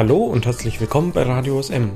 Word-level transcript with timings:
Hallo 0.00 0.24
und 0.24 0.46
herzlich 0.46 0.80
willkommen 0.80 1.12
bei 1.12 1.24
Radio 1.24 1.60
SM. 1.60 1.90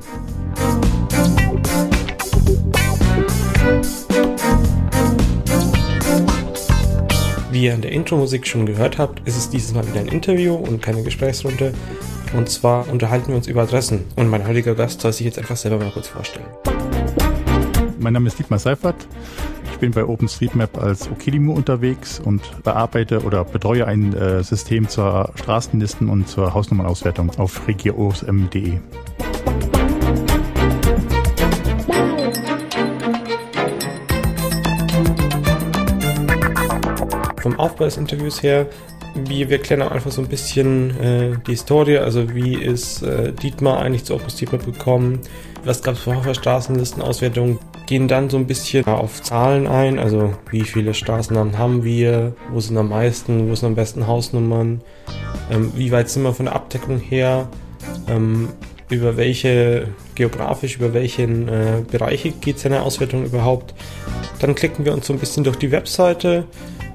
Wie 7.50 7.64
ihr 7.64 7.72
in 7.72 7.80
der 7.80 7.92
Intro-Musik 7.92 8.46
schon 8.46 8.66
gehört 8.66 8.98
habt, 8.98 9.26
ist 9.26 9.38
es 9.38 9.48
dieses 9.48 9.72
Mal 9.72 9.88
wieder 9.88 10.00
ein 10.00 10.08
Interview 10.08 10.54
und 10.54 10.82
keine 10.82 11.02
Gesprächsrunde. 11.02 11.72
Und 12.36 12.50
zwar 12.50 12.86
unterhalten 12.90 13.28
wir 13.28 13.36
uns 13.36 13.46
über 13.46 13.62
Adressen. 13.62 14.04
Und 14.16 14.28
mein 14.28 14.46
heutiger 14.46 14.74
Gast 14.74 15.00
soll 15.00 15.14
sich 15.14 15.24
jetzt 15.24 15.38
einfach 15.38 15.56
selber 15.56 15.78
mal 15.78 15.90
kurz 15.90 16.08
vorstellen. 16.08 16.44
Mein 17.98 18.12
Name 18.12 18.26
ist 18.26 18.38
Dietmar 18.38 18.58
Seifert. 18.58 18.96
Bin 19.84 19.92
bei 19.92 20.06
OpenStreetMap 20.06 20.78
als 20.78 21.10
Okidimo 21.10 21.52
unterwegs 21.52 22.18
und 22.18 22.40
bearbeite 22.62 23.22
oder 23.22 23.44
betreue 23.44 23.86
ein 23.86 24.14
äh, 24.14 24.42
System 24.42 24.88
zur 24.88 25.30
Straßenlisten 25.34 26.08
und 26.08 26.26
zur 26.26 26.54
Hausnummernauswertung 26.54 27.30
auf 27.36 27.68
regiosm.de. 27.68 28.78
Vom 37.42 37.60
Aufbau 37.60 37.84
des 37.84 37.98
Interviews 37.98 38.42
her, 38.42 38.66
wie 39.26 39.50
wir 39.50 39.58
klären 39.58 39.82
einfach 39.82 40.12
so 40.12 40.22
ein 40.22 40.28
bisschen 40.28 40.98
äh, 40.98 41.36
die 41.46 41.50
Historie, 41.50 41.98
also 41.98 42.34
wie 42.34 42.54
ist 42.54 43.02
äh, 43.02 43.34
Dietmar 43.34 43.80
eigentlich 43.80 44.06
zu 44.06 44.14
OpenStreetMap 44.14 44.64
gekommen, 44.64 45.20
was 45.62 45.82
gab 45.82 45.96
es 45.96 46.00
vorher 46.00 46.22
für 46.22 46.34
Straßenlistenauswertungen, 46.34 47.58
gehen 47.86 48.08
dann 48.08 48.30
so 48.30 48.36
ein 48.36 48.46
bisschen 48.46 48.84
auf 48.86 49.22
Zahlen 49.22 49.66
ein, 49.66 49.98
also 49.98 50.34
wie 50.50 50.62
viele 50.62 50.94
Straßennamen 50.94 51.58
haben 51.58 51.84
wir, 51.84 52.34
wo 52.50 52.60
sind 52.60 52.76
am 52.76 52.88
meisten, 52.88 53.50
wo 53.50 53.54
sind 53.54 53.68
am 53.68 53.74
besten 53.74 54.06
Hausnummern, 54.06 54.80
ähm, 55.50 55.72
wie 55.76 55.92
weit 55.92 56.08
sind 56.08 56.22
wir 56.22 56.32
von 56.32 56.46
der 56.46 56.54
Abdeckung 56.54 56.98
her, 56.98 57.48
ähm, 58.08 58.48
über 58.90 59.16
welche, 59.16 59.88
geografisch, 60.14 60.76
über 60.76 60.94
welchen 60.94 61.48
äh, 61.48 61.82
Bereiche 61.90 62.30
geht 62.30 62.58
seine 62.58 62.82
Auswertung 62.82 63.24
überhaupt. 63.24 63.74
Dann 64.40 64.54
klicken 64.54 64.84
wir 64.84 64.92
uns 64.92 65.06
so 65.06 65.12
ein 65.12 65.18
bisschen 65.18 65.44
durch 65.44 65.56
die 65.56 65.70
Webseite, 65.70 66.44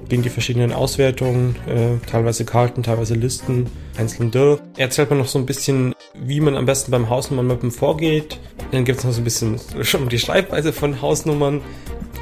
gehen 0.08 0.22
die 0.22 0.28
verschiedenen 0.28 0.72
Auswertungen, 0.72 1.56
äh, 1.68 2.04
teilweise 2.06 2.44
Karten, 2.44 2.82
teilweise 2.82 3.14
Listen, 3.14 3.66
einzeln 3.96 4.30
durch. 4.30 4.60
Erzählt 4.76 5.10
man 5.10 5.20
noch 5.20 5.28
so 5.28 5.38
ein 5.38 5.46
bisschen, 5.46 5.94
wie 6.14 6.40
man 6.40 6.56
am 6.56 6.66
besten 6.66 6.90
beim 6.90 7.08
Hausnummernmappen 7.08 7.70
vorgeht. 7.70 8.38
Dann 8.72 8.84
gibt 8.84 8.98
es 8.98 9.04
noch 9.04 9.12
so 9.12 9.20
ein 9.20 9.24
bisschen 9.24 9.60
schon 9.82 10.08
die 10.08 10.18
Schreibweise 10.18 10.72
von 10.72 11.00
Hausnummern. 11.00 11.60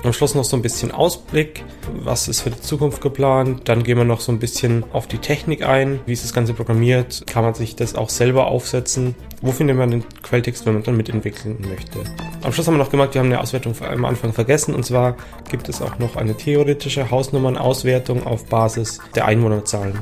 Am 0.05 0.13
Schluss 0.13 0.37
noch 0.37 0.45
so 0.45 0.57
ein 0.57 0.63
bisschen 0.63 0.93
Ausblick, 0.93 1.65
was 1.93 2.29
ist 2.29 2.43
für 2.43 2.51
die 2.51 2.61
Zukunft 2.61 3.01
geplant. 3.01 3.63
Dann 3.69 3.83
gehen 3.83 3.99
wir 3.99 4.05
noch 4.05 4.21
so 4.21 4.31
ein 4.31 4.39
bisschen 4.39 4.85
auf 4.93 5.09
die 5.09 5.19
Technik 5.19 5.67
ein, 5.67 5.99
wie 6.07 6.13
ist 6.13 6.23
das 6.23 6.33
Ganze 6.33 6.55
programmiert, 6.55 7.25
kann 7.27 7.43
man 7.43 7.55
sich 7.55 7.75
das 7.75 7.97
auch 7.97 8.09
selber 8.09 8.47
aufsetzen. 8.47 9.17
Wo 9.43 9.51
findet 9.51 9.77
man 9.77 9.91
den 9.91 10.05
Quelltext, 10.23 10.67
wenn 10.67 10.75
man 10.75 10.83
dann 10.85 10.97
mitentwickeln 10.97 11.59
möchte? 11.69 11.99
Am 12.43 12.53
Schluss 12.53 12.69
haben 12.69 12.75
wir 12.75 12.79
noch 12.79 12.93
gemerkt, 12.93 13.15
wir 13.15 13.21
haben 13.21 13.27
eine 13.27 13.41
Auswertung 13.41 13.75
am 13.83 14.05
Anfang 14.05 14.33
vergessen 14.33 14.73
und 14.73 14.87
zwar 14.87 15.17
gibt 15.51 15.69
es 15.69 15.83
auch 15.83 15.99
noch 15.99 16.15
eine 16.15 16.37
theoretische 16.37 17.11
Hausnummernauswertung 17.11 18.25
auf 18.25 18.47
Basis 18.47 19.01
der 19.17 19.25
Einwohnerzahlen. 19.25 19.99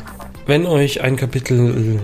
Wenn 0.49 0.65
euch 0.65 1.01
ein 1.01 1.17
Kapitel 1.17 1.57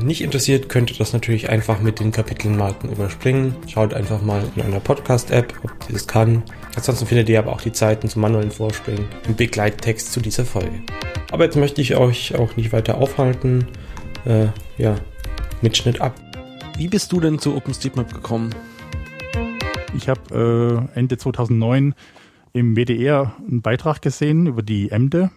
nicht 0.02 0.20
interessiert, 0.20 0.68
könnt 0.68 0.90
ihr 0.90 0.96
das 0.96 1.12
natürlich 1.12 1.48
einfach 1.48 1.80
mit 1.80 2.00
den 2.00 2.10
Kapitelmarken 2.10 2.90
überspringen. 2.90 3.54
Schaut 3.68 3.94
einfach 3.94 4.20
mal 4.20 4.42
in 4.56 4.62
einer 4.62 4.80
Podcast-App, 4.80 5.54
ob 5.62 5.70
die 5.86 5.92
das 5.92 6.08
kann. 6.08 6.42
Ansonsten 6.74 7.06
findet 7.06 7.28
ihr 7.28 7.38
aber 7.38 7.52
auch 7.52 7.60
die 7.60 7.70
Zeiten 7.70 8.08
zum 8.08 8.22
manuellen 8.22 8.50
Vorspringen 8.50 9.04
im 9.28 9.36
Begleittext 9.36 10.12
zu 10.12 10.18
dieser 10.18 10.44
Folge. 10.44 10.72
Aber 11.30 11.44
jetzt 11.44 11.56
möchte 11.56 11.80
ich 11.80 11.94
euch 11.94 12.34
auch 12.34 12.56
nicht 12.56 12.72
weiter 12.72 12.98
aufhalten. 12.98 13.68
Äh, 14.24 14.46
ja, 14.76 14.96
Mitschnitt 15.60 16.00
ab. 16.00 16.16
Wie 16.76 16.88
bist 16.88 17.12
du 17.12 17.20
denn 17.20 17.38
zu 17.38 17.54
OpenStreetMap 17.54 18.12
gekommen? 18.12 18.52
Ich 19.96 20.08
habe 20.08 20.88
äh, 20.92 20.98
Ende 20.98 21.16
2009 21.16 21.94
im 22.54 22.74
WDR 22.74 23.36
einen 23.48 23.62
Beitrag 23.62 24.02
gesehen 24.02 24.48
über 24.48 24.62
die 24.62 24.90
Emde 24.90 25.30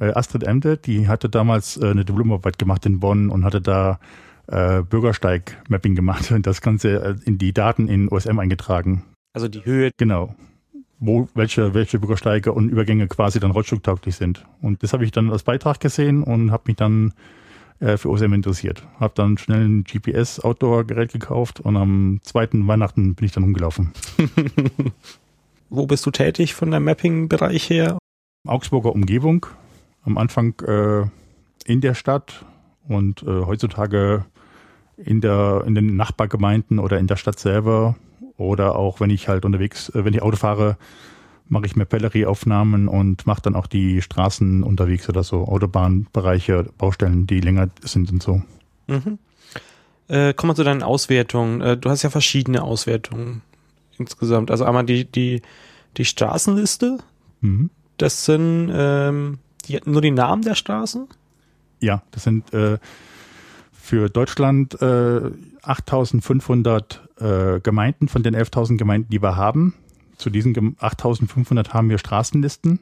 äh, 0.00 0.12
Astrid 0.12 0.44
Emde, 0.44 0.76
die 0.76 1.08
hatte 1.08 1.28
damals 1.28 1.76
äh, 1.76 1.86
eine 1.86 2.04
Diplomarbeit 2.04 2.58
gemacht 2.58 2.86
in 2.86 3.00
Bonn 3.00 3.30
und 3.30 3.44
hatte 3.44 3.60
da 3.60 3.98
äh, 4.46 4.82
Bürgersteig-Mapping 4.82 5.94
gemacht 5.94 6.30
und 6.30 6.46
das 6.46 6.60
Ganze 6.60 7.02
äh, 7.02 7.16
in 7.24 7.38
die 7.38 7.52
Daten 7.52 7.88
in 7.88 8.08
OSM 8.08 8.38
eingetragen. 8.38 9.04
Also 9.32 9.48
die 9.48 9.64
Höhe. 9.64 9.90
Genau. 9.96 10.34
Wo, 10.98 11.28
welche, 11.34 11.74
welche 11.74 11.98
Bürgersteige 11.98 12.52
und 12.52 12.70
Übergänge 12.70 13.06
quasi 13.06 13.38
dann 13.38 13.50
rollstuhltauglich 13.50 14.16
sind. 14.16 14.46
Und 14.62 14.82
das 14.82 14.94
habe 14.94 15.04
ich 15.04 15.10
dann 15.10 15.30
als 15.30 15.42
Beitrag 15.42 15.78
gesehen 15.78 16.22
und 16.22 16.50
habe 16.52 16.64
mich 16.66 16.76
dann 16.76 17.12
äh, 17.80 17.98
für 17.98 18.08
OSM 18.08 18.32
interessiert. 18.32 18.82
Habe 18.98 19.12
dann 19.14 19.36
schnell 19.36 19.68
ein 19.68 19.84
GPS-Outdoor-Gerät 19.84 21.12
gekauft 21.12 21.60
und 21.60 21.76
am 21.76 22.20
zweiten 22.22 22.66
Weihnachten 22.66 23.14
bin 23.14 23.26
ich 23.26 23.32
dann 23.32 23.44
umgelaufen. 23.44 23.92
Wo 25.68 25.86
bist 25.86 26.06
du 26.06 26.10
tätig 26.10 26.54
von 26.54 26.70
der 26.70 26.80
Mapping-Bereich 26.80 27.68
her? 27.68 27.98
Augsburger 28.46 28.92
Umgebung, 28.92 29.46
am 30.06 30.16
Anfang 30.16 30.58
äh, 30.60 31.04
in 31.70 31.80
der 31.80 31.94
Stadt 31.94 32.46
und 32.88 33.22
äh, 33.22 33.26
heutzutage 33.26 34.24
in 34.96 35.20
der 35.20 35.64
in 35.66 35.74
den 35.74 35.96
Nachbargemeinden 35.96 36.78
oder 36.78 36.98
in 36.98 37.06
der 37.06 37.16
Stadt 37.16 37.38
selber 37.38 37.96
oder 38.38 38.76
auch 38.76 39.00
wenn 39.00 39.10
ich 39.10 39.28
halt 39.28 39.44
unterwegs, 39.44 39.90
äh, 39.90 40.04
wenn 40.04 40.14
ich 40.14 40.22
Auto 40.22 40.36
fahre, 40.36 40.78
mache 41.48 41.66
ich 41.66 41.76
Mapellery-Aufnahmen 41.76 42.88
und 42.88 43.26
mache 43.26 43.42
dann 43.42 43.54
auch 43.54 43.66
die 43.66 44.00
Straßen 44.00 44.62
unterwegs 44.62 45.08
oder 45.08 45.22
so, 45.22 45.44
Autobahnbereiche, 45.46 46.70
Baustellen, 46.78 47.26
die 47.26 47.40
länger 47.40 47.68
sind 47.82 48.10
und 48.10 48.22
so. 48.22 48.42
Mhm. 48.86 49.18
Äh, 50.08 50.34
kommen 50.34 50.50
wir 50.50 50.54
zu 50.54 50.64
deinen 50.64 50.82
Auswertungen. 50.82 51.60
Äh, 51.60 51.76
du 51.76 51.90
hast 51.90 52.02
ja 52.02 52.10
verschiedene 52.10 52.62
Auswertungen 52.62 53.42
insgesamt. 53.98 54.50
Also 54.50 54.64
einmal 54.64 54.84
die, 54.84 55.04
die, 55.04 55.42
die 55.96 56.04
Straßenliste. 56.04 56.98
Mhm. 57.40 57.70
Das 57.96 58.24
sind 58.24 58.70
ähm, 58.72 59.38
die, 59.68 59.80
nur 59.84 60.00
die 60.00 60.10
Namen 60.10 60.42
der 60.42 60.54
Straßen? 60.54 61.08
Ja, 61.80 62.02
das 62.10 62.24
sind 62.24 62.52
äh, 62.52 62.78
für 63.72 64.08
Deutschland 64.08 64.80
äh, 64.80 65.30
8500 65.62 67.02
äh, 67.18 67.60
Gemeinden 67.60 68.08
von 68.08 68.22
den 68.22 68.34
11.000 68.34 68.76
Gemeinden, 68.76 69.10
die 69.10 69.22
wir 69.22 69.36
haben. 69.36 69.74
Zu 70.16 70.30
diesen 70.30 70.76
8500 70.80 71.74
haben 71.74 71.90
wir 71.90 71.98
Straßenlisten. 71.98 72.80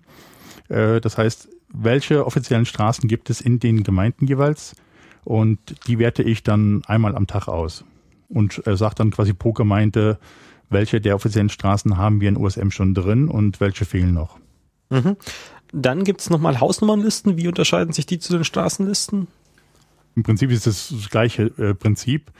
Äh, 0.69 1.00
das 1.00 1.19
heißt, 1.19 1.49
welche 1.69 2.25
offiziellen 2.25 2.67
Straßen 2.67 3.09
gibt 3.09 3.31
es 3.31 3.41
in 3.41 3.59
den 3.59 3.83
Gemeinden 3.83 4.27
jeweils? 4.27 4.77
Und 5.25 5.59
die 5.87 5.99
werte 5.99 6.22
ich 6.22 6.43
dann 6.43 6.83
einmal 6.87 7.16
am 7.16 7.27
Tag 7.27 7.49
aus 7.49 7.84
und 8.28 8.66
äh, 8.66 8.77
sage 8.77 8.95
dann 8.97 9.11
quasi 9.11 9.33
pro 9.33 9.53
Gemeinde, 9.53 10.19
welche 10.71 11.01
der 11.01 11.15
offiziellen 11.16 11.49
Straßen 11.49 11.97
haben 11.97 12.21
wir 12.21 12.28
in 12.28 12.37
USM 12.37 12.71
schon 12.71 12.95
drin 12.95 13.28
und 13.28 13.61
welche 13.61 13.84
fehlen 13.84 14.15
noch. 14.15 14.39
Mhm. 14.91 15.16
Dann 15.77 16.05
gibt 16.05 16.21
es 16.21 16.31
nochmal 16.31 16.61
Hausnummernlisten. 16.61 17.37
Wie 17.37 17.49
unterscheiden 17.49 17.93
sich 17.93 18.07
die 18.07 18.21
zu 18.21 18.33
den 18.33 18.45
Straßenlisten? 18.45 19.27
Im 20.15 20.23
Prinzip 20.23 20.53
ist 20.53 20.69
es 20.69 20.95
das 20.95 21.11
gleiche 21.11 21.47
äh, 21.59 21.75
Prinzip. 21.75 22.31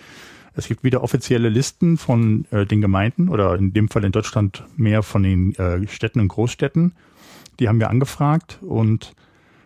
Es 0.55 0.69
gibt 0.69 0.85
wieder 0.85 1.03
offizielle 1.03 1.49
Listen 1.49 1.97
von 1.97 2.47
äh, 2.53 2.65
den 2.65 2.81
Gemeinden 2.81 3.29
oder 3.29 3.57
in 3.57 3.73
dem 3.73 3.89
Fall 3.89 4.05
in 4.05 4.13
Deutschland 4.13 4.63
mehr 4.77 5.03
von 5.03 5.25
den 5.25 5.53
äh, 5.57 5.85
Städten 5.89 6.21
und 6.21 6.29
Großstädten. 6.29 6.95
Die 7.59 7.69
haben 7.69 7.81
wir 7.81 7.91
angefragt 7.91 8.61
und 8.63 9.17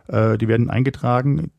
äh, 0.06 0.38
die 0.38 0.48
werden 0.48 0.70
eingetragen. 0.70 1.50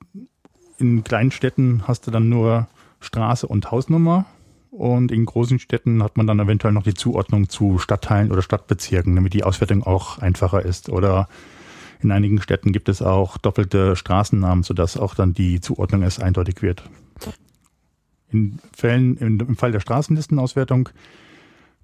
In 0.80 1.04
kleinen 1.04 1.30
Städten 1.30 1.84
hast 1.88 2.08
du 2.08 2.12
dann 2.12 2.28
nur 2.28 2.68
Straße 3.02 3.46
und 3.46 3.70
Hausnummer 3.70 4.26
und 4.72 5.12
in 5.12 5.26
großen 5.26 5.60
Städten 5.60 6.02
hat 6.02 6.18
man 6.18 6.26
dann 6.26 6.40
eventuell 6.40 6.74
noch 6.74 6.84
die 6.84 6.96
Zuordnung 6.96 7.50
zu 7.50 7.78
Stadtteilen 7.78 8.32
oder 8.32 8.42
Stadtbezirken, 8.42 9.16
damit 9.16 9.36
die 9.36 9.44
Auswertung 9.44 9.84
auch 9.84 10.18
einfacher 10.18 10.66
ist. 10.66 10.90
Oder 10.90 11.28
in 12.02 12.12
einigen 12.12 12.42
Städten 12.42 12.72
gibt 12.72 12.90
es 12.90 13.02
auch 13.02 13.38
doppelte 13.38 13.96
Straßennamen, 13.96 14.64
sodass 14.64 14.98
auch 14.98 15.16
dann 15.16 15.34
die 15.34 15.60
Zuordnung 15.60 16.02
erst 16.02 16.22
eindeutig 16.22 16.62
wird. 16.62 16.84
In 18.32 18.60
Fällen, 18.76 19.18
im 19.18 19.58
Fall 19.58 19.72
der 19.72 19.80
Straßenlistenauswertung 19.80 20.90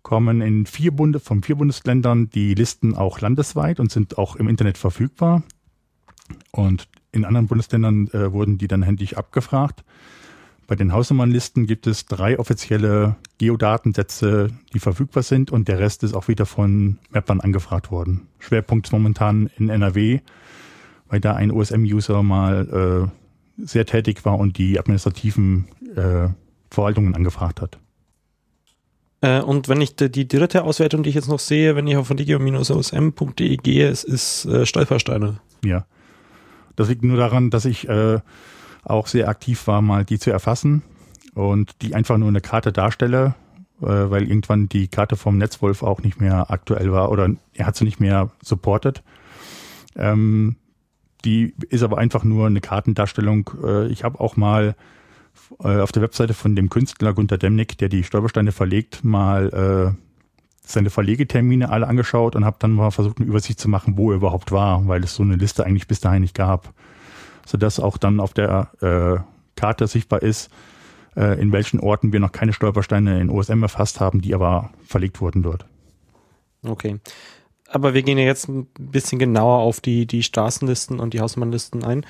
kommen 0.03 0.41
in 0.41 0.65
vier 0.67 0.91
Bunde, 0.91 1.19
von 1.19 1.41
vier 1.41 1.55
Bundesländern 1.55 2.29
die 2.29 2.53
Listen 2.53 2.95
auch 2.95 3.19
landesweit 3.19 3.79
und 3.79 3.91
sind 3.91 4.17
auch 4.17 4.35
im 4.35 4.47
Internet 4.47 4.77
verfügbar. 4.77 5.43
Und 6.51 6.87
in 7.11 7.25
anderen 7.25 7.47
Bundesländern 7.47 8.07
äh, 8.09 8.31
wurden 8.31 8.57
die 8.57 8.67
dann 8.67 8.83
händisch 8.83 9.15
abgefragt. 9.15 9.83
Bei 10.67 10.75
den 10.75 10.93
Hausnummernlisten 10.93 11.67
gibt 11.67 11.85
es 11.85 12.05
drei 12.05 12.39
offizielle 12.39 13.15
Geodatensätze, 13.37 14.49
die 14.73 14.79
verfügbar 14.79 15.21
sind 15.21 15.51
und 15.51 15.67
der 15.67 15.79
Rest 15.79 16.03
ist 16.03 16.15
auch 16.15 16.27
wieder 16.27 16.47
von 16.47 16.97
Mappern 17.11 17.39
angefragt 17.39 17.91
worden. 17.91 18.27
Schwerpunkt 18.39 18.91
momentan 18.91 19.49
in 19.57 19.69
NRW, 19.69 20.21
weil 21.07 21.19
da 21.19 21.33
ein 21.33 21.51
OSM-User 21.51 22.23
mal 22.23 23.09
äh, 23.59 23.63
sehr 23.63 23.85
tätig 23.85 24.25
war 24.25 24.39
und 24.39 24.57
die 24.57 24.79
administrativen 24.79 25.67
äh, 25.95 26.29
Verwaltungen 26.71 27.13
angefragt 27.13 27.61
hat. 27.61 27.77
Äh, 29.21 29.41
und 29.41 29.69
wenn 29.69 29.81
ich 29.81 29.95
die, 29.95 30.27
dritte 30.27 30.63
Auswertung, 30.63 31.03
die 31.03 31.09
ich 31.09 31.15
jetzt 31.15 31.29
noch 31.29 31.39
sehe, 31.39 31.75
wenn 31.75 31.85
ich 31.85 31.95
auf 31.95 32.09
digio-osm.de 32.09 33.57
gehe, 33.57 33.87
es 33.87 34.03
ist 34.03 34.45
äh, 34.45 34.65
Stolpersteine. 34.65 35.37
Ja. 35.63 35.85
Das 36.75 36.89
liegt 36.89 37.03
nur 37.03 37.17
daran, 37.17 37.51
dass 37.51 37.65
ich 37.65 37.87
äh, 37.87 38.19
auch 38.85 39.07
sehr 39.07 39.27
aktiv 39.27 39.67
war, 39.67 39.81
mal 39.81 40.05
die 40.05 40.19
zu 40.19 40.31
erfassen, 40.31 40.83
und 41.35 41.81
die 41.81 41.93
einfach 41.93 42.17
nur 42.17 42.29
eine 42.29 42.41
Karte 42.41 42.71
darstelle, 42.71 43.35
äh, 43.81 43.85
weil 43.85 44.23
irgendwann 44.23 44.67
die 44.69 44.87
Karte 44.87 45.17
vom 45.17 45.37
Netzwolf 45.37 45.83
auch 45.83 46.01
nicht 46.01 46.19
mehr 46.19 46.49
aktuell 46.49 46.91
war 46.91 47.11
oder 47.11 47.29
er 47.53 47.67
hat 47.67 47.75
sie 47.75 47.83
nicht 47.83 47.99
mehr 47.99 48.31
supportet. 48.41 49.03
Ähm, 49.95 50.55
die 51.25 51.53
ist 51.69 51.83
aber 51.83 51.97
einfach 51.97 52.23
nur 52.23 52.47
eine 52.47 52.61
Kartendarstellung. 52.61 53.51
Äh, 53.63 53.87
ich 53.87 54.03
habe 54.03 54.19
auch 54.19 54.37
mal 54.37 54.75
äh, 55.61 55.79
auf 55.79 55.91
der 55.91 56.01
Webseite 56.01 56.33
von 56.33 56.55
dem 56.55 56.69
Künstler 56.69 57.13
Gunter 57.13 57.37
Demnig, 57.37 57.77
der 57.77 57.89
die 57.89 58.03
Stolpersteine 58.03 58.51
verlegt, 58.51 59.03
mal 59.03 59.95
seine 60.67 60.89
Verlegetermine 60.89 61.69
alle 61.69 61.87
angeschaut 61.87 62.35
und 62.35 62.43
habe 62.43 62.55
dann 62.57 62.71
mal 62.71 62.89
versucht, 62.89 63.19
eine 63.19 63.27
Übersicht 63.27 63.59
zu 63.59 63.69
machen, 63.69 63.97
wo 63.97 64.09
er 64.09 64.17
überhaupt 64.17 64.51
war, 64.51 64.87
weil 64.87 65.03
es 65.03 65.13
so 65.13 65.21
eine 65.21 65.35
Liste 65.35 65.63
eigentlich 65.63 65.87
bis 65.87 65.99
dahin 65.99 66.23
nicht 66.23 66.33
gab. 66.33 66.73
Sodass 67.45 67.79
auch 67.79 67.97
dann 67.97 68.19
auf 68.19 68.33
der 68.33 68.69
äh, 68.81 69.23
Karte 69.55 69.87
sichtbar 69.87 70.21
ist, 70.21 70.49
äh, 71.15 71.39
in 71.39 71.51
welchen 71.51 71.79
Orten 71.79 72.11
wir 72.11 72.19
noch 72.19 72.31
keine 72.31 72.53
Stolpersteine 72.53 73.19
in 73.21 73.29
OSM 73.29 73.63
erfasst 73.63 73.99
haben, 73.99 74.21
die 74.21 74.33
aber 74.33 74.71
verlegt 74.85 75.21
wurden 75.21 75.43
dort. 75.43 75.65
Okay. 76.65 76.99
Aber 77.69 77.93
wir 77.93 78.03
gehen 78.03 78.17
ja 78.17 78.25
jetzt 78.25 78.47
ein 78.47 78.67
bisschen 78.79 79.19
genauer 79.19 79.59
auf 79.59 79.81
die, 79.81 80.05
die 80.05 80.23
Straßenlisten 80.23 80.99
und 80.99 81.13
die 81.13 81.21
Hausmannlisten 81.21 81.83
ein. 81.83 82.05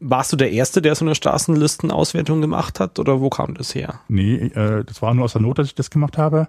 Warst 0.00 0.32
du 0.32 0.36
der 0.36 0.52
Erste, 0.52 0.82
der 0.82 0.94
so 0.94 1.04
eine 1.04 1.14
Straßenlistenauswertung 1.14 2.40
gemacht 2.40 2.80
hat 2.80 2.98
oder 2.98 3.20
wo 3.20 3.30
kam 3.30 3.54
das 3.54 3.74
her? 3.74 4.00
Nee, 4.08 4.34
äh, 4.34 4.84
das 4.84 5.00
war 5.00 5.14
nur 5.14 5.24
aus 5.24 5.32
der 5.32 5.42
Not, 5.42 5.58
dass 5.58 5.68
ich 5.68 5.74
das 5.74 5.90
gemacht 5.90 6.18
habe. 6.18 6.48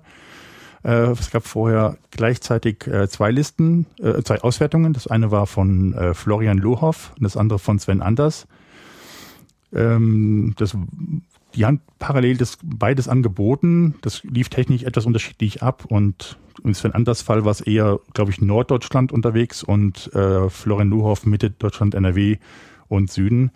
Äh, 0.85 1.11
es 1.11 1.31
gab 1.31 1.47
vorher 1.47 1.97
gleichzeitig 2.11 2.85
äh, 2.85 3.09
zwei 3.09 3.31
Listen, 3.31 3.87
äh, 3.99 4.21
zwei 4.21 4.41
Auswertungen. 4.41 4.93
Das 4.93 5.07
eine 5.07 5.31
war 5.31 5.47
von 5.47 5.93
äh, 5.93 6.13
Florian 6.13 6.59
Lohoff 6.59 7.11
und 7.17 7.23
das 7.23 7.35
andere 7.35 7.57
von 7.57 7.79
Sven 7.79 8.01
Anders. 8.01 8.47
Ähm, 9.73 10.53
das, 10.57 10.77
die 11.55 11.65
haben 11.65 11.81
parallel 11.97 12.37
das 12.37 12.59
beides 12.63 13.07
angeboten. 13.07 13.95
Das 14.01 14.23
lief 14.23 14.49
technisch 14.49 14.83
etwas 14.83 15.07
unterschiedlich 15.07 15.63
ab 15.63 15.85
und 15.89 16.37
im 16.63 16.75
Sven 16.75 16.93
Anders 16.93 17.23
Fall 17.23 17.43
war 17.43 17.51
es 17.51 17.61
eher, 17.61 17.99
glaube 18.13 18.31
ich, 18.31 18.39
Norddeutschland 18.39 19.11
unterwegs 19.11 19.63
und 19.63 20.13
äh, 20.13 20.49
Florian 20.49 20.89
Lohoff 20.89 21.25
Mitte 21.25 21.49
Deutschland, 21.49 21.95
NRW 21.95 22.37
und 22.87 23.11
Süden. 23.11 23.51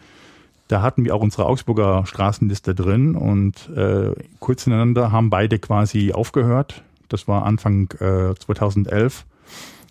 Da 0.68 0.82
hatten 0.82 1.06
wir 1.06 1.16
auch 1.16 1.22
unsere 1.22 1.46
Augsburger 1.46 2.06
Straßenliste 2.06 2.74
drin 2.74 3.16
und 3.16 3.70
äh, 3.76 4.14
kurz 4.40 4.66
ineinander 4.66 5.12
haben 5.12 5.30
beide 5.30 5.60
quasi 5.60 6.12
aufgehört 6.12 6.84
das 7.10 7.28
war 7.28 7.46
Anfang 7.46 7.92
äh, 8.00 8.36
2011. 8.36 9.26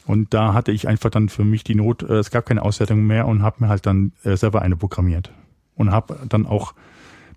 Und 0.07 0.33
da 0.33 0.55
hatte 0.55 0.73
ich 0.73 0.89
einfach 0.89 1.11
dann 1.11 1.29
für 1.29 1.45
mich 1.45 1.65
die 1.65 1.75
Not, 1.75 2.03
äh, 2.03 2.15
es 2.15 2.31
gab 2.31 2.47
keine 2.47 2.63
Auswertung 2.63 3.07
mehr 3.07 3.27
und 3.27 3.43
habe 3.43 3.57
mir 3.61 3.69
halt 3.69 3.85
dann 3.85 4.13
äh, 4.25 4.37
selber 4.37 4.63
eine 4.63 4.77
programmiert. 4.77 5.31
Und 5.77 5.93
habe 5.93 6.19
dann 6.29 6.47
auch 6.47 6.75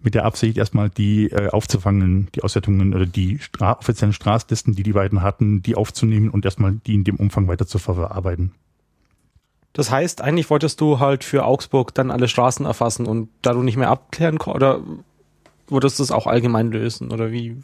mit 0.02 0.16
der 0.16 0.26
Absicht 0.26 0.58
erstmal 0.58 0.90
die 0.90 1.30
äh, 1.32 1.50
aufzufangen, 1.50 2.30
die 2.34 2.44
Auswertungen 2.44 2.94
oder 2.94 3.06
die 3.06 3.40
Stra 3.40 3.78
offiziellen 3.78 4.14
Straßlisten, 4.14 4.74
die 4.74 4.84
die 4.84 4.94
beiden 4.94 5.22
hatten, 5.22 5.62
die 5.62 5.76
aufzunehmen 5.76 6.30
und 6.30 6.46
erstmal 6.46 6.74
die 6.74 6.96
in 6.96 7.04
dem 7.04 7.18
Umfang 7.18 7.48
weiter 7.48 7.68
zu 7.68 7.78
verarbeiten. 7.78 8.52
Das 9.74 9.92
heißt, 9.92 10.22
eigentlich 10.22 10.50
wolltest 10.50 10.82
du 10.82 11.00
halt 11.00 11.24
für 11.24 11.46
Augsburg 11.46 11.94
dann 11.94 12.12
alle 12.12 12.28
Straßen 12.28 12.66
erfassen 12.66 13.06
und 13.06 13.30
da 13.42 13.54
du 13.54 13.64
nicht 13.64 13.78
mehr 13.78 13.90
abklären 13.90 14.38
konntest, 14.38 14.56
oder 14.56 14.82
würdest 15.68 16.00
du 16.00 16.04
es 16.04 16.12
auch 16.12 16.28
allgemein 16.28 16.72
lösen 16.72 17.12
oder 17.12 17.32
wie? 17.32 17.58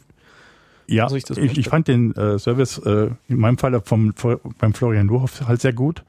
Ja, 0.88 1.04
also 1.04 1.16
ich, 1.16 1.28
ich, 1.30 1.58
ich, 1.58 1.68
fand 1.68 1.86
den 1.86 2.14
äh, 2.16 2.38
Service 2.38 2.78
äh, 2.78 3.10
in 3.28 3.38
meinem 3.38 3.58
Fall 3.58 3.78
vom, 3.82 4.14
beim 4.58 4.72
Florian 4.72 5.06
Luhoff 5.06 5.46
halt 5.46 5.60
sehr 5.60 5.74
gut 5.74 6.02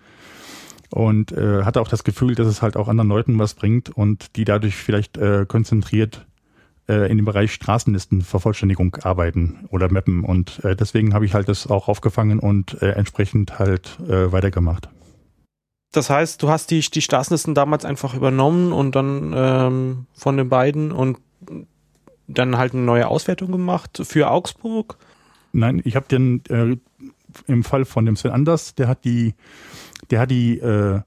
und 0.90 1.34
äh, 1.34 1.64
hatte 1.64 1.82
auch 1.82 1.90
das 1.90 2.06
Gefühl, 2.06 2.34
dass 2.36 2.48
es 2.48 2.62
halt 2.62 2.78
auch 2.78 2.88
anderen 2.88 3.10
Leuten 3.10 3.38
was 3.40 3.56
bringt 3.56 3.90
und 3.90 4.38
die 4.38 4.46
dadurch 4.46 4.76
vielleicht 4.76 5.18
äh, 5.18 5.46
konzentriert 5.46 6.26
äh, 6.88 7.12
in 7.12 7.18
dem 7.18 7.26
Bereich 7.26 7.54
Straßenlistenvervollständigung 7.54 8.96
arbeiten 9.04 9.68
oder 9.70 9.92
mappen 9.92 10.24
und 10.24 10.64
äh, 10.64 10.78
deswegen 10.78 11.14
habe 11.14 11.26
ich 11.26 11.34
halt 11.34 11.50
das 11.50 11.68
auch 11.68 11.90
aufgefangen 11.90 12.40
und 12.40 12.82
äh, 12.82 12.92
entsprechend 12.92 13.60
halt 13.60 14.00
äh, 14.08 14.32
weitergemacht. 14.32 14.90
Das 15.92 16.10
heißt, 16.10 16.42
du 16.42 16.50
hast 16.50 16.72
die, 16.72 16.80
die 16.80 17.02
Straßenlisten 17.02 17.54
damals 17.54 17.84
einfach 17.84 18.14
übernommen 18.14 18.72
und 18.72 18.96
dann 18.96 19.34
ähm, 19.36 20.06
von 20.14 20.38
den 20.38 20.48
beiden 20.48 20.92
und 20.92 21.18
dann 22.30 22.58
halt 22.58 22.74
eine 22.74 22.84
neue 22.84 23.08
Auswertung 23.08 23.52
gemacht 23.52 24.02
für 24.04 24.30
Augsburg? 24.30 24.98
Nein, 25.52 25.82
ich 25.84 25.96
habe 25.96 26.08
den 26.08 26.44
äh, 26.50 26.78
im 27.48 27.64
Fall 27.64 27.86
von 27.86 28.06
dem 28.06 28.16
Sven 28.16 28.32
Anders, 28.32 28.76
der 28.76 28.88
hat 28.88 29.04
die, 29.04 29.34
der 30.12 30.22
hat 30.22 30.32
die 30.32 30.60
äh, 30.60 31.02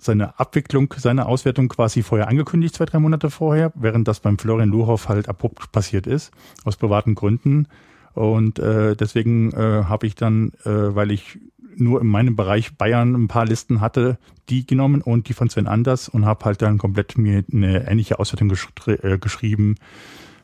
seine 0.00 0.38
Abwicklung, 0.38 0.92
seine 0.96 1.26
Auswertung 1.26 1.68
quasi 1.68 2.02
vorher 2.02 2.28
angekündigt, 2.28 2.74
zwei, 2.74 2.84
drei 2.84 2.98
Monate 2.98 3.30
vorher, 3.30 3.72
während 3.74 4.06
das 4.06 4.20
beim 4.20 4.38
Florian 4.38 4.68
Luhoff 4.68 5.08
halt 5.08 5.28
abrupt 5.28 5.72
passiert 5.72 6.06
ist, 6.06 6.30
aus 6.64 6.76
privaten 6.76 7.14
Gründen. 7.14 7.68
Und 8.12 8.58
äh, 8.58 8.94
deswegen 8.94 9.52
äh, 9.52 9.84
habe 9.84 10.06
ich 10.06 10.14
dann, 10.14 10.52
äh, 10.64 10.94
weil 10.94 11.10
ich 11.10 11.38
nur 11.76 12.00
in 12.00 12.06
meinem 12.06 12.36
Bereich 12.36 12.76
Bayern 12.76 13.14
ein 13.14 13.28
paar 13.28 13.46
Listen 13.46 13.80
hatte, 13.80 14.18
die 14.48 14.66
genommen 14.66 15.00
und 15.00 15.28
die 15.28 15.32
von 15.32 15.50
Sven 15.50 15.66
Anders 15.66 16.08
und 16.08 16.24
habe 16.24 16.44
halt 16.44 16.62
dann 16.62 16.78
komplett 16.78 17.18
mir 17.18 17.44
eine 17.52 17.88
ähnliche 17.88 18.20
Auswertung 18.20 18.48
gesch 18.48 18.68
äh, 18.86 19.18
geschrieben, 19.18 19.76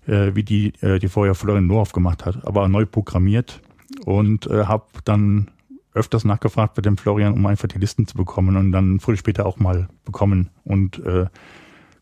äh, 0.07 0.35
wie 0.35 0.43
die, 0.43 0.73
äh, 0.81 0.99
die 0.99 1.09
vorher 1.09 1.35
Florian 1.35 1.67
Noorhoff 1.67 1.93
gemacht 1.93 2.25
hat, 2.25 2.47
aber 2.47 2.69
neu 2.69 2.87
programmiert 2.87 3.61
und 4.05 4.47
äh, 4.47 4.65
habe 4.65 4.85
dann 5.05 5.51
öfters 5.93 6.25
nachgefragt 6.25 6.75
bei 6.75 6.83
dem 6.83 6.97
Florian, 6.97 7.33
um 7.33 7.45
einfach 7.47 7.69
die 7.69 7.79
Listen 7.79 8.07
zu 8.07 8.17
bekommen 8.17 8.57
und 8.57 8.73
dann 8.73 9.01
früh 9.01 9.17
später 9.17 9.47
auch 9.47 9.59
mal 9.59 9.89
bekommen 10.05 10.51
und 10.65 10.99
äh, 11.05 11.27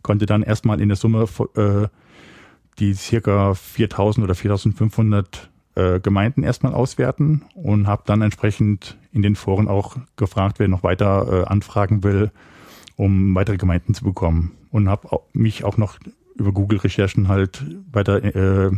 konnte 0.03 0.27
dann 0.27 0.43
erstmal 0.43 0.81
in 0.81 0.89
der 0.89 0.97
Summe 0.97 1.27
äh, 1.57 1.89
die 2.79 2.95
circa 2.95 3.55
4000 3.55 4.25
oder 4.25 4.35
4500 4.35 5.51
äh, 5.75 6.01
Gemeinden 6.01 6.43
erstmal 6.43 6.75
auswerten 6.75 7.43
und 7.55 7.87
habe 7.87 8.03
dann 8.07 8.23
entsprechend 8.23 8.99
in 9.13 9.23
den 9.23 9.37
Foren 9.37 9.69
auch 9.69 9.97
gefragt, 10.17 10.59
wer 10.59 10.69
noch 10.69 10.83
weiter 10.83 11.43
äh, 11.43 11.45
anfragen 11.47 12.03
will, 12.05 12.31
um 12.97 13.35
weitere 13.35 13.57
Gemeinden 13.57 13.95
zu 13.95 14.05
bekommen. 14.05 14.53
Und 14.71 14.89
habe 14.89 15.21
mich 15.33 15.65
auch 15.65 15.79
noch 15.79 15.99
über 16.39 16.53
Google-Recherchen 16.53 17.29
halt 17.29 17.65
weiter 17.93 18.23
äh, 18.25 18.71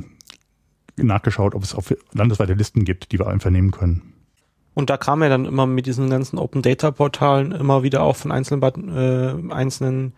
nachgeschaut, 0.96 1.54
ob 1.54 1.62
es 1.62 1.74
auf 1.74 1.94
landesweite 2.12 2.54
Listen 2.54 2.84
gibt, 2.84 3.12
die 3.12 3.18
wir 3.18 3.28
einfach 3.28 3.50
nehmen 3.50 3.70
können. 3.70 4.14
Und 4.74 4.90
da 4.90 4.96
kam 4.96 5.22
er 5.22 5.28
dann 5.28 5.44
immer 5.44 5.66
mit 5.66 5.86
diesen 5.86 6.10
ganzen 6.10 6.38
Open 6.38 6.62
Data 6.62 6.90
Portalen 6.90 7.52
immer 7.52 7.82
wieder 7.82 8.02
auch 8.02 8.16
von 8.16 8.32
einzelnen, 8.32 8.62
äh, 8.96 9.52
einzelnen 9.52 10.12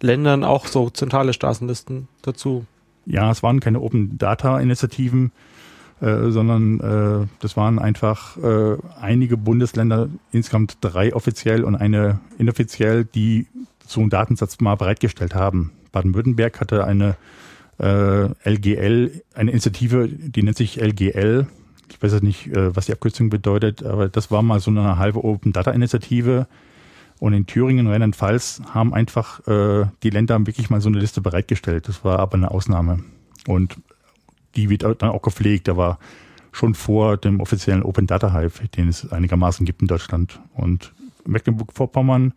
Ländern 0.00 0.44
auch 0.44 0.66
so 0.66 0.90
zentrale 0.90 1.32
Straßenlisten 1.32 2.08
dazu. 2.22 2.64
Ja, 3.06 3.30
es 3.30 3.42
waren 3.42 3.60
keine 3.60 3.80
Open 3.80 4.16
Data 4.18 4.60
Initiativen, 4.60 5.32
äh, 6.00 6.30
sondern 6.30 6.80
äh, 6.80 7.26
das 7.40 7.56
waren 7.56 7.78
einfach 7.78 8.36
äh, 8.36 8.76
einige 9.00 9.36
Bundesländer, 9.36 10.08
insgesamt 10.30 10.78
drei 10.80 11.14
offiziell 11.14 11.64
und 11.64 11.74
eine 11.74 12.20
inoffiziell, 12.38 13.04
die 13.04 13.46
so 13.84 14.00
einen 14.00 14.10
Datensatz 14.10 14.60
mal 14.60 14.76
bereitgestellt 14.76 15.34
haben. 15.34 15.72
Baden-Württemberg 15.98 16.60
hatte 16.60 16.84
eine 16.84 17.16
äh, 17.78 18.28
LGL, 18.48 19.22
eine 19.34 19.50
Initiative, 19.50 20.08
die 20.08 20.42
nennt 20.42 20.56
sich 20.56 20.80
LGL. 20.80 21.46
Ich 21.90 22.02
weiß 22.02 22.12
jetzt 22.12 22.22
nicht, 22.22 22.48
äh, 22.48 22.74
was 22.76 22.86
die 22.86 22.92
Abkürzung 22.92 23.30
bedeutet, 23.30 23.82
aber 23.82 24.08
das 24.08 24.30
war 24.30 24.42
mal 24.42 24.60
so 24.60 24.70
eine 24.70 24.98
halbe 24.98 25.24
Open 25.24 25.52
Data 25.52 25.70
Initiative. 25.70 26.46
Und 27.20 27.32
in 27.32 27.46
Thüringen 27.46 27.86
und 27.86 27.92
Rheinland-Pfalz 27.92 28.62
haben 28.72 28.94
einfach 28.94 29.44
äh, 29.48 29.86
die 30.04 30.10
Länder 30.10 30.38
wirklich 30.46 30.70
mal 30.70 30.80
so 30.80 30.88
eine 30.88 31.00
Liste 31.00 31.20
bereitgestellt. 31.20 31.88
Das 31.88 32.04
war 32.04 32.20
aber 32.20 32.34
eine 32.34 32.52
Ausnahme. 32.52 33.00
Und 33.48 33.76
die 34.54 34.70
wird 34.70 34.84
dann 34.84 35.10
auch 35.10 35.22
gepflegt. 35.22 35.66
Da 35.66 35.76
war 35.76 35.98
schon 36.52 36.74
vor 36.74 37.16
dem 37.16 37.40
offiziellen 37.40 37.82
Open 37.82 38.06
Data 38.06 38.32
Hype, 38.32 38.70
den 38.72 38.88
es 38.88 39.10
einigermaßen 39.10 39.66
gibt 39.66 39.82
in 39.82 39.88
Deutschland. 39.88 40.38
Und 40.54 40.92
Mecklenburg-Vorpommern 41.26 42.34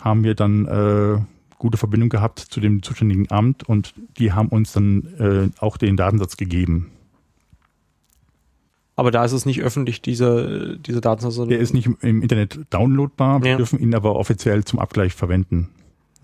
haben 0.00 0.24
wir 0.24 0.34
dann 0.34 0.66
äh, 0.66 1.18
gute 1.58 1.78
Verbindung 1.78 2.08
gehabt 2.08 2.38
zu 2.38 2.60
dem 2.60 2.82
zuständigen 2.82 3.30
Amt 3.30 3.68
und 3.68 3.94
die 4.18 4.32
haben 4.32 4.48
uns 4.48 4.72
dann 4.72 5.52
äh, 5.54 5.60
auch 5.60 5.76
den 5.76 5.96
Datensatz 5.96 6.36
gegeben. 6.36 6.90
Aber 8.96 9.10
da 9.10 9.24
ist 9.24 9.32
es 9.32 9.44
nicht 9.44 9.60
öffentlich, 9.60 10.02
dieser 10.02 10.76
diese 10.76 11.00
Datensatz. 11.00 11.48
Der 11.48 11.58
ist 11.58 11.74
nicht 11.74 11.88
im 12.00 12.22
Internet 12.22 12.60
downloadbar, 12.70 13.42
wir 13.42 13.52
ja. 13.52 13.56
dürfen 13.56 13.80
ihn 13.80 13.94
aber 13.94 14.16
offiziell 14.16 14.64
zum 14.64 14.78
Abgleich 14.78 15.14
verwenden. 15.14 15.70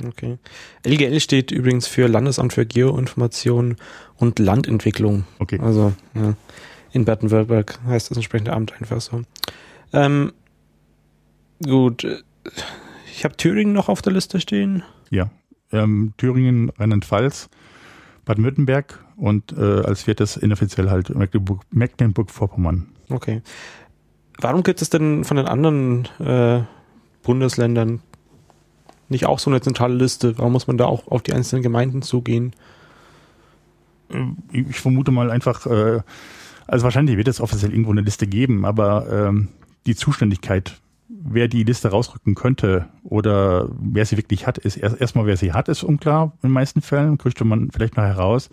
Okay. 0.07 0.39
LGL 0.87 1.21
steht 1.21 1.51
übrigens 1.51 1.87
für 1.87 2.07
Landesamt 2.07 2.53
für 2.53 2.65
Geoinformation 2.65 3.77
und 4.17 4.39
Landentwicklung. 4.39 5.25
Okay. 5.39 5.59
Also 5.61 5.93
ja, 6.15 6.35
in 6.93 7.05
Baden-Württemberg 7.05 7.81
heißt 7.87 8.11
das 8.11 8.17
entsprechende 8.17 8.53
Amt 8.53 8.73
einfach 8.81 9.01
so. 9.01 9.23
Ähm, 9.93 10.33
gut. 11.63 12.07
Ich 13.13 13.25
habe 13.25 13.37
Thüringen 13.37 13.73
noch 13.73 13.89
auf 13.89 14.01
der 14.01 14.13
Liste 14.13 14.41
stehen. 14.41 14.83
Ja, 15.11 15.31
ähm, 15.73 16.14
Thüringen, 16.17 16.71
Rheinland-Pfalz, 16.79 17.50
Baden-Württemberg 18.25 19.05
und 19.17 19.52
äh, 19.52 19.83
als 19.83 20.05
viertes 20.05 20.37
inoffiziell 20.37 20.90
halt 20.90 21.12
Mecklenburg-Vorpommern. 21.71 22.87
Okay. 23.09 23.43
Warum 24.38 24.62
gibt 24.62 24.81
es 24.81 24.90
denn 24.90 25.25
von 25.25 25.37
den 25.37 25.47
anderen 25.47 26.07
äh, 26.19 26.62
Bundesländern 27.23 28.00
nicht 29.09 29.26
auch 29.26 29.38
so 29.38 29.50
eine 29.50 29.61
zentrale 29.61 29.95
Liste? 29.95 30.38
Warum 30.38 30.52
muss 30.52 30.67
man 30.67 30.79
da 30.79 30.87
auch 30.87 31.09
auf 31.09 31.23
die 31.23 31.33
einzelnen 31.33 31.62
Gemeinden 31.62 32.02
zugehen? 32.02 32.55
ich 34.52 34.81
vermute 34.81 35.11
mal 35.11 35.31
einfach, 35.31 35.67
äh, 35.67 36.00
also 36.67 36.85
wahrscheinlich 36.85 37.17
wird 37.17 37.29
es 37.29 37.40
offiziell 37.40 37.71
irgendwo 37.73 37.93
eine 37.93 38.00
Liste 38.00 38.26
geben, 38.26 38.64
aber 38.64 39.07
ähm, 39.11 39.49
die 39.87 39.95
Zuständigkeit, 39.95 40.81
wer 41.23 41.49
die 41.49 41.64
Liste 41.64 41.88
rausrücken 41.88 42.35
könnte 42.35 42.87
oder 43.02 43.69
wer 43.81 44.07
sie 44.07 44.17
wirklich 44.17 44.47
hat, 44.47 44.59
ist 44.59 44.76
erst 44.76 45.00
erstmal, 45.00 45.26
wer 45.26 45.37
sie 45.37 45.52
hat, 45.52 45.69
ist 45.69 45.83
unklar 45.83 46.33
in 46.43 46.49
den 46.49 46.52
meisten 46.52 46.83
Fällen, 46.83 47.19
kriegt 47.19 47.43
man 47.45 47.71
vielleicht 47.71 47.97
noch 47.97 48.05
heraus. 48.05 48.50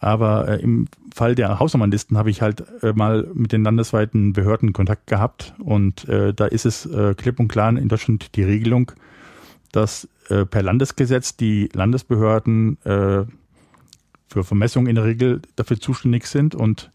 Aber 0.00 0.48
äh, 0.48 0.60
im 0.60 0.88
Fall 1.14 1.34
der 1.34 1.60
Hausnummernlisten 1.60 2.18
habe 2.18 2.30
ich 2.30 2.42
halt 2.42 2.64
äh, 2.82 2.92
mal 2.92 3.28
mit 3.34 3.52
den 3.52 3.62
landesweiten 3.62 4.32
Behörden 4.32 4.72
Kontakt 4.72 5.06
gehabt 5.06 5.54
und 5.58 6.08
äh, 6.08 6.34
da 6.34 6.46
ist 6.46 6.66
es 6.66 6.86
äh, 6.86 7.14
klipp 7.14 7.38
und 7.38 7.48
klar 7.48 7.68
in 7.70 7.88
Deutschland 7.88 8.34
die 8.34 8.42
Regelung, 8.42 8.92
dass 9.70 10.08
äh, 10.28 10.44
per 10.44 10.62
Landesgesetz 10.62 11.36
die 11.36 11.68
Landesbehörden 11.72 12.78
äh, 12.84 13.24
für 14.28 14.44
Vermessungen 14.44 14.88
in 14.88 14.96
der 14.96 15.04
Regel 15.04 15.42
dafür 15.56 15.78
zuständig 15.78 16.26
sind 16.26 16.54
und 16.54 16.90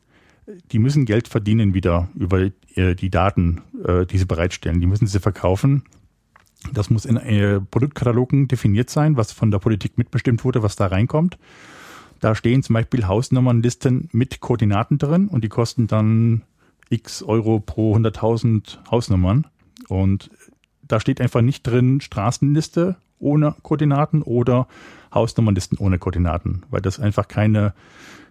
die 0.72 0.80
müssen 0.80 1.06
Geld 1.06 1.28
verdienen 1.28 1.74
wieder 1.74 2.10
über 2.16 2.50
äh, 2.76 2.96
die 2.96 3.10
Daten, 3.10 3.62
äh, 3.86 4.06
die 4.06 4.18
sie 4.18 4.26
bereitstellen. 4.26 4.80
Die 4.80 4.88
müssen 4.88 5.08
sie 5.08 5.20
verkaufen. 5.20 5.84
Das 6.74 6.90
muss 6.90 7.06
in 7.06 7.18
äh, 7.18 7.60
Produktkatalogen 7.60 8.48
definiert 8.48 8.90
sein, 8.90 9.18
was 9.18 9.32
von 9.32 9.52
der 9.52 9.60
Politik 9.60 9.98
mitbestimmt 9.98 10.44
wurde, 10.44 10.64
was 10.64 10.76
da 10.76 10.88
reinkommt. 10.88 11.38
Da 12.20 12.34
stehen 12.34 12.64
zum 12.64 12.74
Beispiel 12.74 13.08
Hausnummernlisten 13.08 14.10
mit 14.12 14.40
Koordinaten 14.40 14.98
drin 14.98 15.28
und 15.28 15.44
die 15.44 15.50
kosten 15.50 15.88
dann 15.88 16.42
x 16.90 17.22
Euro 17.22 17.60
pro 17.60 17.96
100.000 17.96 18.90
Hausnummern. 18.90 19.46
Und 19.88 20.32
da 20.82 21.00
steht 21.00 21.22
einfach 21.22 21.42
nicht 21.42 21.64
drin 21.64 22.02
Straßenliste 22.02 22.96
ohne 23.20 23.56
Koordinaten 23.62 24.22
oder 24.22 24.68
Hausnummernlisten 25.14 25.78
ohne 25.78 26.00
Koordinaten, 26.00 26.64
weil 26.70 26.82
das 26.82 27.00
einfach 27.00 27.28
keine, 27.28 27.74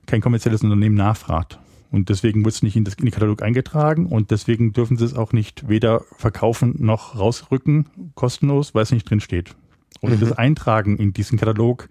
kein 0.06 0.20
kommerzielles 0.20 0.62
Unternehmen 0.62 0.96
nachfragt. 0.96 1.58
Und 1.90 2.09
deswegen 2.09 2.45
wird 2.45 2.55
es 2.55 2.62
nicht 2.62 2.76
in, 2.76 2.85
das, 2.85 2.95
in 2.95 3.05
den 3.05 3.12
Katalog 3.12 3.43
eingetragen 3.43 4.07
und 4.07 4.31
deswegen 4.31 4.73
dürfen 4.73 4.97
sie 4.97 5.05
es 5.05 5.14
auch 5.14 5.33
nicht 5.33 5.69
weder 5.69 6.02
verkaufen 6.16 6.75
noch 6.78 7.19
rausrücken, 7.19 7.87
kostenlos, 8.14 8.75
weil 8.75 8.83
es 8.83 8.90
nicht 8.90 9.09
drin 9.09 9.21
steht. 9.21 9.55
Und 10.00 10.12
mhm. 10.12 10.21
das 10.21 10.33
Eintragen 10.33 10.99
in 10.99 11.12
diesen 11.12 11.38
Katalog 11.38 11.88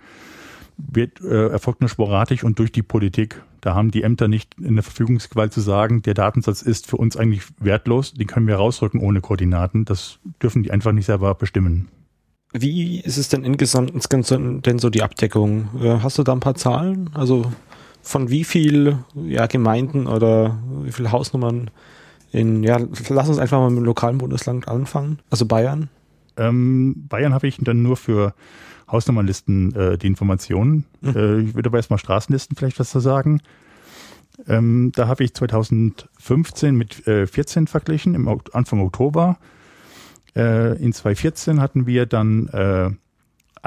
wird, 0.78 1.22
äh, 1.22 1.48
erfolgt 1.50 1.82
nur 1.82 1.90
sporadisch 1.90 2.44
und 2.44 2.60
durch 2.60 2.72
die 2.72 2.84
Politik. 2.84 3.42
Da 3.62 3.74
haben 3.74 3.92
die 3.92 4.04
Ämter 4.04 4.28
nicht 4.28 4.56
in 4.60 4.76
der 4.76 4.84
Verfügungsgewalt 4.84 5.54
zu 5.54 5.62
sagen, 5.62 6.02
der 6.02 6.14
Datensatz 6.14 6.62
ist 6.62 6.88
für 6.88 6.98
uns 6.98 7.18
eigentlich 7.18 7.44
wertlos, 7.60 8.14
den 8.14 8.28
können 8.28 8.48
wir 8.48 8.58
rausrücken 8.58 9.00
ohne 9.00 9.22
Koordinaten. 9.22 9.86
Das 9.86 10.20
dürfen 10.42 10.64
die 10.64 10.72
einfach 10.72 10.92
nicht 10.92 11.06
selber 11.06 11.34
bestimmen. 11.34 11.88
Wie 12.54 13.02
ist 13.02 13.18
es 13.18 13.28
denn 13.28 13.44
insgesamt 13.44 14.66
denn 14.66 14.80
so 14.80 14.90
die 14.90 15.04
Abdeckung? 15.04 15.70
Äh, 15.82 16.00
hast 16.02 16.18
du 16.18 16.24
da 16.24 16.34
ein 16.34 16.40
paar 16.40 16.56
Zahlen? 16.56 17.10
Also 17.14 17.52
von 18.06 18.30
wie 18.30 18.44
viel 18.44 19.00
ja, 19.16 19.48
Gemeinden 19.48 20.06
oder 20.08 20.60
wie 20.84 20.92
viele 20.92 21.12
Hausnummern 21.12 21.72
in, 22.32 22.64
ja, 22.64 22.80
lass 23.10 23.30
uns 23.30 23.40
einfach 23.40 23.58
mal 23.58 23.70
mit 23.70 23.80
dem 23.80 23.86
lokalen 23.86 24.20
Bundesland 24.20 24.68
anfangen, 24.68 25.20
also 25.30 25.46
Bayern? 25.46 25.90
Ähm, 26.38 27.08
Bayern 27.10 27.34
habe 27.34 27.48
ich 27.48 27.58
dann 27.60 27.82
nur 27.82 27.98
für 27.98 28.34
Hausnummernlisten 28.92 29.74
äh, 29.76 29.98
die 29.98 30.08
Informationen. 30.08 30.86
Mhm. 31.02 31.16
Äh, 31.16 31.40
ich 31.40 31.56
würde 31.56 31.70
aber 31.70 31.78
erstmal 31.78 31.98
Straßenlisten 31.98 32.56
vielleicht 32.56 32.80
was 32.80 32.92
zu 32.92 33.00
sagen. 33.00 33.42
Ähm, 34.48 34.92
da 34.94 35.08
habe 35.08 35.24
ich 35.24 35.34
2015 35.34 36.76
mit 36.76 37.08
äh, 37.08 37.26
14 37.26 37.68
verglichen, 37.68 38.14
im 38.14 38.28
Anfang 38.52 38.82
Oktober. 38.82 39.38
Äh, 40.36 40.78
in 40.78 40.94
2014 40.94 41.60
hatten 41.60 41.88
wir 41.88 42.06
dann 42.06 42.50
äh, 42.50 42.90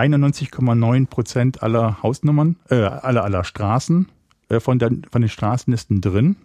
91,9 0.00 1.06
Prozent 1.06 1.62
aller 1.62 2.02
Hausnummern, 2.02 2.56
äh, 2.68 2.76
aller, 2.76 3.24
aller 3.24 3.42
Straßen 3.42 4.06
von, 4.60 4.78
der, 4.78 4.90
von 5.10 5.22
den 5.22 5.28
Straßenlisten 5.28 6.00
drin. 6.00 6.36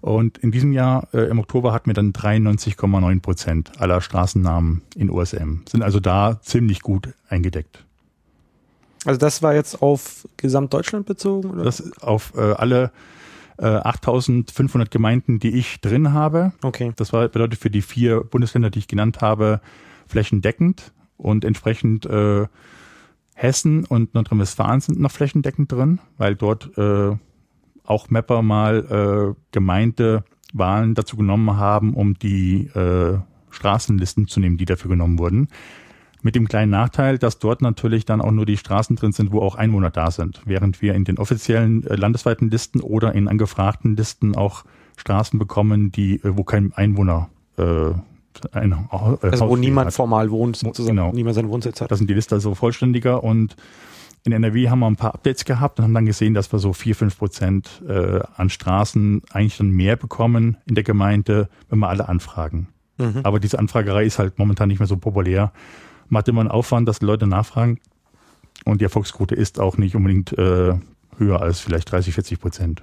Und 0.00 0.38
in 0.38 0.52
diesem 0.52 0.72
Jahr, 0.72 1.08
äh, 1.12 1.28
im 1.28 1.38
Oktober, 1.38 1.72
hatten 1.72 1.86
wir 1.86 1.94
dann 1.94 2.12
93,9 2.12 3.20
Prozent 3.20 3.80
aller 3.80 4.00
Straßennamen 4.00 4.82
in 4.94 5.10
OSM. 5.10 5.62
Sind 5.68 5.82
also 5.82 5.98
da 5.98 6.40
ziemlich 6.40 6.82
gut 6.82 7.14
eingedeckt. 7.28 7.84
Also 9.04 9.18
das 9.18 9.42
war 9.42 9.54
jetzt 9.54 9.82
auf 9.82 10.28
Gesamtdeutschland 10.36 11.06
bezogen? 11.06 11.50
Oder? 11.50 11.64
Das 11.64 11.92
auf 12.00 12.32
äh, 12.36 12.52
alle 12.52 12.92
äh, 13.58 13.66
8500 13.66 14.90
Gemeinden, 14.90 15.40
die 15.40 15.50
ich 15.50 15.80
drin 15.80 16.12
habe. 16.12 16.52
Okay. 16.62 16.92
Das 16.96 17.12
war, 17.12 17.28
bedeutet 17.28 17.58
für 17.58 17.70
die 17.70 17.82
vier 17.82 18.22
Bundesländer, 18.22 18.70
die 18.70 18.80
ich 18.80 18.88
genannt 18.88 19.20
habe, 19.20 19.60
flächendeckend 20.06 20.92
und 21.16 21.44
entsprechend 21.44 22.06
äh, 22.06 22.46
Hessen 23.38 23.84
und 23.84 24.14
Nordrhein-Westfalen 24.14 24.80
sind 24.80 24.98
noch 24.98 25.12
flächendeckend 25.12 25.70
drin, 25.70 26.00
weil 26.16 26.34
dort 26.34 26.76
äh, 26.76 27.16
auch 27.84 28.10
Mapper 28.10 28.42
mal 28.42 29.34
äh, 29.36 29.40
Gemeindewahlen 29.52 30.94
dazu 30.94 31.16
genommen 31.16 31.56
haben, 31.56 31.94
um 31.94 32.14
die 32.14 32.66
äh, 32.74 33.18
Straßenlisten 33.50 34.26
zu 34.26 34.40
nehmen, 34.40 34.56
die 34.56 34.64
dafür 34.64 34.90
genommen 34.90 35.20
wurden. 35.20 35.48
Mit 36.20 36.34
dem 36.34 36.48
kleinen 36.48 36.72
Nachteil, 36.72 37.16
dass 37.16 37.38
dort 37.38 37.62
natürlich 37.62 38.04
dann 38.04 38.20
auch 38.20 38.32
nur 38.32 38.44
die 38.44 38.56
Straßen 38.56 38.96
drin 38.96 39.12
sind, 39.12 39.30
wo 39.30 39.40
auch 39.40 39.54
Einwohner 39.54 39.90
da 39.90 40.10
sind, 40.10 40.42
während 40.44 40.82
wir 40.82 40.94
in 40.94 41.04
den 41.04 41.18
offiziellen 41.18 41.84
äh, 41.84 41.94
landesweiten 41.94 42.50
Listen 42.50 42.80
oder 42.80 43.14
in 43.14 43.28
angefragten 43.28 43.94
Listen 43.94 44.34
auch 44.34 44.64
Straßen 44.96 45.38
bekommen, 45.38 45.92
die 45.92 46.16
äh, 46.16 46.36
wo 46.36 46.42
kein 46.42 46.72
Einwohner 46.72 47.30
äh, 47.56 47.92
ein 48.52 48.72
äh, 48.72 49.26
Also 49.26 49.48
wo 49.48 49.56
niemand 49.56 49.88
hat. 49.88 49.94
formal 49.94 50.30
wohnt, 50.30 50.56
sozusagen, 50.56 50.96
genau. 50.96 51.12
niemand 51.12 51.34
seinen 51.34 51.48
Wohnsitz 51.48 51.80
hat. 51.80 51.90
Da 51.90 51.96
sind 51.96 52.08
die 52.08 52.14
Liste 52.14 52.34
also 52.34 52.54
vollständiger 52.54 53.22
und 53.22 53.56
in 54.24 54.32
NRW 54.32 54.68
haben 54.68 54.80
wir 54.80 54.86
ein 54.86 54.96
paar 54.96 55.14
Updates 55.14 55.44
gehabt 55.44 55.78
und 55.78 55.84
haben 55.84 55.94
dann 55.94 56.06
gesehen, 56.06 56.34
dass 56.34 56.52
wir 56.52 56.58
so 56.58 56.72
vier, 56.72 56.94
fünf 56.94 57.18
Prozent 57.18 57.82
äh, 57.88 58.20
an 58.36 58.50
Straßen 58.50 59.22
eigentlich 59.32 59.56
dann 59.56 59.70
mehr 59.70 59.96
bekommen 59.96 60.56
in 60.66 60.74
der 60.74 60.84
Gemeinde, 60.84 61.48
wenn 61.68 61.78
wir 61.78 61.88
alle 61.88 62.08
anfragen. 62.08 62.68
Mhm. 62.98 63.20
Aber 63.22 63.40
diese 63.40 63.58
Anfragerei 63.58 64.04
ist 64.04 64.18
halt 64.18 64.38
momentan 64.38 64.68
nicht 64.68 64.80
mehr 64.80 64.88
so 64.88 64.96
populär. 64.96 65.52
Man 66.08 66.18
hat 66.20 66.28
immer 66.28 66.40
einen 66.40 66.50
Aufwand, 66.50 66.88
dass 66.88 66.98
die 66.98 67.06
Leute 67.06 67.26
nachfragen 67.26 67.78
und 68.64 68.80
die 68.80 68.84
Erfolgsquote 68.84 69.34
ist 69.34 69.60
auch 69.60 69.78
nicht 69.78 69.94
unbedingt 69.94 70.36
äh, 70.36 70.74
höher 71.16 71.40
als 71.40 71.60
vielleicht 71.60 71.90
30, 71.90 72.14
40 72.14 72.40
Prozent. 72.40 72.82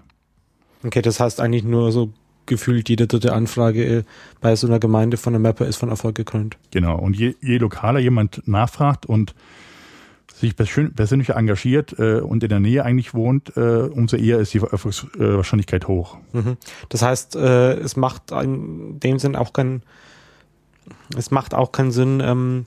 Okay, 0.83 1.01
das 1.01 1.19
heißt 1.19 1.39
eigentlich 1.39 1.63
nur 1.63 1.91
so 1.91 2.13
gefühlt 2.45 2.89
jede 2.89 3.07
dritte 3.07 3.33
Anfrage 3.33 3.85
äh, 3.85 4.03
bei 4.41 4.55
so 4.55 4.67
einer 4.67 4.79
Gemeinde 4.79 5.17
von 5.17 5.33
einem 5.33 5.43
Mapper 5.43 5.65
ist 5.65 5.77
von 5.77 5.89
Erfolg 5.89 6.15
gekrönt. 6.15 6.57
Genau. 6.71 6.97
Und 6.97 7.15
je, 7.15 7.35
je 7.41 7.57
lokaler 7.57 7.99
jemand 7.99 8.47
nachfragt 8.47 9.05
und 9.05 9.33
sich 10.33 10.55
persönlich 10.55 11.29
engagiert 11.29 11.97
äh, 11.97 12.19
und 12.19 12.43
in 12.43 12.49
der 12.49 12.59
Nähe 12.59 12.83
eigentlich 12.83 13.13
wohnt, 13.13 13.55
äh, 13.55 13.59
umso 13.59 14.17
eher 14.17 14.39
ist 14.39 14.53
die 14.53 14.59
Erfolgswahrscheinlichkeit 14.59 15.87
hoch. 15.87 16.17
Mhm. 16.33 16.57
Das 16.89 17.01
heißt, 17.01 17.35
äh, 17.37 17.75
es 17.75 17.95
macht 17.95 18.31
in 18.31 18.99
dem 18.99 19.17
Sinn 19.17 19.35
auch 19.35 19.53
keinen, 19.53 19.81
es 21.17 21.31
macht 21.31 21.53
auch 21.53 21.71
keinen 21.71 21.91
Sinn, 21.91 22.21
ähm, 22.23 22.65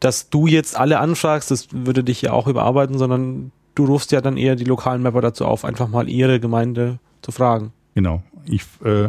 dass 0.00 0.30
du 0.30 0.46
jetzt 0.46 0.76
alle 0.76 0.98
anfragst, 0.98 1.50
das 1.50 1.68
würde 1.72 2.02
dich 2.02 2.22
ja 2.22 2.32
auch 2.32 2.48
überarbeiten, 2.48 2.98
sondern 2.98 3.52
du 3.74 3.84
rufst 3.84 4.10
ja 4.10 4.20
dann 4.20 4.36
eher 4.36 4.56
die 4.56 4.64
lokalen 4.64 5.02
Mapper 5.02 5.20
dazu 5.20 5.44
auf, 5.44 5.64
einfach 5.64 5.88
mal 5.88 6.08
ihre 6.08 6.40
Gemeinde 6.40 6.98
zu 7.20 7.32
fragen. 7.32 7.72
Genau. 7.94 8.22
Ich 8.46 8.62
äh, 8.84 9.08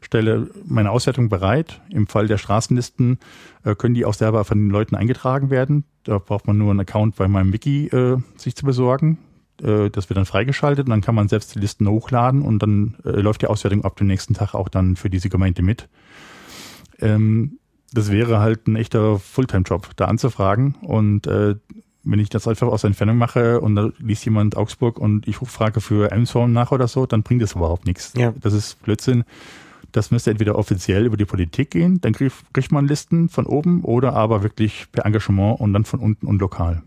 stelle 0.00 0.50
meine 0.66 0.90
Auswertung 0.90 1.28
bereit. 1.28 1.80
Im 1.90 2.06
Fall 2.06 2.26
der 2.26 2.38
Straßenlisten 2.38 3.18
äh, 3.64 3.74
können 3.74 3.94
die 3.94 4.04
auch 4.04 4.14
selber 4.14 4.44
von 4.44 4.58
den 4.58 4.70
Leuten 4.70 4.94
eingetragen 4.94 5.50
werden. 5.50 5.84
Da 6.04 6.18
braucht 6.18 6.46
man 6.46 6.58
nur 6.58 6.70
einen 6.70 6.80
Account 6.80 7.16
bei 7.16 7.28
meinem 7.28 7.52
Wiki 7.52 7.86
äh, 7.86 8.18
sich 8.36 8.56
zu 8.56 8.66
besorgen. 8.66 9.18
Äh, 9.62 9.90
das 9.90 10.08
wird 10.08 10.16
dann 10.16 10.26
freigeschaltet 10.26 10.86
und 10.86 10.90
dann 10.90 11.00
kann 11.00 11.14
man 11.14 11.28
selbst 11.28 11.54
die 11.54 11.60
Listen 11.60 11.88
hochladen 11.88 12.42
und 12.42 12.60
dann 12.60 12.96
äh, 13.04 13.10
läuft 13.10 13.42
die 13.42 13.46
Auswertung 13.46 13.84
ab 13.84 13.96
dem 13.96 14.06
nächsten 14.06 14.34
Tag 14.34 14.54
auch 14.54 14.68
dann 14.68 14.96
für 14.96 15.10
diese 15.10 15.28
Gemeinde 15.28 15.62
mit. 15.62 15.88
Ähm, 17.00 17.58
das 17.92 18.10
wäre 18.10 18.40
halt 18.40 18.66
ein 18.66 18.76
echter 18.76 19.18
Fulltime-Job, 19.18 19.90
da 19.96 20.06
anzufragen 20.06 20.76
und 20.80 21.26
äh, 21.26 21.56
wenn 22.04 22.18
ich 22.18 22.28
das 22.28 22.48
einfach 22.48 22.68
aus 22.68 22.82
der 22.82 22.88
Entfernung 22.88 23.16
mache 23.16 23.60
und 23.60 23.76
da 23.76 23.90
liest 23.98 24.24
jemand 24.24 24.56
Augsburg 24.56 24.98
und 24.98 25.28
ich 25.28 25.36
frage 25.36 25.80
für 25.80 26.10
Elmshorn 26.10 26.52
nach 26.52 26.72
oder 26.72 26.88
so, 26.88 27.06
dann 27.06 27.22
bringt 27.22 27.42
das 27.42 27.52
überhaupt 27.52 27.86
nichts. 27.86 28.12
Ja. 28.16 28.32
Das 28.40 28.52
ist 28.52 28.82
Blödsinn. 28.82 29.24
Das 29.92 30.10
müsste 30.10 30.30
entweder 30.30 30.56
offiziell 30.56 31.04
über 31.04 31.18
die 31.18 31.26
Politik 31.26 31.70
gehen, 31.70 32.00
dann 32.00 32.14
kriegt 32.14 32.72
man 32.72 32.88
Listen 32.88 33.28
von 33.28 33.44
oben 33.44 33.84
oder 33.84 34.14
aber 34.14 34.42
wirklich 34.42 34.86
per 34.90 35.04
Engagement 35.04 35.60
und 35.60 35.74
dann 35.74 35.84
von 35.84 36.00
unten 36.00 36.26
und 36.26 36.40
lokal. 36.40 36.82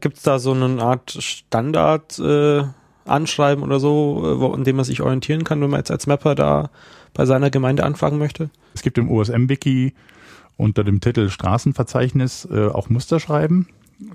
Gibt 0.00 0.16
es 0.16 0.22
da 0.22 0.38
so 0.38 0.52
eine 0.52 0.82
Art 0.82 1.10
Standard 1.10 2.18
äh, 2.18 2.62
Anschreiben 3.04 3.62
oder 3.62 3.80
so, 3.80 4.22
äh, 4.24 4.40
wo, 4.40 4.52
an 4.52 4.64
dem 4.64 4.76
man 4.76 4.84
sich 4.84 5.02
orientieren 5.02 5.44
kann, 5.44 5.60
wenn 5.60 5.70
man 5.70 5.80
jetzt 5.80 5.90
als 5.90 6.06
Mapper 6.06 6.34
da 6.34 6.70
bei 7.12 7.26
seiner 7.26 7.50
Gemeinde 7.50 7.84
anfragen 7.84 8.18
möchte? 8.18 8.50
Es 8.74 8.82
gibt 8.82 8.96
im 8.98 9.10
OSM-Wiki 9.10 9.94
unter 10.56 10.84
dem 10.84 11.00
Titel 11.00 11.28
Straßenverzeichnis 11.28 12.48
äh, 12.50 12.68
auch 12.68 12.88
Muster 12.88 13.20
schreiben. 13.20 13.68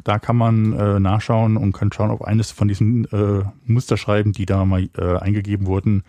Da 0.04 0.20
kann 0.20 0.36
man 0.36 0.74
äh, 0.74 1.00
nachschauen 1.00 1.58
und 1.58 1.72
kann 1.72 1.92
schauen, 1.92 2.12
ob 2.12 2.22
eines 2.22 2.52
von 2.52 2.68
diesen 2.68 3.06
äh, 3.06 3.44
Musterschreiben, 3.66 4.34
die 4.34 4.46
da 4.46 4.66
mal 4.66 4.90
äh, 4.98 5.18
eingegeben 5.18 5.68
wurden, 5.68 6.04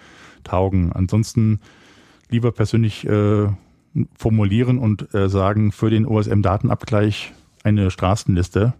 taugen. 0.44 0.92
Ansonsten 0.92 1.60
lieber 2.28 2.52
persönlich 2.52 3.06
äh, 3.06 3.48
formulieren 4.16 4.78
und 4.78 5.12
äh, 5.14 5.28
sagen 5.28 5.72
für 5.72 5.90
den 5.90 6.06
OSM-Datenabgleich 6.06 7.32
eine 7.64 7.90
Straßenliste. 7.90 8.74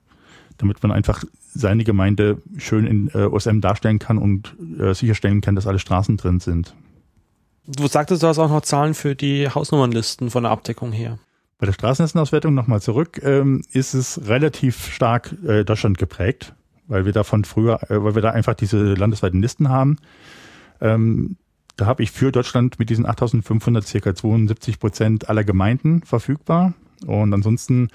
damit 0.59 0.83
man 0.83 0.93
einfach 0.93 1.25
seine 1.55 1.85
Gemeinde 1.85 2.43
schön 2.59 2.87
in 2.87 3.11
äh, 3.15 3.25
OSM 3.25 3.61
darstellen 3.61 3.99
kann 3.99 4.19
und 4.19 4.55
äh, 4.79 4.93
sicherstellen 4.93 5.41
kann, 5.41 5.55
dass 5.55 5.67
alle 5.67 5.79
Straßen 5.79 6.17
drin 6.17 6.39
sind. 6.39 6.75
Du 7.67 7.87
sagtest, 7.87 8.23
du 8.23 8.27
hast 8.27 8.39
auch 8.39 8.51
noch 8.51 8.63
Zahlen 8.63 8.95
für 8.95 9.15
die 9.15 9.49
Hausnummernlisten 9.49 10.31
von 10.31 10.43
der 10.43 10.53
Abdeckung 10.53 10.93
her. 10.93 11.19
Bei 11.61 11.67
der 11.67 11.75
Straßennetzauswertung 11.75 12.55
nochmal 12.55 12.81
zurück, 12.81 13.21
ähm, 13.23 13.63
ist 13.71 13.93
es 13.93 14.27
relativ 14.27 14.91
stark 14.91 15.35
äh, 15.47 15.63
Deutschland 15.63 15.99
geprägt, 15.99 16.55
weil 16.87 17.05
wir 17.05 17.13
davon 17.13 17.45
früher, 17.45 17.83
äh, 17.91 18.03
weil 18.03 18.15
wir 18.15 18.23
da 18.23 18.31
einfach 18.31 18.55
diese 18.55 18.95
landesweiten 18.95 19.43
Listen 19.43 19.69
haben. 19.69 19.99
Ähm, 20.81 21.37
da 21.77 21.85
habe 21.85 22.03
ich 22.03 22.13
für 22.13 22.33
Deutschland 22.33 22.79
mit 22.79 22.89
diesen 22.89 23.05
8500 23.05 23.87
circa 23.87 24.15
72 24.15 24.81
Prozent 24.81 25.29
aller 25.29 25.45
Gemeinden 25.45 26.03
verfügbar. 26.03 26.73
Und 27.07 27.35
ansonsten 27.35 27.89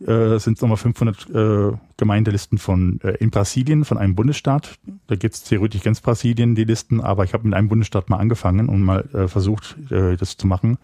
äh, 0.00 0.38
sind 0.38 0.56
es 0.56 0.62
nochmal 0.62 0.78
500 0.78 1.30
äh, 1.30 1.76
Gemeindelisten 1.98 2.56
von 2.56 2.98
in 3.20 3.30
Brasilien, 3.30 3.84
von 3.84 3.98
einem 3.98 4.14
Bundesstaat. 4.14 4.76
Da 5.06 5.16
gibt 5.16 5.34
es 5.34 5.44
theoretisch 5.44 5.82
ganz 5.82 6.00
Brasilien 6.00 6.54
die 6.54 6.64
Listen, 6.64 7.02
aber 7.02 7.24
ich 7.24 7.34
habe 7.34 7.44
mit 7.46 7.54
einem 7.54 7.68
Bundesstaat 7.68 8.08
mal 8.08 8.16
angefangen 8.16 8.70
und 8.70 8.82
mal 8.82 9.04
versucht, 9.28 9.76
das 9.90 10.36
zu 10.36 10.46
machen. 10.46 10.78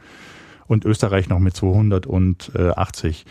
Und 0.68 0.84
Österreich 0.84 1.28
noch 1.28 1.40
mit 1.40 1.56
280. 1.56 3.26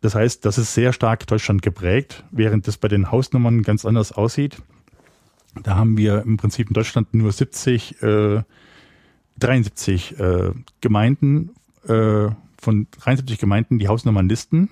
Das 0.00 0.14
heißt, 0.14 0.44
das 0.44 0.58
ist 0.58 0.74
sehr 0.74 0.92
stark 0.92 1.26
Deutschland 1.26 1.62
geprägt, 1.62 2.24
während 2.30 2.66
das 2.66 2.76
bei 2.76 2.88
den 2.88 3.10
Hausnummern 3.12 3.62
ganz 3.62 3.84
anders 3.84 4.12
aussieht. 4.12 4.62
Da 5.62 5.76
haben 5.76 5.96
wir 5.96 6.22
im 6.22 6.36
Prinzip 6.36 6.68
in 6.68 6.74
Deutschland 6.74 7.14
nur 7.14 7.32
70, 7.32 8.02
äh, 8.02 8.42
73 9.38 10.18
äh, 10.18 10.52
Gemeinden, 10.80 11.50
äh, 11.86 12.28
von 12.60 12.86
73 13.00 13.38
Gemeinden 13.38 13.78
die 13.78 13.88
Hausnummern 13.88 14.28
listen. 14.28 14.70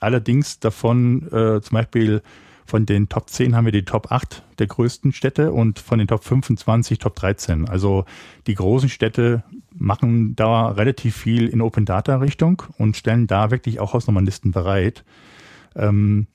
Allerdings 0.00 0.58
davon 0.58 1.26
äh, 1.28 1.60
zum 1.60 1.74
Beispiel 1.74 2.22
von 2.66 2.86
den 2.86 3.08
Top 3.08 3.30
10 3.30 3.54
haben 3.54 3.66
wir 3.66 3.72
die 3.72 3.84
Top 3.84 4.10
8 4.10 4.42
der 4.58 4.66
größten 4.66 5.12
Städte 5.12 5.52
und 5.52 5.78
von 5.78 5.98
den 5.98 6.08
Top 6.08 6.24
25 6.24 6.98
Top 6.98 7.14
13. 7.14 7.68
Also 7.68 8.04
die 8.46 8.54
großen 8.54 8.88
Städte 8.88 9.44
machen 9.76 10.36
da 10.36 10.68
relativ 10.68 11.16
viel 11.16 11.48
in 11.48 11.60
Open 11.60 11.84
Data 11.84 12.16
Richtung 12.16 12.62
und 12.78 12.96
stellen 12.96 13.26
da 13.26 13.50
wirklich 13.50 13.80
auch 13.80 13.92
Hausnummernlisten 13.92 14.52
bereit. 14.52 15.04
Ähm, 15.74 16.26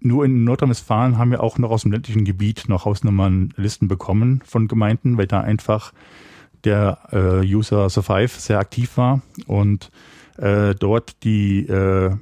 nur 0.00 0.24
in 0.24 0.44
Nordrhein-Westfalen 0.44 1.16
haben 1.16 1.30
wir 1.30 1.42
auch 1.42 1.58
noch 1.58 1.70
aus 1.70 1.82
dem 1.82 1.92
ländlichen 1.92 2.24
Gebiet 2.24 2.64
noch 2.68 2.84
Hausnummernlisten 2.84 3.88
bekommen 3.88 4.42
von 4.44 4.68
Gemeinden, 4.68 5.16
weil 5.16 5.26
da 5.26 5.40
einfach 5.40 5.92
der 6.64 6.98
äh, 7.12 7.40
User 7.40 7.88
Survive 7.88 8.28
sehr 8.28 8.58
aktiv 8.58 8.96
war 8.96 9.22
und 9.46 9.90
äh, 10.36 10.74
dort 10.74 11.22
die 11.24 11.66
äh, 11.66 12.16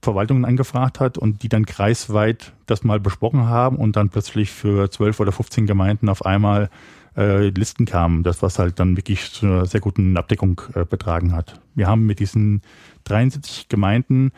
Verwaltungen 0.00 0.44
angefragt 0.44 1.00
hat 1.00 1.18
und 1.18 1.42
die 1.42 1.48
dann 1.48 1.66
kreisweit 1.66 2.52
das 2.66 2.84
mal 2.84 3.00
besprochen 3.00 3.46
haben 3.46 3.76
und 3.76 3.96
dann 3.96 4.10
plötzlich 4.10 4.50
für 4.50 4.90
zwölf 4.90 5.20
oder 5.20 5.32
15 5.32 5.66
Gemeinden 5.66 6.08
auf 6.08 6.24
einmal 6.24 6.70
äh, 7.18 7.48
Listen 7.48 7.84
kamen, 7.84 8.22
das 8.22 8.42
was 8.42 8.58
halt 8.58 8.78
dann 8.78 8.96
wirklich 8.96 9.32
zu 9.32 9.46
einer 9.46 9.66
sehr 9.66 9.80
guten 9.80 10.16
Abdeckung 10.16 10.60
äh, 10.74 10.84
betragen 10.84 11.32
hat. 11.32 11.60
Wir 11.74 11.88
haben 11.88 12.06
mit 12.06 12.20
diesen 12.20 12.62
73 13.04 13.68
Gemeinden 13.68 14.30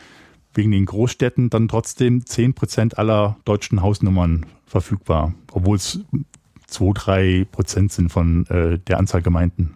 wegen 0.53 0.71
den 0.71 0.85
Großstädten 0.85 1.49
dann 1.49 1.67
trotzdem 1.67 2.25
10 2.25 2.53
Prozent 2.53 2.97
aller 2.97 3.37
deutschen 3.45 3.81
Hausnummern 3.81 4.45
verfügbar, 4.65 5.33
obwohl 5.51 5.77
es 5.77 5.99
2, 6.67 6.91
3 6.93 7.47
Prozent 7.51 7.91
sind 7.91 8.11
von 8.11 8.45
äh, 8.47 8.79
der 8.79 8.97
Anzahl 8.97 9.21
Gemeinden. 9.21 9.75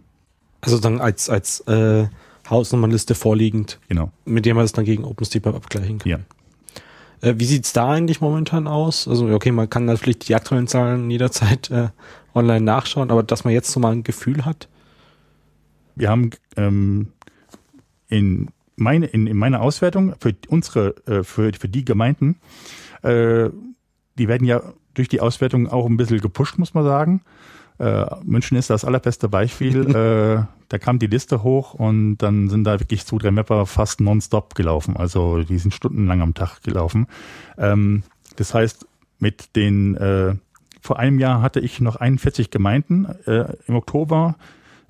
Also 0.62 0.79
dann 0.79 1.00
als, 1.00 1.29
als 1.29 1.62
äh, 1.62 2.07
Hausnummernliste 2.50 3.15
vorliegend, 3.15 3.79
genau. 3.88 4.12
mit 4.25 4.45
der 4.45 4.55
man 4.55 4.63
das 4.63 4.71
dann 4.71 4.85
gegen 4.85 5.03
OpenStreetMap 5.03 5.55
abgleichen 5.55 6.00
kann. 6.00 6.09
Ja. 6.09 6.19
Äh, 7.21 7.35
wie 7.38 7.45
sieht's 7.45 7.74
da 7.74 7.91
eigentlich 7.91 8.21
momentan 8.21 8.67
aus? 8.67 9.07
Also 9.07 9.27
okay, 9.29 9.51
man 9.51 9.69
kann 9.69 9.86
natürlich 9.86 10.19
die 10.19 10.36
aktuellen 10.36 10.67
Zahlen 10.67 11.10
jederzeit 11.10 11.69
äh, 11.71 11.89
online 12.36 12.62
nachschauen, 12.62 13.12
aber 13.12 13.24
dass 13.24 13.43
man 13.43 13.54
jetzt 13.54 13.71
so 13.71 13.80
mal 13.80 13.91
ein 13.91 14.04
Gefühl 14.04 14.45
hat? 14.45 14.67
Wir 15.95 16.10
haben 16.10 16.32
ähm, 16.58 17.13
in, 18.10 18.50
meine, 18.76 19.06
in, 19.08 19.28
in 19.28 19.38
meiner 19.38 19.62
Auswertung 19.62 20.15
für 20.19 20.36
unsere, 20.48 20.95
äh, 21.08 21.24
für, 21.24 21.52
für 21.54 21.69
die 21.69 21.86
Gemeinden, 21.86 22.38
äh, 23.02 23.50
die 24.17 24.28
werden 24.28 24.45
ja 24.45 24.62
durch 24.93 25.10
die 25.10 25.21
Auswertung 25.21 25.67
auch 25.67 25.86
ein 25.86 25.98
bisschen 25.98 26.21
gepusht, 26.21 26.58
muss 26.58 26.74
man 26.74 26.84
sagen. 26.84 27.21
Äh, 27.78 28.06
München 28.24 28.58
ist 28.58 28.69
das 28.69 28.86
allerbeste 28.86 29.28
Beispiel. 29.28 29.89
äh, 29.95 30.45
da 30.69 30.78
kam 30.80 31.00
die 31.00 31.08
Liste 31.08 31.43
hoch 31.43 31.74
und 31.74 32.17
dann 32.17 32.50
sind 32.50 32.63
da 32.63 32.80
wirklich 32.80 33.06
zwei, 33.06 33.17
drei 33.17 33.32
Mapper 33.32 33.65
fast 33.65 34.02
nonstop 34.02 34.56
gelaufen. 34.56 34.95
Also 34.95 35.43
die 35.43 35.58
sind 35.58 35.74
stundenlang 35.74 36.21
am 36.21 36.34
Tag 36.34 36.62
gelaufen. 36.63 37.08
Ähm, 37.58 38.04
das 38.38 38.54
heißt, 38.54 38.88
mit 39.19 39.56
den 39.56 39.95
äh, 39.95 40.36
vor 40.86 41.00
einem 41.00 41.17
Jahr 41.17 41.41
hatte 41.41 41.60
ich 41.60 41.82
noch 41.82 41.95
41 41.95 42.52
Gemeinden 42.52 43.06
äh, 43.26 43.56
im 43.65 43.74
Oktober 43.74 44.36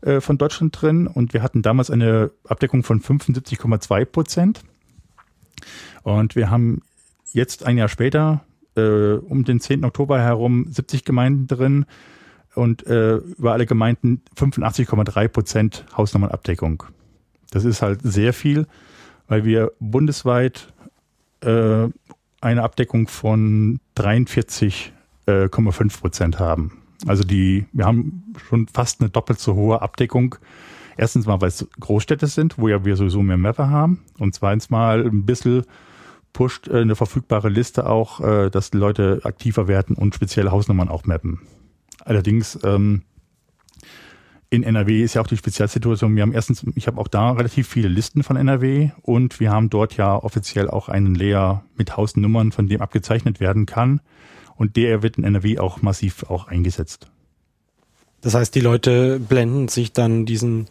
äh, 0.02 0.20
von 0.20 0.38
Deutschland 0.38 0.76
drin 0.82 1.08
und 1.08 1.34
wir 1.34 1.42
hatten 1.42 1.62
damals 1.62 1.90
eine 1.90 2.32
Abdeckung 2.46 2.84
von 2.84 3.00
75,2 3.00 4.04
Prozent. 4.04 4.60
Und 6.04 6.36
wir 6.36 6.50
haben 6.50 6.82
jetzt 7.32 7.66
ein 7.66 7.78
Jahr 7.78 7.88
später 7.88 8.44
äh, 8.76 9.14
um 9.14 9.46
den 9.46 9.62
10. 9.62 9.86
Oktober 9.86 10.20
herum 10.20 10.66
70 10.70 11.06
Gemeinden 11.06 11.48
drin 11.48 11.86
und 12.56 12.86
äh, 12.88 13.16
über 13.16 13.54
alle 13.54 13.66
Gemeinden 13.66 14.22
85,3 14.36 15.30
Prozent 15.30 15.86
Hausnummernabdeckung. 15.96 16.84
Das 17.52 17.64
ist 17.64 17.82
halt 17.82 18.02
sehr 18.04 18.34
viel, 18.34 18.68
weil 19.30 19.46
wir 19.46 19.72
bundesweit 19.80 20.74
äh, 21.40 21.88
eine 22.42 22.64
Abdeckung 22.64 23.08
von 23.08 23.80
43 23.96 24.92
äh, 25.28 25.46
5,5 25.46 26.00
Prozent 26.00 26.40
haben. 26.40 26.82
Also 27.08 27.24
die, 27.24 27.66
wir 27.74 27.86
haben 27.86 28.34
schon 28.48 28.68
fast 28.68 29.02
eine 29.02 29.10
doppelt 29.10 29.40
so 29.40 29.56
hohe 29.56 29.82
Abdeckung. 29.82 30.36
Erstens 30.98 31.26
mal, 31.26 31.42
weil 31.42 31.50
es 31.50 31.68
Großstädte 31.80 32.28
sind, 32.28 32.58
wo 32.58 32.68
ja 32.68 32.86
wir 32.86 32.96
sowieso 32.96 33.22
mehr 33.22 33.38
Mapper 33.38 33.70
haben. 33.70 34.04
Und 34.18 34.34
zweitens 34.34 34.70
mal 34.70 35.04
ein 35.04 35.26
bisschen 35.26 35.66
pusht 36.32 36.68
äh, 36.68 36.82
eine 36.82 36.96
verfügbare 36.96 37.50
Liste 37.50 37.90
auch, 37.90 38.22
äh, 38.22 38.50
dass 38.50 38.72
die 38.72 38.78
Leute 38.78 39.22
aktiver 39.24 39.68
werden 39.68 39.96
und 39.96 40.16
spezielle 40.16 40.52
Hausnummern 40.52 40.90
auch 40.90 41.06
mappen. 41.06 41.42
Allerdings 42.04 42.60
ähm, 42.64 43.02
in 44.50 44.64
NRW 44.64 45.02
ist 45.02 45.16
ja 45.16 45.22
auch 45.22 45.28
die 45.28 45.38
Spezialsituation. 45.38 46.16
Wir 46.16 46.22
haben 46.22 46.34
erstens, 46.34 46.66
ich 46.76 46.88
habe 46.88 47.00
auch 47.00 47.08
da 47.08 47.32
relativ 47.32 47.68
viele 47.68 47.88
Listen 47.88 48.24
von 48.24 48.36
NRW 48.36 48.92
und 49.02 49.40
wir 49.40 49.52
haben 49.52 49.70
dort 49.70 49.98
ja 49.98 50.16
offiziell 50.16 50.70
auch 50.70 50.88
einen 50.88 51.16
Layer 51.16 51.66
mit 51.78 51.98
Hausnummern, 51.98 52.52
von 52.52 52.68
dem 52.68 52.82
abgezeichnet 52.82 53.40
werden 53.40 53.66
kann. 53.66 54.02
Und 54.56 54.76
der 54.76 55.04
wird 55.04 55.18
in 55.18 55.24
NRW 55.24 55.60
auch 55.60 55.82
massiv 55.82 56.24
auch 56.30 56.48
eingesetzt. 56.48 57.08
Das 58.22 58.34
heißt, 58.34 58.56
die 58.56 58.62
Leute 58.62 59.20
blenden 59.20 59.68
sich 59.68 59.94
dann 59.94 60.26
diesen, 60.26 60.68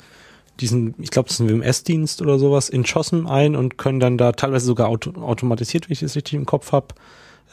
diesen, 0.61 0.95
ich 0.99 1.11
glaube, 1.11 1.29
das 1.29 1.39
ist 1.39 1.47
ein 1.47 1.49
WMS-Dienst 1.49 2.23
oder 2.23 2.39
sowas, 2.39 2.69
in 2.69 2.85
Schossen 2.85 3.27
ein 3.27 3.55
und 3.55 3.79
können 3.79 4.01
dann 4.01 4.19
da 4.19 4.33
teilweise 4.33 4.67
sogar 4.67 4.89
auto 4.89 5.13
automatisiert, 5.21 5.89
wenn 5.89 5.93
ich 5.93 6.01
das 6.01 6.17
richtig 6.17 6.35
im 6.35 6.47
Kopf 6.47 6.73
habe, 6.73 6.89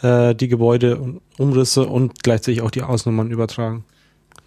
äh, 0.02 0.34
die 0.34 0.48
Gebäude 0.48 0.98
und 0.98 1.22
Umrisse 1.38 1.86
und 1.86 2.24
gleichzeitig 2.24 2.62
auch 2.62 2.72
die 2.72 2.82
Ausnummern 2.82 3.30
übertragen. 3.30 3.84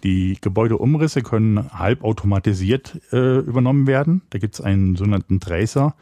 Die 0.03 0.37
Gebäudeumrisse 0.41 1.21
können 1.21 1.71
halbautomatisiert 1.71 2.99
äh, 3.11 3.39
übernommen 3.39 3.87
werden. 3.87 4.21
Da 4.29 4.39
gibt 4.39 4.55
es 4.55 4.61
einen 4.61 4.95
sogenannten 4.95 5.39
Tracer. 5.39 5.95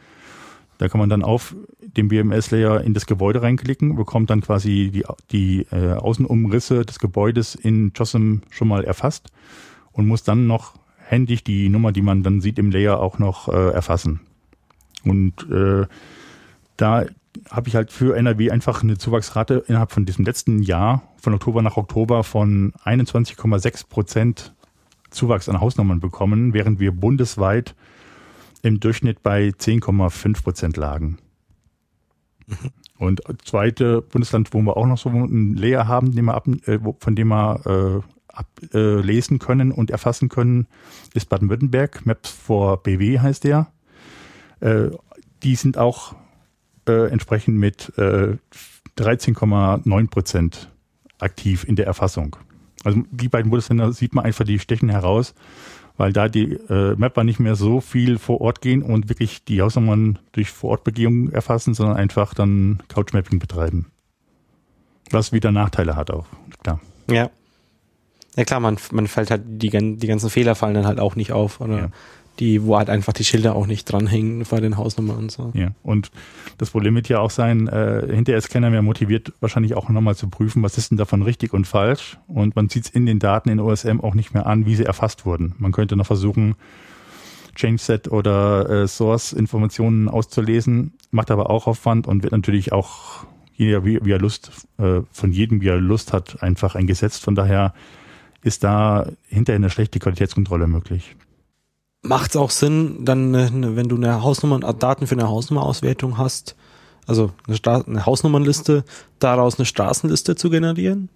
Da 0.84 0.90
kann 0.90 0.98
man 0.98 1.08
dann 1.08 1.22
auf 1.22 1.56
dem 1.80 2.08
BMS-Layer 2.08 2.82
in 2.82 2.92
das 2.92 3.06
Gebäude 3.06 3.40
reinklicken, 3.40 3.96
bekommt 3.96 4.28
dann 4.28 4.42
quasi 4.42 4.90
die, 4.92 5.04
die 5.32 5.66
äh, 5.72 5.94
Außenumrisse 5.94 6.84
des 6.84 6.98
Gebäudes 6.98 7.54
in 7.54 7.92
JOSM 7.94 8.40
schon 8.50 8.68
mal 8.68 8.84
erfasst 8.84 9.32
und 9.92 10.06
muss 10.06 10.24
dann 10.24 10.46
noch 10.46 10.74
händisch 10.98 11.42
die 11.42 11.70
Nummer, 11.70 11.90
die 11.90 12.02
man 12.02 12.22
dann 12.22 12.42
sieht 12.42 12.58
im 12.58 12.70
Layer, 12.70 13.00
auch 13.00 13.18
noch 13.18 13.48
äh, 13.48 13.70
erfassen. 13.70 14.20
Und 15.06 15.50
äh, 15.50 15.86
da 16.76 17.06
habe 17.48 17.68
ich 17.68 17.76
halt 17.76 17.90
für 17.90 18.14
NRW 18.14 18.50
einfach 18.50 18.82
eine 18.82 18.98
Zuwachsrate 18.98 19.64
innerhalb 19.66 19.90
von 19.90 20.04
diesem 20.04 20.26
letzten 20.26 20.62
Jahr, 20.62 21.00
von 21.16 21.32
Oktober 21.32 21.62
nach 21.62 21.78
Oktober, 21.78 22.24
von 22.24 22.74
21,6 22.84 23.88
Prozent 23.88 24.52
Zuwachs 25.08 25.48
an 25.48 25.62
Hausnummern 25.62 26.00
bekommen, 26.00 26.52
während 26.52 26.78
wir 26.78 26.92
bundesweit 26.92 27.74
im 28.64 28.80
Durchschnitt 28.80 29.22
bei 29.22 29.48
10,5 29.48 30.42
Prozent 30.42 30.76
lagen. 30.76 31.18
Mhm. 32.46 32.56
Und 32.96 33.22
zweite 33.44 34.00
Bundesland, 34.00 34.54
wo 34.54 34.62
wir 34.62 34.76
auch 34.76 34.86
noch 34.86 34.98
so 34.98 35.10
einen 35.10 35.54
Layer 35.54 35.86
haben, 35.86 36.12
den 36.12 36.24
wir 36.24 36.34
ab, 36.34 36.46
äh, 36.66 36.78
von 36.98 37.14
dem 37.14 37.28
wir 37.28 38.02
äh, 38.02 38.32
ablesen 38.32 39.36
äh, 39.36 39.38
können 39.38 39.72
und 39.72 39.90
erfassen 39.90 40.28
können, 40.28 40.66
ist 41.12 41.28
Baden-Württemberg. 41.28 42.06
Maps 42.06 42.30
for 42.30 42.82
BW 42.82 43.20
heißt 43.20 43.44
der. 43.44 43.68
Äh, 44.60 44.90
die 45.42 45.54
sind 45.54 45.78
auch 45.78 46.16
entsprechend 46.86 47.56
mit 47.56 47.94
äh, 47.96 48.36
13,9 48.98 50.10
Prozent 50.10 50.70
aktiv 51.18 51.64
in 51.64 51.76
der 51.76 51.86
Erfassung. 51.86 52.36
Also 52.84 53.02
die 53.10 53.30
beiden 53.30 53.50
Bundesländer 53.50 53.90
sieht 53.94 54.14
man 54.14 54.26
einfach, 54.26 54.44
die 54.44 54.58
stechen 54.58 54.90
heraus, 54.90 55.34
weil 55.96 56.12
da 56.12 56.28
die 56.28 56.52
äh, 56.68 56.94
Mapper 56.96 57.24
nicht 57.24 57.40
mehr 57.40 57.54
so 57.54 57.80
viel 57.80 58.18
vor 58.18 58.40
Ort 58.40 58.60
gehen 58.60 58.82
und 58.82 59.08
wirklich 59.08 59.44
die 59.44 59.62
Hausnummern 59.62 60.18
durch 60.32 60.50
Vorortbegehungen 60.50 61.32
erfassen, 61.32 61.74
sondern 61.74 61.96
einfach 61.96 62.34
dann 62.34 62.82
Couchmapping 62.88 63.38
betreiben. 63.38 63.86
Was 65.10 65.32
wieder 65.32 65.52
Nachteile 65.52 65.96
hat 65.96 66.10
auch, 66.10 66.26
klar. 66.62 66.80
Ja. 67.10 67.30
Ja 68.36 68.42
klar, 68.42 68.58
man, 68.58 68.78
man 68.90 69.06
fällt 69.06 69.30
halt, 69.30 69.42
die, 69.46 69.70
die 69.70 70.06
ganzen 70.08 70.28
Fehler 70.28 70.56
fallen 70.56 70.74
dann 70.74 70.86
halt 70.86 70.98
auch 70.98 71.14
nicht 71.14 71.30
auf. 71.30 71.60
Oder 71.60 71.78
ja 71.78 71.90
die, 72.40 72.64
wo 72.64 72.76
halt 72.76 72.90
einfach 72.90 73.12
die 73.12 73.24
Schilder 73.24 73.54
auch 73.54 73.66
nicht 73.66 73.84
dranhängen 73.84 74.44
bei 74.50 74.60
den 74.60 74.76
Hausnummern 74.76 75.16
und 75.16 75.30
so. 75.30 75.52
Ja, 75.54 75.68
und 75.82 76.10
das 76.58 76.70
Problem 76.70 76.94
wird 76.94 77.08
ja 77.08 77.20
auch 77.20 77.30
sein, 77.30 77.68
äh, 77.68 78.06
hinterher 78.10 78.38
ist 78.38 78.50
keiner 78.50 78.70
mehr 78.70 78.82
motiviert, 78.82 79.32
wahrscheinlich 79.40 79.74
auch 79.74 79.88
nochmal 79.88 80.16
zu 80.16 80.28
prüfen, 80.28 80.62
was 80.62 80.76
ist 80.78 80.90
denn 80.90 80.98
davon 80.98 81.22
richtig 81.22 81.52
und 81.52 81.66
falsch. 81.66 82.18
Und 82.26 82.56
man 82.56 82.68
sieht 82.68 82.86
es 82.86 82.90
in 82.90 83.06
den 83.06 83.18
Daten 83.18 83.48
in 83.48 83.60
OSM 83.60 84.00
auch 84.00 84.14
nicht 84.14 84.34
mehr 84.34 84.46
an, 84.46 84.66
wie 84.66 84.74
sie 84.74 84.84
erfasst 84.84 85.26
wurden. 85.26 85.54
Man 85.58 85.72
könnte 85.72 85.96
noch 85.96 86.06
versuchen, 86.06 86.56
Changeset 87.54 88.08
oder 88.08 88.68
äh, 88.68 88.88
Source-Informationen 88.88 90.08
auszulesen, 90.08 90.92
macht 91.12 91.30
aber 91.30 91.50
auch 91.50 91.68
Aufwand 91.68 92.08
und 92.08 92.24
wird 92.24 92.32
natürlich 92.32 92.72
auch 92.72 93.26
jeder, 93.52 93.84
wie, 93.84 94.04
wie 94.04 94.10
er 94.10 94.18
Lust, 94.18 94.50
äh, 94.78 95.02
von 95.12 95.30
jedem, 95.30 95.60
wie 95.60 95.68
er 95.68 95.76
Lust 95.76 96.12
hat, 96.12 96.42
einfach 96.42 96.74
eingesetzt. 96.74 97.22
Von 97.22 97.36
daher 97.36 97.72
ist 98.42 98.64
da 98.64 99.06
hinterher 99.28 99.58
eine 99.58 99.70
schlechte 99.70 100.00
Qualitätskontrolle 100.00 100.66
möglich 100.66 101.14
macht 102.04 102.30
es 102.30 102.36
auch 102.36 102.50
Sinn, 102.50 103.04
dann, 103.04 103.32
wenn 103.76 103.88
du 103.88 103.96
eine 103.96 104.22
Hausnummer, 104.22 104.60
Daten 104.60 105.06
für 105.06 105.14
eine 105.14 105.28
Hausnummerauswertung 105.28 106.18
hast, 106.18 106.54
also 107.06 107.32
eine, 107.46 107.56
Stra 107.56 107.80
eine 107.80 108.06
Hausnummernliste, 108.06 108.84
daraus 109.18 109.58
eine 109.58 109.66
Straßenliste 109.66 110.36
zu 110.36 110.50
generieren? 110.50 111.08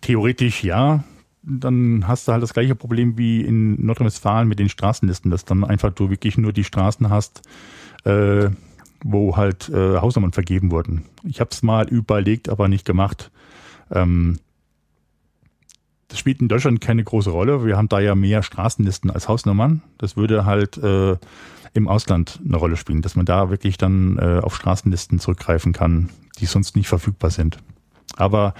Theoretisch 0.00 0.62
ja. 0.62 1.04
Dann 1.42 2.06
hast 2.06 2.28
du 2.28 2.32
halt 2.32 2.42
das 2.42 2.52
gleiche 2.52 2.74
Problem 2.74 3.16
wie 3.16 3.40
in 3.40 3.84
Nordrhein-Westfalen 3.84 4.48
mit 4.48 4.58
den 4.58 4.68
Straßenlisten, 4.68 5.30
dass 5.30 5.46
dann 5.46 5.64
einfach 5.64 5.92
du 5.92 6.10
wirklich 6.10 6.36
nur 6.36 6.52
die 6.52 6.64
Straßen 6.64 7.08
hast, 7.08 7.42
äh, 8.04 8.50
wo 9.02 9.36
halt 9.36 9.68
äh, 9.70 9.96
Hausnummern 9.96 10.32
vergeben 10.32 10.70
wurden. 10.70 11.04
Ich 11.24 11.40
habe 11.40 11.50
es 11.52 11.62
mal 11.62 11.88
überlegt, 11.88 12.50
aber 12.50 12.68
nicht 12.68 12.84
gemacht. 12.84 13.30
Ähm, 13.90 14.40
das 16.08 16.18
spielt 16.18 16.40
in 16.40 16.48
Deutschland 16.48 16.80
keine 16.80 17.04
große 17.04 17.30
Rolle. 17.30 17.64
Wir 17.64 17.76
haben 17.76 17.88
da 17.88 18.00
ja 18.00 18.14
mehr 18.14 18.42
Straßenlisten 18.42 19.10
als 19.10 19.28
Hausnummern. 19.28 19.82
Das 19.98 20.16
würde 20.16 20.44
halt 20.46 20.78
äh, 20.78 21.16
im 21.74 21.86
Ausland 21.86 22.40
eine 22.44 22.56
Rolle 22.56 22.76
spielen, 22.76 23.02
dass 23.02 23.14
man 23.14 23.26
da 23.26 23.50
wirklich 23.50 23.76
dann 23.76 24.18
äh, 24.18 24.40
auf 24.42 24.56
Straßenlisten 24.56 25.18
zurückgreifen 25.18 25.72
kann, 25.72 26.08
die 26.38 26.46
sonst 26.46 26.76
nicht 26.76 26.88
verfügbar 26.88 27.30
sind. 27.30 27.58
Aber 28.16 28.54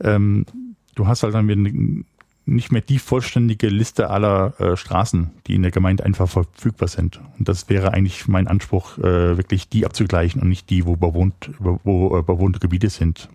ähm, 0.00 0.46
du 0.94 1.06
hast 1.08 1.24
halt 1.24 1.34
dann 1.34 2.04
nicht 2.46 2.72
mehr 2.72 2.82
die 2.82 2.98
vollständige 2.98 3.68
Liste 3.68 4.10
aller 4.10 4.58
äh, 4.60 4.76
Straßen, 4.76 5.30
die 5.46 5.54
in 5.54 5.62
der 5.62 5.70
Gemeinde 5.70 6.04
einfach 6.04 6.28
verfügbar 6.28 6.88
sind. 6.88 7.20
Und 7.38 7.48
das 7.48 7.68
wäre 7.68 7.92
eigentlich 7.92 8.28
mein 8.28 8.46
Anspruch, 8.46 8.98
äh, 8.98 9.36
wirklich 9.36 9.68
die 9.68 9.86
abzugleichen 9.86 10.42
und 10.42 10.48
nicht 10.48 10.70
die, 10.70 10.86
wo 10.86 10.96
bewohnt, 10.96 11.50
wo 11.58 12.18
äh, 12.18 12.22
bewohnte 12.22 12.60
Gebiete 12.60 12.90
sind. 12.90 13.28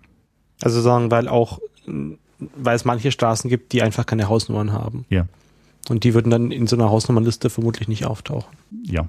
Also 0.62 0.82
sagen, 0.82 1.10
weil 1.12 1.28
auch 1.28 1.60
weil 2.56 2.76
es 2.76 2.86
manche 2.86 3.12
Straßen 3.12 3.50
gibt, 3.50 3.74
die 3.74 3.82
einfach 3.82 4.06
keine 4.06 4.30
Hausnummern 4.30 4.72
haben. 4.72 5.06
Ja. 5.10 5.28
Und 5.90 6.04
die 6.04 6.14
würden 6.14 6.30
dann 6.30 6.52
in 6.52 6.68
so 6.68 6.76
einer 6.76 6.90
Hausnummernliste 6.90 7.50
vermutlich 7.50 7.88
nicht 7.88 8.06
auftauchen. 8.06 8.58
Ja. 8.84 9.08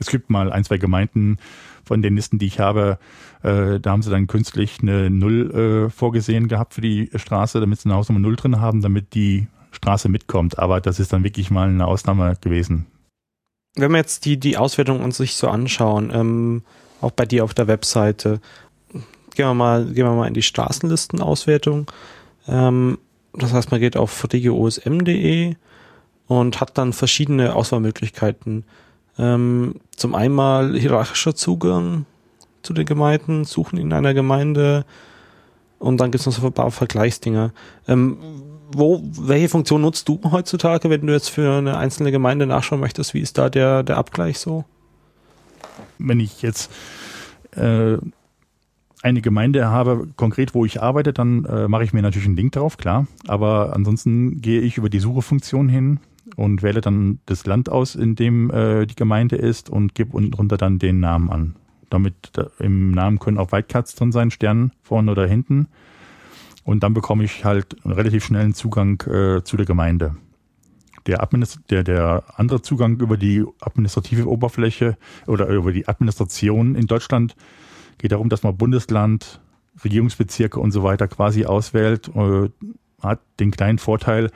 Es 0.00 0.06
gibt 0.06 0.30
mal 0.30 0.52
ein, 0.52 0.64
zwei 0.64 0.78
Gemeinden 0.78 1.38
von 1.84 2.02
den 2.02 2.16
Listen, 2.16 2.38
die 2.38 2.46
ich 2.46 2.60
habe, 2.60 2.98
äh, 3.42 3.80
da 3.80 3.90
haben 3.90 4.02
sie 4.02 4.10
dann 4.10 4.26
künstlich 4.26 4.78
eine 4.80 5.10
Null 5.10 5.86
äh, 5.88 5.90
vorgesehen 5.90 6.48
gehabt 6.48 6.74
für 6.74 6.80
die 6.80 7.10
Straße, 7.14 7.60
damit 7.60 7.80
sie 7.80 7.88
eine 7.88 7.96
Hausnummer 7.96 8.20
Null 8.20 8.36
drin 8.36 8.60
haben, 8.60 8.80
damit 8.82 9.14
die 9.14 9.48
Straße 9.72 10.08
mitkommt. 10.08 10.58
Aber 10.58 10.80
das 10.80 11.00
ist 11.00 11.12
dann 11.12 11.24
wirklich 11.24 11.50
mal 11.50 11.68
eine 11.68 11.86
Ausnahme 11.86 12.36
gewesen. 12.40 12.86
Wenn 13.74 13.90
wir 13.90 13.98
jetzt 13.98 14.24
die, 14.24 14.38
die 14.38 14.56
Auswertung 14.56 15.00
uns 15.00 15.16
sich 15.16 15.34
so 15.34 15.48
anschauen, 15.48 16.10
ähm, 16.12 16.62
auch 17.00 17.12
bei 17.12 17.26
dir 17.26 17.44
auf 17.44 17.54
der 17.54 17.68
Webseite, 17.68 18.40
gehen 19.34 19.46
wir 19.46 19.54
mal, 19.54 19.84
gehen 19.84 20.06
wir 20.06 20.14
mal 20.14 20.28
in 20.28 20.34
die 20.34 20.42
Straßenlistenauswertung. 20.42 21.90
Ähm, 22.46 22.98
das 23.32 23.52
heißt, 23.52 23.70
man 23.70 23.80
geht 23.80 23.96
auf 23.96 24.24
regiosm.de 24.32 25.54
und 26.26 26.60
hat 26.60 26.78
dann 26.78 26.92
verschiedene 26.92 27.54
Auswahlmöglichkeiten. 27.54 28.64
Ähm, 29.18 29.76
zum 29.96 30.14
einen 30.14 30.74
hierarchischer 30.74 31.34
Zugang 31.34 32.06
zu 32.62 32.72
den 32.72 32.86
Gemeinden, 32.86 33.44
Suchen 33.44 33.78
in 33.78 33.92
einer 33.92 34.14
Gemeinde 34.14 34.84
und 35.78 36.00
dann 36.00 36.10
gibt 36.10 36.20
es 36.20 36.26
noch 36.26 36.32
so 36.32 36.46
ein 36.46 36.52
paar 36.52 36.70
Vergleichsdinger. 36.70 37.52
Ähm, 37.86 38.18
wo, 38.70 39.00
welche 39.02 39.48
Funktion 39.48 39.80
nutzt 39.80 40.08
du 40.08 40.20
heutzutage, 40.30 40.90
wenn 40.90 41.06
du 41.06 41.12
jetzt 41.12 41.30
für 41.30 41.56
eine 41.56 41.78
einzelne 41.78 42.10
Gemeinde 42.10 42.46
nachschauen 42.46 42.80
möchtest? 42.80 43.14
Wie 43.14 43.20
ist 43.20 43.38
da 43.38 43.48
der, 43.48 43.82
der 43.82 43.96
Abgleich 43.96 44.38
so? 44.38 44.64
Wenn 45.98 46.20
ich 46.20 46.42
jetzt 46.42 46.70
äh, 47.52 47.96
eine 49.02 49.20
Gemeinde 49.20 49.68
habe, 49.68 50.08
konkret 50.16 50.54
wo 50.54 50.64
ich 50.64 50.82
arbeite, 50.82 51.12
dann 51.12 51.44
äh, 51.44 51.68
mache 51.68 51.84
ich 51.84 51.92
mir 51.92 52.02
natürlich 52.02 52.26
einen 52.26 52.36
Link 52.36 52.52
drauf, 52.52 52.76
klar. 52.76 53.06
Aber 53.26 53.74
ansonsten 53.74 54.40
gehe 54.40 54.60
ich 54.60 54.76
über 54.76 54.88
die 54.88 54.98
Suchefunktion 54.98 55.68
hin 55.68 56.00
und 56.36 56.62
wähle 56.62 56.80
dann 56.80 57.20
das 57.26 57.46
Land 57.46 57.68
aus, 57.68 57.94
in 57.94 58.14
dem 58.14 58.50
äh, 58.50 58.86
die 58.86 58.96
Gemeinde 58.96 59.36
ist 59.36 59.70
und 59.70 59.94
gebe 59.94 60.16
unten 60.16 60.32
drunter 60.32 60.56
dann 60.56 60.78
den 60.78 61.00
Namen 61.00 61.30
an. 61.30 61.56
Damit 61.90 62.14
da, 62.32 62.48
im 62.58 62.90
Namen 62.90 63.18
können 63.18 63.38
auch 63.38 63.52
Whitecards 63.52 63.94
drin 63.94 64.12
sein, 64.12 64.30
Stern 64.30 64.72
vorne 64.82 65.10
oder 65.10 65.26
hinten. 65.26 65.68
Und 66.64 66.82
dann 66.82 66.92
bekomme 66.92 67.24
ich 67.24 67.44
halt 67.44 67.76
relativ 67.84 68.24
schnellen 68.24 68.52
Zugang 68.52 69.00
äh, 69.06 69.42
zu 69.42 69.56
der 69.56 69.64
Gemeinde. 69.64 70.16
Der, 71.06 71.22
Administ 71.22 71.60
der, 71.70 71.82
der 71.82 72.24
andere 72.36 72.60
Zugang 72.60 73.00
über 73.00 73.16
die 73.16 73.42
administrative 73.60 74.28
Oberfläche 74.28 74.98
oder 75.26 75.48
über 75.48 75.72
die 75.72 75.88
Administration 75.88 76.74
in 76.74 76.86
Deutschland 76.86 77.34
Geht 77.98 78.12
darum, 78.12 78.28
dass 78.28 78.42
man 78.42 78.56
Bundesland, 78.56 79.40
Regierungsbezirke 79.84 80.58
und 80.58 80.70
so 80.70 80.82
weiter 80.82 81.08
quasi 81.08 81.44
auswählt, 81.44 82.08
äh, 82.14 82.48
hat 83.02 83.20
den 83.38 83.50
kleinen 83.50 83.78
Vorteil, 83.78 84.30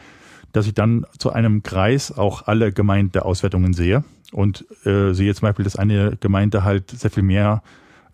dass 0.53 0.66
ich 0.66 0.75
dann 0.75 1.07
zu 1.18 1.33
einem 1.33 1.62
Kreis 1.62 2.16
auch 2.16 2.46
alle 2.46 2.72
Gemeindeauswertungen 2.72 3.72
sehe 3.72 4.05
und 4.33 4.64
äh, 4.85 5.12
sehe 5.12 5.35
zum 5.35 5.46
Beispiel, 5.48 5.64
dass 5.64 5.77
eine 5.77 6.16
Gemeinde 6.20 6.64
halt 6.64 6.90
sehr 6.90 7.11
viel 7.11 7.22
mehr 7.22 7.62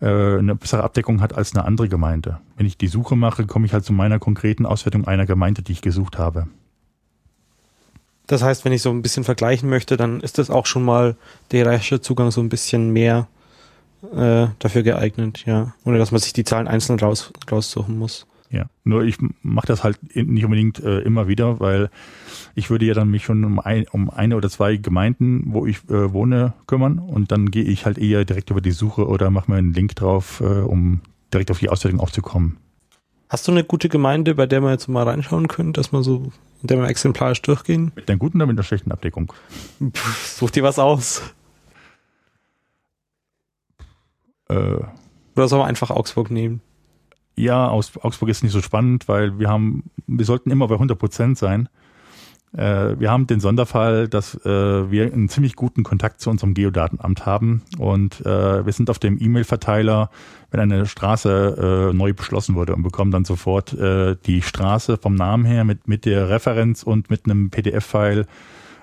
äh, 0.01 0.37
eine 0.37 0.55
bessere 0.55 0.83
Abdeckung 0.83 1.21
hat 1.21 1.35
als 1.35 1.53
eine 1.53 1.65
andere 1.65 1.89
Gemeinde. 1.89 2.39
Wenn 2.55 2.65
ich 2.65 2.77
die 2.77 2.87
Suche 2.87 3.15
mache, 3.15 3.45
komme 3.45 3.65
ich 3.65 3.73
halt 3.73 3.85
zu 3.85 3.93
meiner 3.93 4.19
konkreten 4.19 4.65
Auswertung 4.65 5.05
einer 5.07 5.25
Gemeinde, 5.25 5.61
die 5.61 5.73
ich 5.73 5.81
gesucht 5.81 6.17
habe. 6.17 6.47
Das 8.27 8.43
heißt, 8.43 8.63
wenn 8.63 8.73
ich 8.73 8.83
so 8.83 8.91
ein 8.91 9.01
bisschen 9.01 9.23
vergleichen 9.23 9.69
möchte, 9.69 9.97
dann 9.97 10.21
ist 10.21 10.37
das 10.37 10.49
auch 10.49 10.67
schon 10.67 10.83
mal 10.83 11.15
der 11.51 11.63
hierarchische 11.63 11.99
Zugang 11.99 12.31
so 12.31 12.41
ein 12.41 12.49
bisschen 12.49 12.91
mehr 12.91 13.27
äh, 14.13 14.47
dafür 14.59 14.83
geeignet, 14.83 15.43
ja. 15.45 15.73
Ohne 15.85 15.97
dass 15.97 16.11
man 16.11 16.21
sich 16.21 16.33
die 16.33 16.43
Zahlen 16.43 16.67
einzeln 16.67 16.99
raus, 16.99 17.31
raussuchen 17.51 17.97
muss. 17.97 18.25
Ja, 18.51 18.65
nur 18.83 19.03
ich 19.03 19.17
mache 19.43 19.67
das 19.67 19.83
halt 19.83 19.99
nicht 20.15 20.43
unbedingt 20.43 20.79
äh, 20.79 20.99
immer 21.01 21.27
wieder, 21.27 21.59
weil 21.59 21.91
ich 22.55 22.71
würde 22.71 22.85
ja 22.85 22.95
dann 22.95 23.09
mich 23.09 23.23
schon 23.23 23.43
um, 23.43 23.59
ein, 23.59 23.85
um 23.91 24.09
eine 24.09 24.35
oder 24.35 24.49
zwei 24.49 24.77
Gemeinden, 24.77 25.43
wo 25.47 25.67
ich 25.67 25.87
äh, 25.89 26.11
wohne, 26.13 26.53
kümmern 26.65 26.97
und 26.97 27.31
dann 27.31 27.51
gehe 27.51 27.63
ich 27.63 27.85
halt 27.85 27.99
eher 27.99 28.25
direkt 28.25 28.49
über 28.49 28.61
die 28.61 28.71
Suche 28.71 29.07
oder 29.07 29.29
mache 29.29 29.51
mir 29.51 29.57
einen 29.57 29.73
Link 29.73 29.95
drauf, 29.95 30.41
äh, 30.41 30.45
um 30.45 31.01
direkt 31.31 31.51
auf 31.51 31.59
die 31.59 31.69
Auswertung 31.69 31.99
aufzukommen. 31.99 32.57
Hast 33.29 33.47
du 33.47 33.51
eine 33.51 33.63
gute 33.63 33.89
Gemeinde, 33.89 34.33
bei 34.33 34.47
der 34.47 34.61
man 34.61 34.71
jetzt 34.71 34.87
mal 34.87 35.03
reinschauen 35.03 35.47
könnte, 35.47 35.79
dass 35.79 35.91
man 35.91 36.01
so, 36.01 36.31
in 36.63 36.67
der 36.67 36.79
wir 36.79 36.87
exemplarisch 36.87 37.43
durchgehen? 37.43 37.91
Mit 37.95 38.09
einer 38.09 38.17
guten 38.17 38.37
oder 38.37 38.47
mit 38.47 38.57
einer 38.57 38.63
schlechten 38.63 38.91
Abdeckung? 38.91 39.31
Pff, 39.93 40.37
such 40.37 40.49
dir 40.49 40.63
was 40.63 40.79
aus. 40.79 41.21
Äh, 44.49 44.79
Oder 45.35 45.47
soll 45.47 45.59
man 45.59 45.69
einfach 45.69 45.91
Augsburg 45.91 46.31
nehmen? 46.31 46.61
Ja, 47.35 47.69
aus, 47.69 47.93
Augsburg 48.01 48.29
ist 48.29 48.43
nicht 48.43 48.51
so 48.51 48.61
spannend, 48.61 49.07
weil 49.07 49.39
wir 49.39 49.49
haben, 49.49 49.83
wir 50.07 50.25
sollten 50.25 50.51
immer 50.51 50.67
bei 50.67 50.75
100 50.75 50.99
Prozent 50.99 51.37
sein. 51.37 51.69
Äh, 52.57 52.99
wir 52.99 53.11
haben 53.11 53.27
den 53.27 53.39
Sonderfall, 53.39 54.07
dass 54.07 54.35
äh, 54.43 54.91
wir 54.91 55.05
einen 55.13 55.29
ziemlich 55.29 55.55
guten 55.55 55.83
Kontakt 55.83 56.19
zu 56.19 56.29
unserem 56.29 56.55
Geodatenamt 56.55 57.25
haben 57.25 57.61
und 57.77 58.25
äh, 58.25 58.65
wir 58.65 58.73
sind 58.73 58.89
auf 58.89 58.97
dem 58.97 59.21
E-Mail-Verteiler, 59.21 60.09
wenn 60.49 60.59
eine 60.59 60.87
Straße 60.87 61.91
äh, 61.91 61.95
neu 61.95 62.13
beschlossen 62.13 62.55
wurde 62.55 62.73
und 62.73 62.81
bekommen 62.81 63.11
dann 63.11 63.23
sofort 63.23 63.73
äh, 63.73 64.15
die 64.25 64.41
Straße 64.41 64.97
vom 64.97 65.13
Namen 65.13 65.45
her 65.45 65.63
mit, 65.63 65.87
mit 65.87 66.05
der 66.05 66.29
Referenz 66.29 66.81
und 66.81 67.11
mit 67.11 67.25
einem 67.25 67.51
PDF-File 67.51 68.25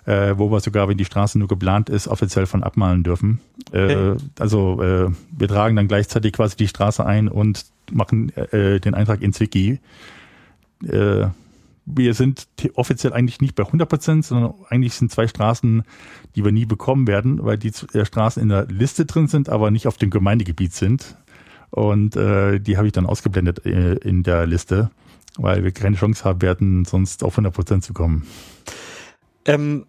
äh, 0.06 0.38
wo 0.38 0.50
wir 0.50 0.60
sogar, 0.60 0.88
wenn 0.88 0.96
die 0.96 1.04
Straße 1.04 1.38
nur 1.38 1.48
geplant 1.48 1.90
ist, 1.90 2.08
offiziell 2.08 2.46
von 2.46 2.62
abmalen 2.62 3.02
dürfen. 3.02 3.40
Äh, 3.72 3.84
okay. 3.84 4.16
Also 4.38 4.80
äh, 4.82 5.10
wir 5.36 5.48
tragen 5.48 5.76
dann 5.76 5.88
gleichzeitig 5.88 6.32
quasi 6.32 6.56
die 6.56 6.68
Straße 6.68 7.04
ein 7.04 7.28
und 7.28 7.66
machen 7.92 8.30
äh, 8.36 8.80
den 8.80 8.94
Eintrag 8.94 9.20
ins 9.20 9.40
Wiki. 9.40 9.80
Äh, 10.84 11.26
wir 11.86 12.14
sind 12.14 12.48
offiziell 12.74 13.12
eigentlich 13.12 13.40
nicht 13.40 13.54
bei 13.54 13.64
100 13.64 13.88
Prozent, 13.88 14.24
sondern 14.24 14.54
eigentlich 14.68 14.94
sind 14.94 15.10
zwei 15.10 15.26
Straßen, 15.28 15.82
die 16.34 16.44
wir 16.44 16.52
nie 16.52 16.66
bekommen 16.66 17.06
werden, 17.06 17.44
weil 17.44 17.58
die 17.58 17.72
äh, 17.92 18.04
Straßen 18.04 18.42
in 18.42 18.48
der 18.48 18.66
Liste 18.66 19.06
drin 19.06 19.26
sind, 19.26 19.48
aber 19.48 19.70
nicht 19.70 19.86
auf 19.88 19.96
dem 19.96 20.10
Gemeindegebiet 20.10 20.72
sind. 20.72 21.16
Und 21.70 22.16
äh, 22.16 22.60
die 22.60 22.76
habe 22.76 22.86
ich 22.86 22.92
dann 22.92 23.06
ausgeblendet 23.06 23.66
äh, 23.66 23.94
in 23.94 24.22
der 24.22 24.46
Liste, 24.46 24.90
weil 25.36 25.64
wir 25.64 25.72
keine 25.72 25.96
Chance 25.96 26.24
haben 26.24 26.42
werden, 26.42 26.84
sonst 26.84 27.24
auf 27.24 27.34
100 27.34 27.52
Prozent 27.52 27.84
zu 27.84 27.92
kommen. 27.92 28.26
Ähm, 29.44 29.86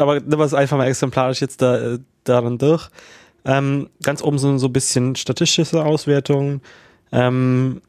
aber 0.00 0.20
nehmen 0.20 0.38
wir 0.38 0.44
es 0.44 0.54
einfach 0.54 0.76
mal 0.76 0.86
exemplarisch 0.86 1.40
jetzt 1.40 1.62
da, 1.62 1.78
äh, 1.78 1.98
daran 2.24 2.58
durch. 2.58 2.88
Ähm, 3.44 3.88
ganz 4.02 4.22
oben 4.22 4.38
sind 4.38 4.58
so 4.58 4.68
ein 4.68 4.72
bisschen 4.72 5.16
statistische 5.16 5.84
Auswertungen. 5.84 6.60
Ähm, 7.12 7.80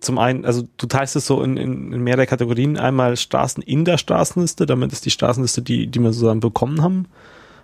zum 0.00 0.18
einen, 0.18 0.44
also 0.44 0.62
du 0.76 0.86
teilst 0.86 1.16
es 1.16 1.26
so 1.26 1.42
in, 1.42 1.56
in, 1.56 1.92
in 1.92 2.02
mehrere 2.02 2.26
Kategorien. 2.26 2.78
Einmal 2.78 3.16
Straßen 3.16 3.62
in 3.62 3.84
der 3.84 3.98
Straßenliste, 3.98 4.66
damit 4.66 4.92
ist 4.92 5.06
die 5.06 5.10
Straßenliste, 5.10 5.62
die, 5.62 5.86
die 5.86 5.98
wir 5.98 6.12
sozusagen 6.12 6.40
bekommen 6.40 6.82
haben, 6.82 7.06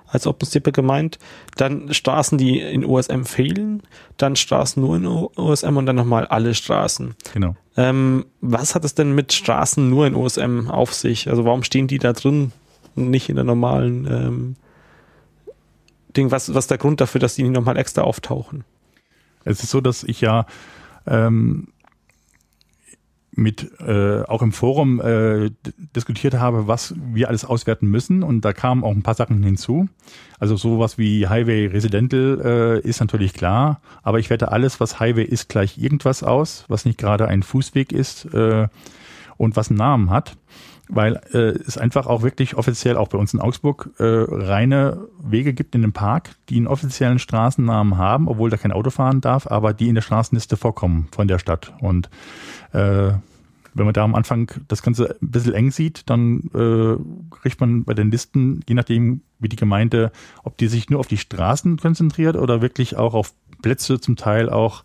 als 0.07 0.27
OpenStipper 0.27 0.73
gemeint. 0.73 1.19
Dann 1.57 1.93
Straßen, 1.93 2.39
die 2.39 2.61
in 2.61 2.85
OSM 2.85 3.23
fehlen. 3.25 3.83
Dann 4.17 4.37
Straßen 4.37 4.83
nur 4.83 4.97
in 4.97 5.07
OSM 5.07 5.77
und 5.77 5.87
dann 5.87 5.97
nochmal 5.97 6.27
alle 6.27 6.55
Straßen. 6.55 7.15
Genau. 7.35 7.55
Ähm, 7.77 8.27
was 8.41 8.75
hat 8.75 8.85
es 8.85 8.95
denn 8.95 9.15
mit 9.15 9.33
Straßen 9.33 9.89
nur 9.89 10.07
in 10.07 10.15
OSM 10.15 10.69
auf 10.69 10.95
sich? 10.95 11.29
Also 11.29 11.45
warum 11.45 11.63
stehen 11.63 11.87
die 11.87 11.99
da 11.99 12.13
drin 12.13 12.53
nicht 12.95 13.29
in 13.29 13.37
der 13.37 13.45
normalen 13.45 14.07
ähm, 14.07 14.57
Ding? 16.17 16.31
Was, 16.31 16.55
was 16.55 16.67
der 16.67 16.79
Grund 16.79 17.01
dafür, 17.01 17.21
dass 17.21 17.35
die 17.35 17.43
nicht 17.43 17.53
nochmal 17.53 17.77
extra 17.77 18.03
auftauchen? 18.03 18.65
Es 19.45 19.63
ist 19.63 19.71
so, 19.71 19.81
dass 19.81 20.05
ich 20.05 20.21
ja 20.21 20.47
ähm, 21.07 21.69
mit 23.33 23.71
äh, 23.81 24.23
auch 24.25 24.43
im 24.43 24.53
Forum 24.53 25.01
äh, 25.01 25.51
diskutiert 25.95 26.35
habe, 26.35 26.67
was 26.67 26.95
wir 27.13 27.29
alles 27.29 27.45
auswerten 27.45 27.87
müssen 27.87 28.23
und 28.23 28.45
da 28.45 28.53
kamen 28.53 28.85
auch 28.85 28.91
ein 28.91 29.03
paar 29.03 29.15
Sachen 29.15 29.43
hinzu. 29.43 29.89
Also 30.39 30.57
sowas 30.57 30.99
wie 30.99 31.29
Highway 31.29 31.67
Residential 31.67 32.41
äh, 32.85 32.89
ist 32.89 33.01
natürlich 33.01 33.33
klar, 33.33 33.81
aber 34.03 34.19
ich 34.19 34.31
werte 34.31 34.53
alles, 34.53 34.81
was 34.81 35.01
Highway 35.01 35.25
ist, 35.25 35.49
gleich 35.49 35.79
irgendwas 35.79 36.23
aus, 36.23 36.65
was 36.69 36.85
nicht 36.85 36.99
gerade 36.99 37.29
ein 37.29 37.43
Fußweg 37.43 37.93
ist 37.93 38.27
äh, 38.35 38.69
und 39.37 39.57
was 39.57 39.71
einen 39.71 39.79
Namen 39.79 40.11
hat, 40.11 40.37
weil 40.91 41.21
äh, 41.33 41.59
es 41.67 41.79
einfach 41.79 42.07
auch 42.07 42.23
wirklich 42.23 42.57
offiziell 42.57 42.97
auch 42.97 43.09
bei 43.09 43.19
uns 43.19 43.33
in 43.33 43.41
Augsburg 43.41 43.91
äh, 43.99 44.05
reine 44.05 45.09
Wege 45.23 45.55
gibt 45.55 45.75
in 45.75 45.83
dem 45.83 45.93
Park, 45.93 46.31
die 46.49 46.57
einen 46.57 46.67
offiziellen 46.67 47.19
Straßennamen 47.19 47.97
haben, 47.97 48.29
obwohl 48.29 48.51
da 48.51 48.57
kein 48.57 48.73
Auto 48.73 48.91
fahren 48.91 49.21
darf, 49.21 49.47
aber 49.47 49.73
die 49.73 49.89
in 49.89 49.95
der 49.95 50.03
Straßenliste 50.03 50.57
vorkommen 50.57 51.09
von 51.13 51.29
der 51.29 51.39
Stadt. 51.39 51.73
Und 51.81 52.11
äh, 52.73 53.13
wenn 53.75 53.85
man 53.85 53.95
da 53.95 54.03
am 54.03 54.15
Anfang 54.15 54.51
das 54.69 54.83
Ganze 54.83 55.17
ein 55.23 55.31
bisschen 55.31 55.55
eng 55.55 55.71
sieht, 55.71 56.11
dann 56.11 56.51
äh, 56.55 56.97
kriegt 57.41 57.61
man 57.61 57.85
bei 57.85 57.95
den 57.95 58.11
Listen, 58.11 58.61
je 58.69 58.75
nachdem, 58.75 59.23
wie 59.39 59.49
die 59.49 59.57
Gemeinde, 59.57 60.11
ob 60.43 60.57
die 60.59 60.67
sich 60.67 60.91
nur 60.91 61.01
auf 61.01 61.07
die 61.07 61.17
Straßen 61.17 61.79
konzentriert 61.79 62.37
oder 62.37 62.63
wirklich 62.63 62.97
auch 62.97 63.15
auf 63.15 63.33
Plätze, 63.63 64.01
zum 64.01 64.17
Teil 64.17 64.51
auch 64.51 64.83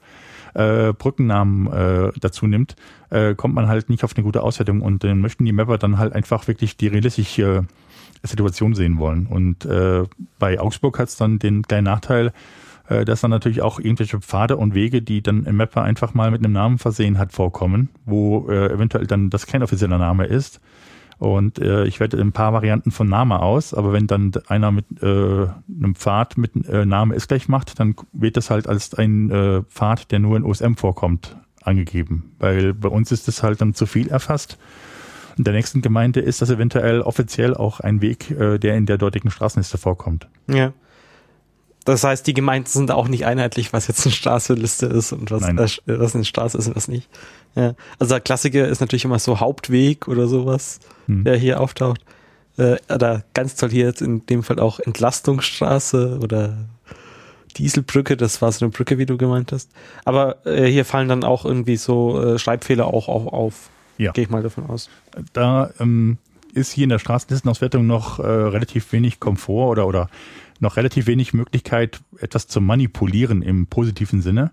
äh, 0.56 0.94
Brückennamen 0.94 1.68
äh, 1.72 2.12
dazu 2.20 2.48
nimmt, 2.48 2.76
äh, 3.10 3.36
kommt 3.36 3.54
man 3.54 3.68
halt 3.68 3.90
nicht 3.90 4.04
auf 4.04 4.16
eine 4.16 4.24
gute 4.24 4.42
Auswertung 4.42 4.82
und 4.82 5.04
dann 5.04 5.22
möchten 5.22 5.46
die 5.46 5.52
Mapper 5.52 5.78
dann 5.78 5.98
halt 5.98 6.14
einfach 6.14 6.48
wirklich 6.48 6.78
die 6.78 6.88
realistische 6.88 7.66
Situation 8.24 8.74
sehen 8.74 8.98
wollen. 8.98 9.28
Und 9.28 9.66
äh, 9.66 10.04
bei 10.40 10.60
Augsburg 10.60 10.98
hat 11.00 11.10
es 11.10 11.18
dann 11.18 11.40
den 11.40 11.64
kleinen 11.64 11.86
Nachteil, 11.86 12.32
äh, 12.88 13.06
dass 13.06 13.22
dann 13.22 13.32
natürlich 13.32 13.62
auch 13.62 13.80
irgendwelche 13.80 14.20
Pfade 14.20 14.58
und 14.58 14.74
Wege, 14.74 15.02
die 15.02 15.22
dann 15.22 15.46
im 15.46 15.58
Mapper 15.58 15.84
einfach 15.84 16.14
mal 16.14 16.32
mit 16.32 16.44
einem 16.44 16.54
Namen 16.54 16.78
versehen 16.78 17.18
hat, 17.18 17.34
vorkommen, 17.34 17.90
wo 18.06 18.50
äh, 18.50 18.72
eventuell 18.72 19.08
dann 19.08 19.30
das 19.30 19.48
kein 19.48 19.64
offizieller 19.64 19.98
Name 19.98 20.26
ist. 20.26 20.60
Und 21.18 21.60
äh, 21.60 21.86
ich 21.86 22.00
werde 22.00 22.20
ein 22.20 22.34
paar 22.34 22.54
Varianten 22.54 22.92
von 22.92 23.08
Name 23.08 23.42
aus, 23.42 23.74
aber 23.74 23.94
wenn 23.94 24.08
dann 24.08 24.32
einer 24.48 24.72
mit 24.72 24.86
äh, 25.02 25.06
einem 25.06 25.96
Pfad 25.96 26.38
mit 26.38 26.68
äh, 26.68 26.86
Name 26.86 27.16
ist 27.16 27.30
gleich 27.30 27.48
macht, 27.48 27.80
dann 27.80 27.96
wird 28.12 28.36
das 28.38 28.50
halt 28.50 28.68
als 28.68 28.94
ein 28.94 29.32
äh, 29.32 29.64
Pfad, 29.64 30.12
der 30.12 30.20
nur 30.20 30.36
in 30.36 30.44
OSM 30.44 30.74
vorkommt, 30.74 31.38
angegeben. 31.62 32.36
Weil 32.40 32.74
bei 32.74 32.90
uns 32.90 33.12
ist 33.12 33.28
das 33.28 33.44
halt 33.44 33.62
dann 33.62 33.74
zu 33.74 33.86
viel 33.86 34.10
erfasst. 34.10 34.58
In 35.38 35.44
der 35.44 35.54
nächsten 35.54 35.82
Gemeinde 35.82 36.20
ist 36.20 36.42
das 36.42 36.50
eventuell 36.50 37.02
offiziell 37.02 37.56
auch 37.56 37.80
ein 37.80 38.02
Weg, 38.02 38.32
äh, 38.32 38.58
der 38.58 38.76
in 38.76 38.86
der 38.86 38.98
dortigen 38.98 39.32
Straßenliste 39.32 39.78
vorkommt. 39.78 40.28
Ja. 40.48 40.74
Das 41.86 42.04
heißt, 42.04 42.26
die 42.26 42.34
Gemeinden 42.34 42.68
sind 42.68 42.90
auch 42.90 43.08
nicht 43.08 43.26
einheitlich, 43.28 43.72
was 43.72 43.88
jetzt 43.88 44.06
eine 44.06 44.14
Straßenliste 44.14 44.88
ist 44.88 45.12
und 45.12 45.30
was, 45.30 45.48
äh, 45.48 46.00
was 46.00 46.16
eine 46.16 46.26
Straße 46.26 46.58
ist 46.58 46.68
und 46.68 46.76
was 46.76 46.88
nicht. 46.88 47.10
Ja. 47.56 47.74
Also 48.00 48.14
der 48.14 48.22
Klassiker 48.22 48.68
ist 48.68 48.82
natürlich 48.82 49.06
immer 49.06 49.20
so 49.20 49.40
Hauptweg 49.40 50.08
oder 50.08 50.28
sowas, 50.28 50.80
hm. 51.08 51.24
der 51.24 51.38
hier 51.38 51.60
auftaucht. 51.62 52.02
Äh, 52.58 52.78
oder 52.94 53.24
ganz 53.34 53.56
toll 53.56 53.70
hier 53.70 53.86
jetzt 53.86 54.02
in 54.02 54.26
dem 54.26 54.44
Fall 54.44 54.60
auch 54.60 54.80
Entlastungsstraße 54.80 56.20
oder 56.22 56.58
Dieselbrücke, 57.58 58.18
das 58.18 58.42
war 58.42 58.52
so 58.52 58.66
eine 58.66 58.72
Brücke, 58.72 58.98
wie 58.98 59.06
du 59.06 59.18
gemeint 59.18 59.52
hast. 59.52 59.72
Aber 60.04 60.46
äh, 60.46 60.66
hier 60.66 60.86
fallen 60.86 61.08
dann 61.08 61.24
auch 61.24 61.46
irgendwie 61.46 61.78
so 61.78 62.22
äh, 62.22 62.40
Schreibfehler 62.40 62.88
auch, 62.88 63.08
auch 63.08 63.28
auf. 63.28 63.70
Ja. 63.98 64.12
Gehe 64.12 64.26
ich 64.26 64.30
mal 64.30 64.44
davon 64.44 64.70
aus. 64.70 64.90
Da 65.32 65.72
ähm, 65.80 66.18
ist 66.54 66.74
hier 66.74 66.84
in 66.84 66.90
der 66.90 67.00
Straßenlistenauswertung 67.00 67.88
noch 67.88 68.20
äh, 68.20 68.24
relativ 68.24 68.92
wenig 68.92 69.22
Komfort 69.22 69.70
oder, 69.70 69.88
oder 69.88 70.10
noch 70.60 70.76
relativ 70.76 71.08
wenig 71.08 71.34
Möglichkeit, 71.34 72.02
etwas 72.20 72.48
zu 72.48 72.60
manipulieren 72.60 73.42
im 73.42 73.68
positiven 73.68 74.22
Sinne. 74.22 74.52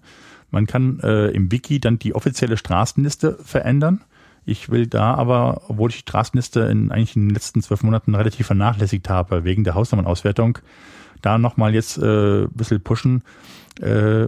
Man 0.52 0.66
kann 0.66 1.00
äh, 1.00 1.28
im 1.28 1.50
Wiki 1.50 1.80
dann 1.80 1.98
die 1.98 2.14
offizielle 2.14 2.56
Straßenliste 2.56 3.38
verändern. 3.42 4.02
Ich 4.44 4.70
will 4.70 4.86
da 4.86 5.14
aber, 5.14 5.62
obwohl 5.68 5.90
ich 5.90 5.96
die 5.96 6.02
Straßenliste 6.02 6.60
in 6.60 6.92
eigentlich 6.92 7.16
in 7.16 7.28
den 7.28 7.34
letzten 7.34 7.62
zwölf 7.62 7.82
Monaten 7.82 8.14
relativ 8.14 8.46
vernachlässigt 8.46 9.08
habe, 9.08 9.44
wegen 9.44 9.64
der 9.64 9.74
Hausnummernauswertung, 9.74 10.58
da 11.22 11.38
nochmal 11.38 11.74
jetzt 11.74 11.98
äh, 11.98 12.42
ein 12.42 12.52
bisschen 12.52 12.80
pushen, 12.82 13.22
äh, 13.80 14.26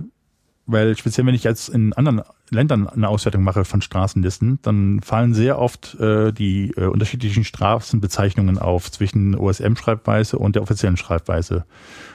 weil 0.66 0.96
speziell 0.96 1.26
wenn 1.26 1.34
ich 1.34 1.44
jetzt 1.44 1.68
in 1.68 1.92
anderen 1.92 2.22
Ländern 2.50 2.88
eine 2.88 3.08
Auswertung 3.08 3.42
mache 3.42 3.64
von 3.64 3.82
Straßenlisten, 3.82 4.58
dann 4.62 5.00
fallen 5.00 5.34
sehr 5.34 5.58
oft 5.58 5.94
äh, 6.00 6.32
die 6.32 6.72
äh, 6.76 6.86
unterschiedlichen 6.86 7.44
Straßenbezeichnungen 7.44 8.58
auf 8.58 8.90
zwischen 8.90 9.34
OSM-Schreibweise 9.34 10.38
und 10.38 10.56
der 10.56 10.62
offiziellen 10.62 10.96
Schreibweise. 10.96 11.66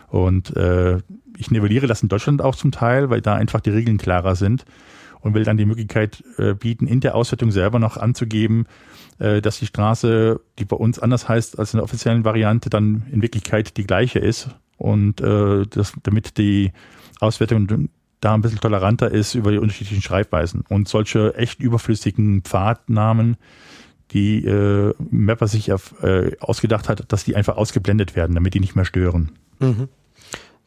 Und 0.08 0.56
äh, 0.56 0.98
ich 1.38 1.52
nivelliere 1.52 1.88
das 1.88 2.02
in 2.02 2.10
Deutschland 2.10 2.42
auch 2.42 2.56
zum 2.56 2.72
Teil, 2.72 3.10
weil 3.10 3.22
da 3.22 3.36
einfach 3.36 3.62
die 3.62 3.70
Regeln 3.70 3.98
klarer 3.98 4.36
sind 4.36 4.66
und 5.22 5.34
will 5.34 5.44
dann 5.44 5.58
die 5.58 5.66
Möglichkeit 5.66 6.24
äh, 6.38 6.54
bieten, 6.54 6.88
in 6.88 7.02
der 7.02 7.16
Auswertung 7.16 7.52
selber 7.52 7.78
noch 7.80 7.98
anzugeben, 7.98 8.66
äh, 9.20 9.42
dass 9.42 9.60
die 9.60 9.68
Straße, 9.68 10.40
die 10.58 10.66
bei 10.66 10.76
uns 10.76 10.98
anders 10.98 11.30
heißt 11.30 11.60
als 11.60 11.74
in 11.74 11.78
der 11.78 11.84
offiziellen 11.84 12.26
Variante, 12.26 12.70
dann 12.70 13.04
in 13.12 13.22
Wirklichkeit 13.22 13.78
die 13.78 13.86
gleiche 13.86 14.20
ist 14.20 14.50
und 14.78 15.22
äh, 15.22 15.66
das, 15.68 15.94
damit 16.04 16.38
die 16.38 16.72
Auswertung 17.20 17.90
da 18.22 18.34
ein 18.34 18.42
bisschen 18.42 18.60
toleranter 18.60 19.12
ist 19.12 19.36
über 19.36 19.52
die 19.52 19.58
unterschiedlichen 19.58 20.02
Schreibweisen. 20.02 20.64
Und 20.68 20.88
solche 20.88 21.36
echt 21.36 21.60
überflüssigen 21.60 22.42
Pfadnamen, 22.42 23.38
die 24.12 24.46
äh, 24.46 24.94
Mapper 25.10 25.48
sich 25.48 25.70
äh, 25.70 26.32
ausgedacht 26.40 26.90
hat, 26.90 27.12
dass 27.12 27.24
die 27.24 27.36
einfach 27.36 27.58
ausgeblendet 27.58 28.16
werden, 28.16 28.36
damit 28.36 28.54
die 28.54 28.60
nicht 28.60 28.76
mehr 28.76 28.86
stören. 28.86 29.32
Mhm. 29.60 29.88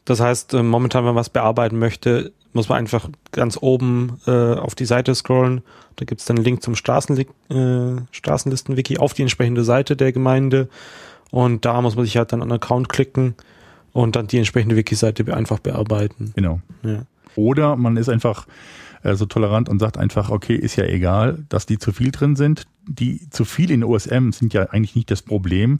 Das 0.05 0.19
heißt, 0.19 0.53
äh, 0.53 0.63
momentan, 0.63 1.03
wenn 1.03 1.13
man 1.13 1.19
was 1.19 1.29
bearbeiten 1.29 1.77
möchte, 1.77 2.31
muss 2.53 2.69
man 2.69 2.77
einfach 2.77 3.09
ganz 3.31 3.57
oben 3.59 4.19
äh, 4.27 4.31
auf 4.31 4.75
die 4.75 4.85
Seite 4.85 5.15
scrollen. 5.15 5.61
Da 5.95 6.05
gibt's 6.05 6.25
dann 6.25 6.37
einen 6.37 6.45
Link 6.45 6.61
zum 6.61 6.75
Straßen, 6.75 7.17
äh, 7.17 8.01
Straßenlisten-Wiki 8.11 8.97
auf 8.97 9.13
die 9.13 9.23
entsprechende 9.23 9.63
Seite 9.63 9.95
der 9.95 10.11
Gemeinde. 10.11 10.69
Und 11.31 11.65
da 11.65 11.81
muss 11.81 11.95
man 11.95 12.05
sich 12.05 12.17
halt 12.17 12.31
dann 12.31 12.43
an 12.43 12.51
Account 12.51 12.89
klicken 12.89 13.35
und 13.91 14.15
dann 14.15 14.27
die 14.27 14.37
entsprechende 14.37 14.75
Wiki-Seite 14.75 15.33
einfach 15.35 15.59
bearbeiten. 15.59 16.31
Genau. 16.35 16.61
Ja. 16.83 17.03
Oder 17.35 17.75
man 17.75 17.97
ist 17.97 18.09
einfach 18.09 18.45
äh, 19.03 19.15
so 19.15 19.25
tolerant 19.25 19.69
und 19.69 19.79
sagt 19.79 19.97
einfach, 19.97 20.29
okay, 20.29 20.55
ist 20.55 20.75
ja 20.75 20.85
egal, 20.85 21.43
dass 21.49 21.65
die 21.65 21.77
zu 21.77 21.91
viel 21.91 22.11
drin 22.11 22.35
sind. 22.35 22.65
Die 22.87 23.29
zu 23.29 23.45
viel 23.45 23.71
in 23.71 23.83
OSM 23.83 24.31
sind 24.31 24.53
ja 24.53 24.63
eigentlich 24.69 24.95
nicht 24.95 25.11
das 25.11 25.21
Problem, 25.21 25.79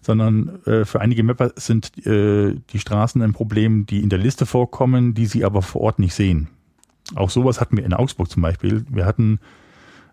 sondern 0.00 0.62
äh, 0.66 0.84
für 0.84 1.00
einige 1.00 1.22
Mapper 1.22 1.52
sind 1.56 2.06
äh, 2.06 2.54
die 2.72 2.78
Straßen 2.78 3.22
ein 3.22 3.32
Problem, 3.32 3.86
die 3.86 4.02
in 4.02 4.08
der 4.08 4.18
Liste 4.18 4.46
vorkommen, 4.46 5.14
die 5.14 5.26
sie 5.26 5.44
aber 5.44 5.62
vor 5.62 5.82
Ort 5.82 5.98
nicht 5.98 6.14
sehen. 6.14 6.48
Auch 7.14 7.30
sowas 7.30 7.60
hatten 7.60 7.76
wir 7.76 7.84
in 7.84 7.94
Augsburg 7.94 8.30
zum 8.30 8.42
Beispiel. 8.42 8.84
Wir 8.88 9.06
hatten 9.06 9.40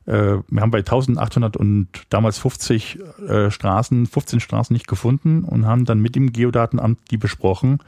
äh, 0.06 0.38
wir 0.48 0.62
haben 0.62 0.72
bei 0.72 0.80
1800 0.80 1.56
und 1.56 1.88
damals 2.10 2.40
50 2.40 3.00
äh, 3.28 3.52
Straßen, 3.52 4.08
15 4.08 4.40
Straßen 4.40 4.74
nicht 4.74 4.88
gefunden 4.88 5.44
und 5.44 5.66
haben 5.66 5.86
dann 5.86 6.00
mit 6.00 6.16
dem 6.16 6.34
Geodatenamt 6.34 7.00
die 7.12 7.18
besprochen 7.18 7.80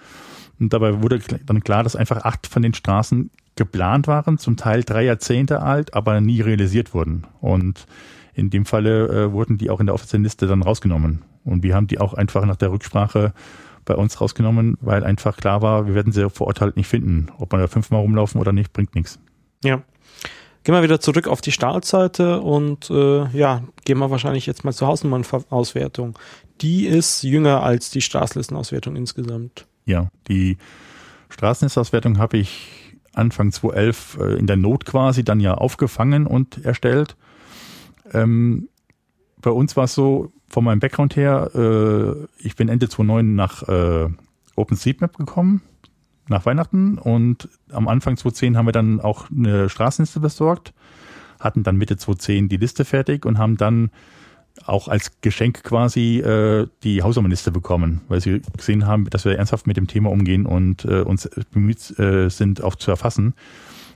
und 0.62 0.72
dabei 0.72 1.02
wurde 1.02 1.20
dann 1.46 1.64
klar, 1.64 1.84
dass 1.84 1.96
einfach 1.96 2.24
acht 2.24 2.46
von 2.46 2.62
den 2.62 2.76
Straßen 2.76 3.32
geplant 3.56 4.08
waren, 4.08 4.38
zum 4.38 4.58
Teil 4.58 4.84
drei 4.84 5.04
Jahrzehnte 5.04 5.62
alt, 5.62 5.96
aber 5.96 6.22
nie 6.22 6.40
realisiert 6.40 6.94
wurden. 6.94 7.26
Und 7.42 7.88
in 8.36 8.52
dem 8.52 8.66
Falle 8.66 9.08
äh, 9.08 9.32
wurden 9.34 9.58
die 9.58 9.72
auch 9.72 9.80
in 9.80 9.88
der 9.88 9.96
offiziellen 9.96 10.24
Liste 10.24 10.46
dann 10.46 10.62
rausgenommen. 10.62 11.24
Und 11.44 11.64
wir 11.64 11.76
haben 11.76 11.88
die 11.88 12.00
auch 12.00 12.14
einfach 12.14 12.46
nach 12.46 12.56
der 12.56 12.72
Rücksprache 12.72 13.34
bei 13.86 13.96
uns 13.96 14.22
rausgenommen, 14.22 14.78
weil 14.82 15.04
einfach 15.04 15.36
klar 15.36 15.64
war, 15.64 15.88
wir 15.88 15.96
werden 15.96 16.14
sie 16.14 16.30
vor 16.30 16.48
Ort 16.48 16.62
halt 16.62 16.78
nicht 16.78 16.88
finden. 16.88 17.30
Ob 17.40 17.52
man 17.52 17.60
da 17.60 17.68
fünfmal 17.68 18.02
rumlaufen 18.02 18.40
oder 18.40 18.54
nicht, 18.54 18.72
bringt 18.72 18.94
nichts. 18.94 19.20
Ja. 19.64 19.82
Gehen 20.64 20.76
wir 20.76 20.84
wieder 20.84 21.00
zurück 21.00 21.28
auf 21.28 21.42
die 21.42 21.52
Startseite 21.52 22.40
und 22.40 22.92
äh, 22.92 23.28
ja, 23.36 23.64
gehen 23.84 23.98
wir 23.98 24.12
wahrscheinlich 24.12 24.46
jetzt 24.46 24.64
mal 24.64 24.74
zur 24.74 24.90
Hausnummernauswertung. 24.90 26.20
Die 26.62 26.86
ist 26.86 27.24
jünger 27.24 27.64
als 27.64 27.90
die 27.90 28.02
Straßenlistenauswertung 28.02 28.96
insgesamt. 28.96 29.66
Ja, 29.86 30.10
die 30.28 30.58
Straßennetzauswertung 31.30 32.18
habe 32.18 32.38
ich 32.38 32.98
Anfang 33.14 33.52
2011 33.52 34.18
äh, 34.20 34.34
in 34.36 34.48
der 34.48 34.58
Not 34.58 34.86
quasi 34.86 35.24
dann 35.24 35.40
ja 35.40 35.56
aufgefangen 35.56 36.28
und 36.28 36.64
erstellt. 36.64 37.16
Ähm, 38.14 38.70
bei 39.42 39.52
uns 39.52 39.76
war 39.76 39.86
es 39.86 39.94
so, 39.94 40.32
von 40.48 40.64
meinem 40.64 40.80
Background 40.80 41.16
her, 41.16 41.50
äh, 41.56 42.28
ich 42.40 42.56
bin 42.56 42.70
Ende 42.70 42.90
2009 42.90 43.36
nach 43.36 43.68
äh, 43.68 44.10
OpenStreetMap 44.56 45.18
gekommen, 45.18 45.62
nach 46.28 46.46
Weihnachten 46.46 46.98
und 46.98 47.50
am 47.72 47.88
Anfang 47.88 48.18
2010 48.18 48.58
haben 48.58 48.68
wir 48.68 48.74
dann 48.74 49.00
auch 49.00 49.30
eine 49.32 49.70
Straßenliste 49.70 50.20
besorgt, 50.20 50.74
hatten 51.40 51.64
dann 51.64 51.78
Mitte 51.78 51.98
2010 51.98 52.50
die 52.50 52.58
Liste 52.58 52.86
fertig 52.86 53.26
und 53.26 53.38
haben 53.38 53.58
dann 53.58 53.92
auch 54.68 54.88
als 54.88 55.22
Geschenk 55.22 55.64
quasi 55.64 56.20
äh, 56.20 56.68
die 56.84 57.04
Hausnummernliste 57.04 57.52
bekommen, 57.52 58.02
weil 58.08 58.22
sie 58.22 58.42
gesehen 58.58 58.86
haben, 58.86 59.10
dass 59.10 59.26
wir 59.26 59.38
ernsthaft 59.38 59.68
mit 59.68 59.78
dem 59.78 59.88
Thema 59.88 60.10
umgehen 60.12 60.46
und 60.46 60.86
äh, 60.86 61.02
uns 61.02 61.30
bemüht 61.52 61.98
äh, 62.00 62.30
sind, 62.30 62.64
auch 62.64 62.76
zu 62.76 62.92
erfassen. 62.92 63.34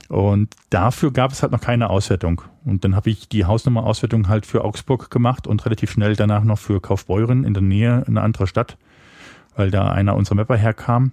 Und 0.08 0.54
dafür 0.70 1.12
gab 1.12 1.32
es 1.32 1.42
halt 1.42 1.52
noch 1.52 1.60
keine 1.60 1.90
Auswertung. 1.90 2.42
Und 2.64 2.84
dann 2.84 2.94
habe 2.94 3.10
ich 3.10 3.28
die 3.28 3.44
Hausnummerauswertung 3.44 4.28
halt 4.28 4.46
für 4.46 4.64
Augsburg 4.64 5.10
gemacht 5.10 5.46
und 5.46 5.64
relativ 5.66 5.90
schnell 5.90 6.14
danach 6.14 6.44
noch 6.44 6.58
für 6.58 6.80
Kaufbeuren 6.80 7.44
in 7.44 7.54
der 7.54 7.62
Nähe, 7.62 8.04
in 8.06 8.16
eine 8.16 8.22
andere 8.22 8.46
Stadt, 8.46 8.76
weil 9.56 9.70
da 9.70 9.88
einer 9.90 10.14
unserer 10.14 10.36
Mapper 10.36 10.56
herkam. 10.56 11.12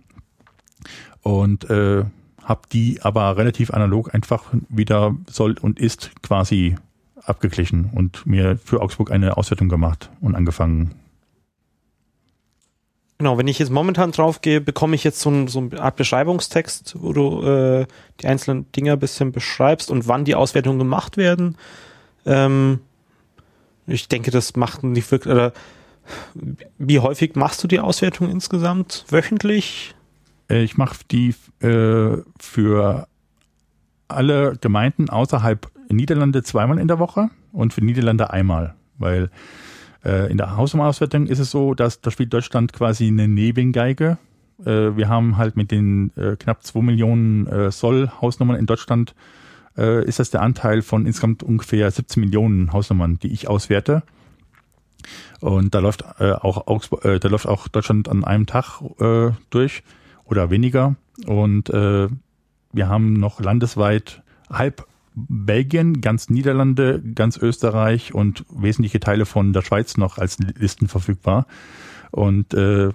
Und 1.21 1.69
äh, 1.69 2.03
habe 2.43 2.61
die 2.71 2.99
aber 3.01 3.37
relativ 3.37 3.71
analog 3.71 4.13
einfach 4.13 4.43
wieder 4.69 5.15
soll 5.27 5.55
und 5.59 5.79
ist 5.79 6.11
quasi 6.21 6.75
abgeglichen 7.25 7.89
und 7.93 8.25
mir 8.25 8.57
für 8.63 8.81
Augsburg 8.81 9.11
eine 9.11 9.37
Auswertung 9.37 9.69
gemacht 9.69 10.09
und 10.21 10.35
angefangen. 10.35 10.91
Genau, 13.19 13.37
wenn 13.37 13.47
ich 13.47 13.59
jetzt 13.59 13.69
momentan 13.69 14.11
drauf 14.11 14.41
gehe, 14.41 14.59
bekomme 14.59 14.95
ich 14.95 15.03
jetzt 15.03 15.21
so, 15.21 15.29
ein, 15.29 15.47
so 15.47 15.59
eine 15.59 15.79
Art 15.79 15.95
Beschreibungstext, 15.95 16.95
wo 16.99 17.13
du 17.13 17.41
äh, 17.43 17.85
die 18.19 18.27
einzelnen 18.27 18.69
Dinge 18.73 18.93
ein 18.93 18.99
bisschen 18.99 19.31
beschreibst 19.31 19.91
und 19.91 20.07
wann 20.07 20.25
die 20.25 20.35
Auswertungen 20.35 20.79
gemacht 20.79 21.15
werden. 21.15 21.57
Ähm, 22.25 22.79
ich 23.87 24.07
denke, 24.07 24.31
das 24.31 24.55
macht 24.55 24.83
nicht 24.83 25.09
wirklich, 25.11 25.33
oder 25.33 25.53
wie 26.77 26.99
häufig 26.99 27.35
machst 27.35 27.63
du 27.63 27.67
die 27.67 27.79
Auswertung 27.79 28.29
insgesamt? 28.29 29.05
Wöchentlich? 29.07 29.95
Äh, 30.49 30.63
ich 30.63 30.77
mache 30.77 30.97
die 31.09 31.35
äh, 31.61 32.17
für 32.39 33.07
alle 34.07 34.57
Gemeinden 34.59 35.09
außerhalb 35.09 35.71
Niederlande 35.93 36.43
zweimal 36.43 36.79
in 36.79 36.87
der 36.87 36.99
Woche 36.99 37.29
und 37.51 37.73
für 37.73 37.83
Niederlande 37.83 38.31
einmal, 38.31 38.75
weil 38.97 39.29
äh, 40.03 40.29
in 40.31 40.37
der 40.37 40.57
Hausnummerauswertung 40.57 41.27
ist 41.27 41.39
es 41.39 41.51
so, 41.51 41.73
dass 41.73 42.01
da 42.01 42.11
spielt 42.11 42.33
Deutschland 42.33 42.73
quasi 42.73 43.07
eine 43.07 43.27
Nebengeige. 43.27 44.17
Äh, 44.65 44.95
wir 44.95 45.07
haben 45.09 45.37
halt 45.37 45.55
mit 45.55 45.71
den 45.71 46.11
äh, 46.17 46.35
knapp 46.35 46.63
zwei 46.63 46.81
Millionen 46.81 47.47
äh, 47.47 47.71
Soll 47.71 48.09
Hausnummern 48.21 48.57
in 48.57 48.65
Deutschland 48.65 49.15
äh, 49.77 50.05
ist 50.05 50.19
das 50.19 50.29
der 50.29 50.41
Anteil 50.41 50.81
von 50.81 51.05
insgesamt 51.05 51.43
ungefähr 51.43 51.89
17 51.89 52.21
Millionen 52.21 52.71
Hausnummern, 52.71 53.17
die 53.19 53.31
ich 53.31 53.47
auswerte. 53.47 54.03
Und 55.41 55.75
da 55.75 55.79
läuft 55.79 56.05
äh, 56.19 56.31
auch 56.31 56.67
Augsburg, 56.67 57.03
äh, 57.05 57.19
da 57.19 57.27
läuft 57.27 57.47
auch 57.47 57.67
Deutschland 57.67 58.07
an 58.07 58.23
einem 58.23 58.45
Tag 58.45 58.81
durch 59.49 59.83
oder 60.25 60.49
weniger. 60.49 60.95
Und 61.27 61.69
wir 61.69 62.87
haben 62.87 63.13
noch 63.13 63.39
landesweit 63.39 64.23
halb 64.49 64.87
Belgien, 65.15 66.01
ganz 66.01 66.29
Niederlande, 66.29 67.01
ganz 67.15 67.37
Österreich 67.37 68.13
und 68.13 68.45
wesentliche 68.49 68.99
Teile 68.99 69.25
von 69.25 69.53
der 69.53 69.61
Schweiz 69.61 69.97
noch 69.97 70.17
als 70.17 70.37
Listen 70.39 70.87
verfügbar. 70.87 71.45
Und 72.11 72.53
äh, 72.53 72.89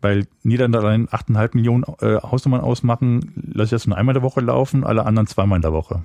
weil 0.00 0.26
Niederlande 0.42 0.78
allein 0.78 1.08
8,5 1.08 1.50
Millionen 1.54 1.84
äh, 2.00 2.16
Hausnummern 2.16 2.60
ausmachen, 2.60 3.32
lasse 3.36 3.64
ich 3.64 3.82
das 3.82 3.86
nur 3.86 3.96
einmal 3.96 4.12
der 4.12 4.22
Woche 4.22 4.40
laufen, 4.40 4.84
alle 4.84 5.06
anderen 5.06 5.26
zweimal 5.26 5.56
in 5.56 5.62
der 5.62 5.72
Woche. 5.72 6.04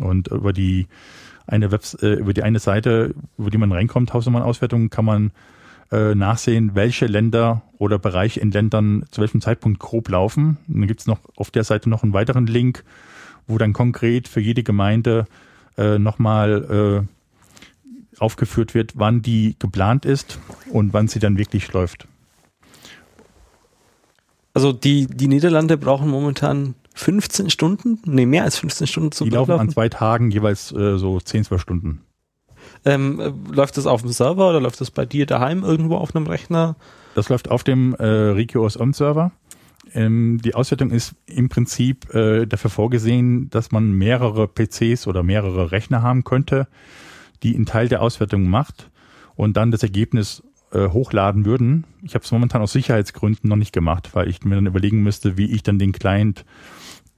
Und 0.00 0.28
über 0.28 0.52
die 0.52 0.86
eine 1.46 1.72
Webs 1.72 1.94
äh, 1.94 2.12
über 2.12 2.32
die 2.32 2.42
eine 2.42 2.60
Seite, 2.60 3.14
über 3.36 3.50
die 3.50 3.58
man 3.58 3.72
reinkommt, 3.72 4.12
Hausnummernauswertung, 4.12 4.88
kann 4.90 5.04
man 5.04 5.32
äh, 5.90 6.14
nachsehen, 6.14 6.74
welche 6.74 7.06
Länder 7.06 7.62
oder 7.78 7.98
Bereiche 7.98 8.40
in 8.40 8.52
Ländern 8.52 9.04
zu 9.10 9.20
welchem 9.20 9.40
Zeitpunkt 9.40 9.80
grob 9.80 10.08
laufen. 10.08 10.58
Und 10.68 10.80
dann 10.80 10.86
gibt 10.86 11.00
es 11.00 11.06
noch 11.06 11.18
auf 11.36 11.50
der 11.50 11.64
Seite 11.64 11.90
noch 11.90 12.02
einen 12.02 12.12
weiteren 12.12 12.46
Link, 12.46 12.84
wo 13.50 13.58
dann 13.58 13.72
konkret 13.72 14.28
für 14.28 14.40
jede 14.40 14.62
Gemeinde 14.62 15.26
äh, 15.76 15.98
nochmal 15.98 17.06
äh, 17.06 18.20
aufgeführt 18.20 18.74
wird, 18.74 18.92
wann 18.96 19.22
die 19.22 19.56
geplant 19.58 20.04
ist 20.04 20.38
und 20.70 20.92
wann 20.92 21.08
sie 21.08 21.18
dann 21.18 21.38
wirklich 21.38 21.72
läuft. 21.72 22.06
Also 24.52 24.72
die, 24.72 25.06
die 25.06 25.28
Niederlande 25.28 25.76
brauchen 25.76 26.08
momentan 26.08 26.74
15 26.94 27.50
Stunden, 27.50 28.00
nee, 28.04 28.26
mehr 28.26 28.44
als 28.44 28.58
15 28.58 28.86
Stunden 28.86 29.12
zum 29.12 29.28
Die 29.28 29.34
laufen 29.34 29.52
an 29.52 29.70
zwei 29.70 29.88
Tagen 29.88 30.30
jeweils 30.30 30.72
äh, 30.72 30.98
so 30.98 31.20
10, 31.20 31.44
12 31.44 31.62
Stunden. 31.62 32.00
Ähm, 32.84 33.20
äh, 33.20 33.32
läuft 33.54 33.76
das 33.76 33.86
auf 33.86 34.02
dem 34.02 34.10
Server 34.10 34.50
oder 34.50 34.60
läuft 34.60 34.80
das 34.80 34.90
bei 34.90 35.06
dir 35.06 35.26
daheim 35.26 35.62
irgendwo 35.62 35.96
auf 35.96 36.14
einem 36.14 36.26
Rechner? 36.26 36.76
Das 37.14 37.28
läuft 37.28 37.50
auf 37.50 37.64
dem 37.64 37.94
äh, 37.94 38.04
Regios 38.04 38.78
On 38.78 38.92
Server. 38.92 39.32
Ähm, 39.94 40.40
die 40.42 40.54
Auswertung 40.54 40.90
ist 40.90 41.14
im 41.26 41.48
Prinzip 41.48 42.12
äh, 42.14 42.46
dafür 42.46 42.70
vorgesehen, 42.70 43.50
dass 43.50 43.72
man 43.72 43.92
mehrere 43.92 44.48
PCs 44.48 45.06
oder 45.06 45.22
mehrere 45.22 45.72
Rechner 45.72 46.02
haben 46.02 46.24
könnte, 46.24 46.68
die 47.42 47.54
einen 47.54 47.66
Teil 47.66 47.88
der 47.88 48.02
Auswertung 48.02 48.48
macht 48.48 48.90
und 49.34 49.56
dann 49.56 49.70
das 49.70 49.82
Ergebnis 49.82 50.42
äh, 50.72 50.88
hochladen 50.88 51.44
würden. 51.44 51.84
Ich 52.02 52.14
habe 52.14 52.24
es 52.24 52.30
momentan 52.30 52.62
aus 52.62 52.72
Sicherheitsgründen 52.72 53.48
noch 53.48 53.56
nicht 53.56 53.72
gemacht, 53.72 54.10
weil 54.12 54.28
ich 54.28 54.44
mir 54.44 54.54
dann 54.54 54.66
überlegen 54.66 55.02
müsste, 55.02 55.36
wie 55.36 55.50
ich 55.50 55.62
dann 55.62 55.78
den 55.78 55.92
Client, 55.92 56.44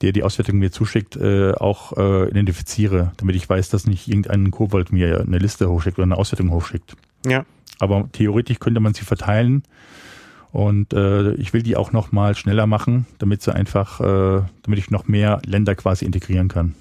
der 0.01 0.13
die 0.13 0.23
Auswertung 0.23 0.59
mir 0.59 0.73
zuschickt, 0.73 1.17
äh, 1.17 1.53
auch 1.53 1.97
äh, 1.97 2.29
identifiziere, 2.29 3.13
damit 3.19 3.37
ich 3.37 3.49
weiß, 3.49 3.69
dass 3.69 3.87
nicht 3.87 4.09
irgendein 4.09 4.51
Kobold 4.51 4.93
mir 4.93 5.21
eine 5.21 5.39
Liste 5.39 5.69
hochschickt 5.69 5.99
oder 5.99 6.05
eine 6.05 6.17
Auswertung 6.17 6.51
hochschickt. 6.51 6.97
Ja. 7.27 7.45
Aber 7.79 8.09
theoretisch 8.13 8.59
könnte 8.59 8.81
man 8.81 8.95
sie 8.95 9.05
verteilen 9.05 9.65
und 10.53 10.93
äh, 10.93 11.33
ich 11.35 11.53
will 11.55 11.63
die 11.63 11.77
auch 11.77 11.93
noch 11.93 12.13
mal 12.13 12.37
schneller 12.37 12.67
machen, 12.67 13.07
damit 13.19 13.43
sie 13.43 13.55
einfach, 13.55 14.01
äh, 14.01 14.43
damit 14.63 14.79
ich 14.79 14.91
noch 14.91 15.09
mehr 15.09 15.41
Länder 15.47 15.75
quasi 15.75 16.05
integrieren 16.05 16.49
kann. 16.49 16.75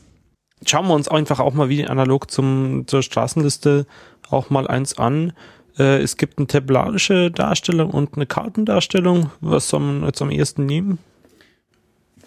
Schauen 0.66 0.88
wir 0.88 0.94
uns 0.94 1.08
einfach 1.08 1.40
auch 1.40 1.54
mal 1.54 1.70
wie 1.70 1.86
analog 1.86 2.30
zum, 2.30 2.84
zur 2.86 3.02
Straßenliste 3.02 3.88
auch 4.30 4.50
mal 4.50 4.68
eins 4.68 4.98
an. 4.98 5.34
Äh, 5.78 6.02
es 6.02 6.18
gibt 6.18 6.38
eine 6.38 6.48
tabellarische 6.48 7.32
Darstellung 7.32 7.92
und 7.92 8.16
eine 8.16 8.26
Kartendarstellung. 8.26 9.32
Was 9.40 9.70
soll 9.70 9.80
man 9.80 10.04
jetzt 10.04 10.22
am 10.22 10.32
ehesten 10.32 10.66
nehmen? 10.66 11.00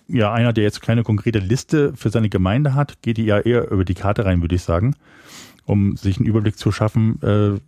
Ja, 0.09 0.33
einer, 0.33 0.53
der 0.53 0.65
jetzt 0.65 0.83
keine 0.83 1.03
konkrete 1.03 1.39
Liste 1.39 1.93
für 1.95 2.11
seine 2.11 2.29
Gemeinde 2.29 2.75
hat, 2.75 3.03
geht 3.03 3.19
ja 3.19 3.39
eher 3.39 3.71
über 3.71 3.85
die 3.85 3.95
Karte 3.95 4.25
rein, 4.25 4.41
würde 4.43 4.55
ich 4.55 4.63
sagen, 4.63 4.97
um 5.65 5.97
sich 5.97 6.19
einen 6.19 6.27
Überblick 6.27 6.59
zu 6.59 6.73
schaffen, 6.73 7.23
äh, 7.23 7.61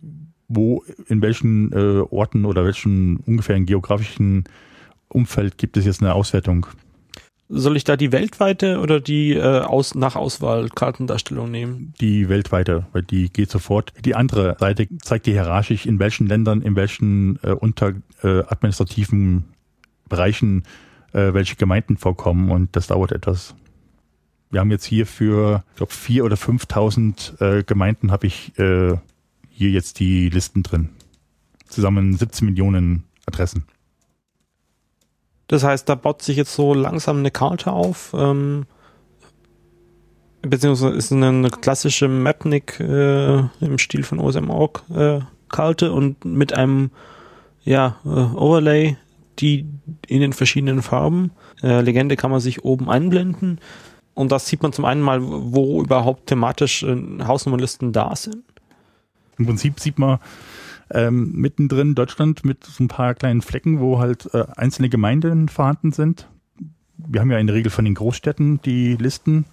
wo, 0.47 0.83
in 1.07 1.21
welchen 1.21 1.71
äh, 1.71 2.01
Orten 2.09 2.45
oder 2.45 2.65
welchen 2.65 3.17
ungefähren 3.17 3.65
geografischen 3.65 4.45
Umfeld 5.09 5.57
gibt 5.57 5.77
es 5.77 5.85
jetzt 5.85 6.01
eine 6.01 6.13
Auswertung? 6.13 6.67
Soll 7.49 7.77
ich 7.77 7.85
da 7.85 7.95
die 7.95 8.11
weltweite 8.11 8.79
oder 8.79 8.99
die 8.99 9.33
äh, 9.33 9.61
aus, 9.61 9.95
nach 9.95 10.17
Auswahl 10.17 10.67
Kartendarstellung 10.67 11.49
nehmen? 11.49 11.93
Die 12.01 12.27
weltweite, 12.27 12.87
weil 12.91 13.03
die 13.03 13.29
geht 13.29 13.49
sofort. 13.49 13.93
Die 14.03 14.15
andere 14.15 14.57
Seite 14.59 14.87
zeigt 15.01 15.27
dir 15.27 15.33
hierarchisch, 15.33 15.85
in 15.85 15.97
welchen 15.99 16.27
Ländern, 16.27 16.61
in 16.61 16.75
welchen 16.75 17.39
äh, 17.43 17.51
unter 17.51 17.93
äh, 18.21 18.43
administrativen 18.47 19.45
Bereichen 20.09 20.63
äh, 21.13 21.33
welche 21.33 21.55
Gemeinden 21.55 21.97
vorkommen 21.97 22.51
und 22.51 22.75
das 22.75 22.87
dauert 22.87 23.11
etwas. 23.11 23.55
Wir 24.49 24.61
haben 24.61 24.71
jetzt 24.71 24.85
hier 24.85 25.05
für, 25.05 25.63
ich 25.71 25.77
glaube, 25.77 25.93
vier 25.93 26.23
oder 26.23 26.35
5.000 26.35 27.41
äh, 27.59 27.63
Gemeinden 27.63 28.11
habe 28.11 28.27
ich 28.27 28.57
äh, 28.59 28.95
hier 29.57 29.71
jetzt 29.71 29.99
die 29.99 30.29
Listen 30.29 30.61
drin. 30.61 30.89
Zusammen 31.67 32.15
17 32.15 32.45
Millionen 32.45 33.05
Adressen. 33.25 33.65
Das 35.47 35.63
heißt, 35.63 35.89
da 35.89 35.95
baut 35.95 36.21
sich 36.21 36.37
jetzt 36.37 36.53
so 36.53 36.75
langsam 36.75 37.17
eine 37.17 37.31
Karte 37.31 37.71
auf, 37.71 38.13
ähm, 38.15 38.67
beziehungsweise 40.43 40.95
ist 40.95 41.11
eine 41.11 41.49
klassische 41.49 42.07
Mapnik 42.07 42.79
äh, 42.79 43.39
im 43.39 43.79
Stil 43.79 44.03
von 44.03 44.19
OSM.org 44.19 44.83
äh, 44.93 45.21
Karte 45.49 45.91
und 45.91 46.23
mit 46.23 46.53
einem 46.53 46.91
ja, 47.63 47.97
äh, 48.05 48.09
Overlay, 48.09 48.97
die 49.39 49.65
in 50.07 50.21
den 50.21 50.33
verschiedenen 50.33 50.83
Farben. 50.83 51.31
Äh, 51.63 51.81
Legende 51.81 52.15
kann 52.15 52.29
man 52.29 52.41
sich 52.41 52.63
oben 52.63 52.89
einblenden. 52.89 53.59
Und 54.13 54.31
das 54.31 54.47
sieht 54.47 54.61
man 54.61 54.73
zum 54.73 54.85
einen 54.85 55.01
mal, 55.01 55.19
wo 55.23 55.81
überhaupt 55.81 56.27
thematisch 56.27 56.83
äh, 56.83 56.95
Hausnummernlisten 57.23 57.91
da 57.91 58.15
sind. 58.15 58.43
Im 59.37 59.45
Prinzip 59.45 59.79
sieht 59.79 59.99
man 59.99 60.19
ähm, 60.91 61.33
mittendrin 61.33 61.95
Deutschland 61.95 62.45
mit 62.45 62.63
so 62.63 62.83
ein 62.83 62.87
paar 62.87 63.13
kleinen 63.13 63.41
Flecken, 63.41 63.79
wo 63.79 63.99
halt 63.99 64.33
äh, 64.33 64.45
einzelne 64.55 64.89
Gemeinden 64.89 65.49
vorhanden 65.49 65.91
sind. 65.91 66.27
Wir 66.97 67.21
haben 67.21 67.31
ja 67.31 67.37
in 67.37 67.47
der 67.47 67.55
Regel 67.55 67.69
von 67.69 67.85
den 67.85 67.95
Großstädten 67.95 68.61
die 68.63 68.95
Listen. 68.95 69.45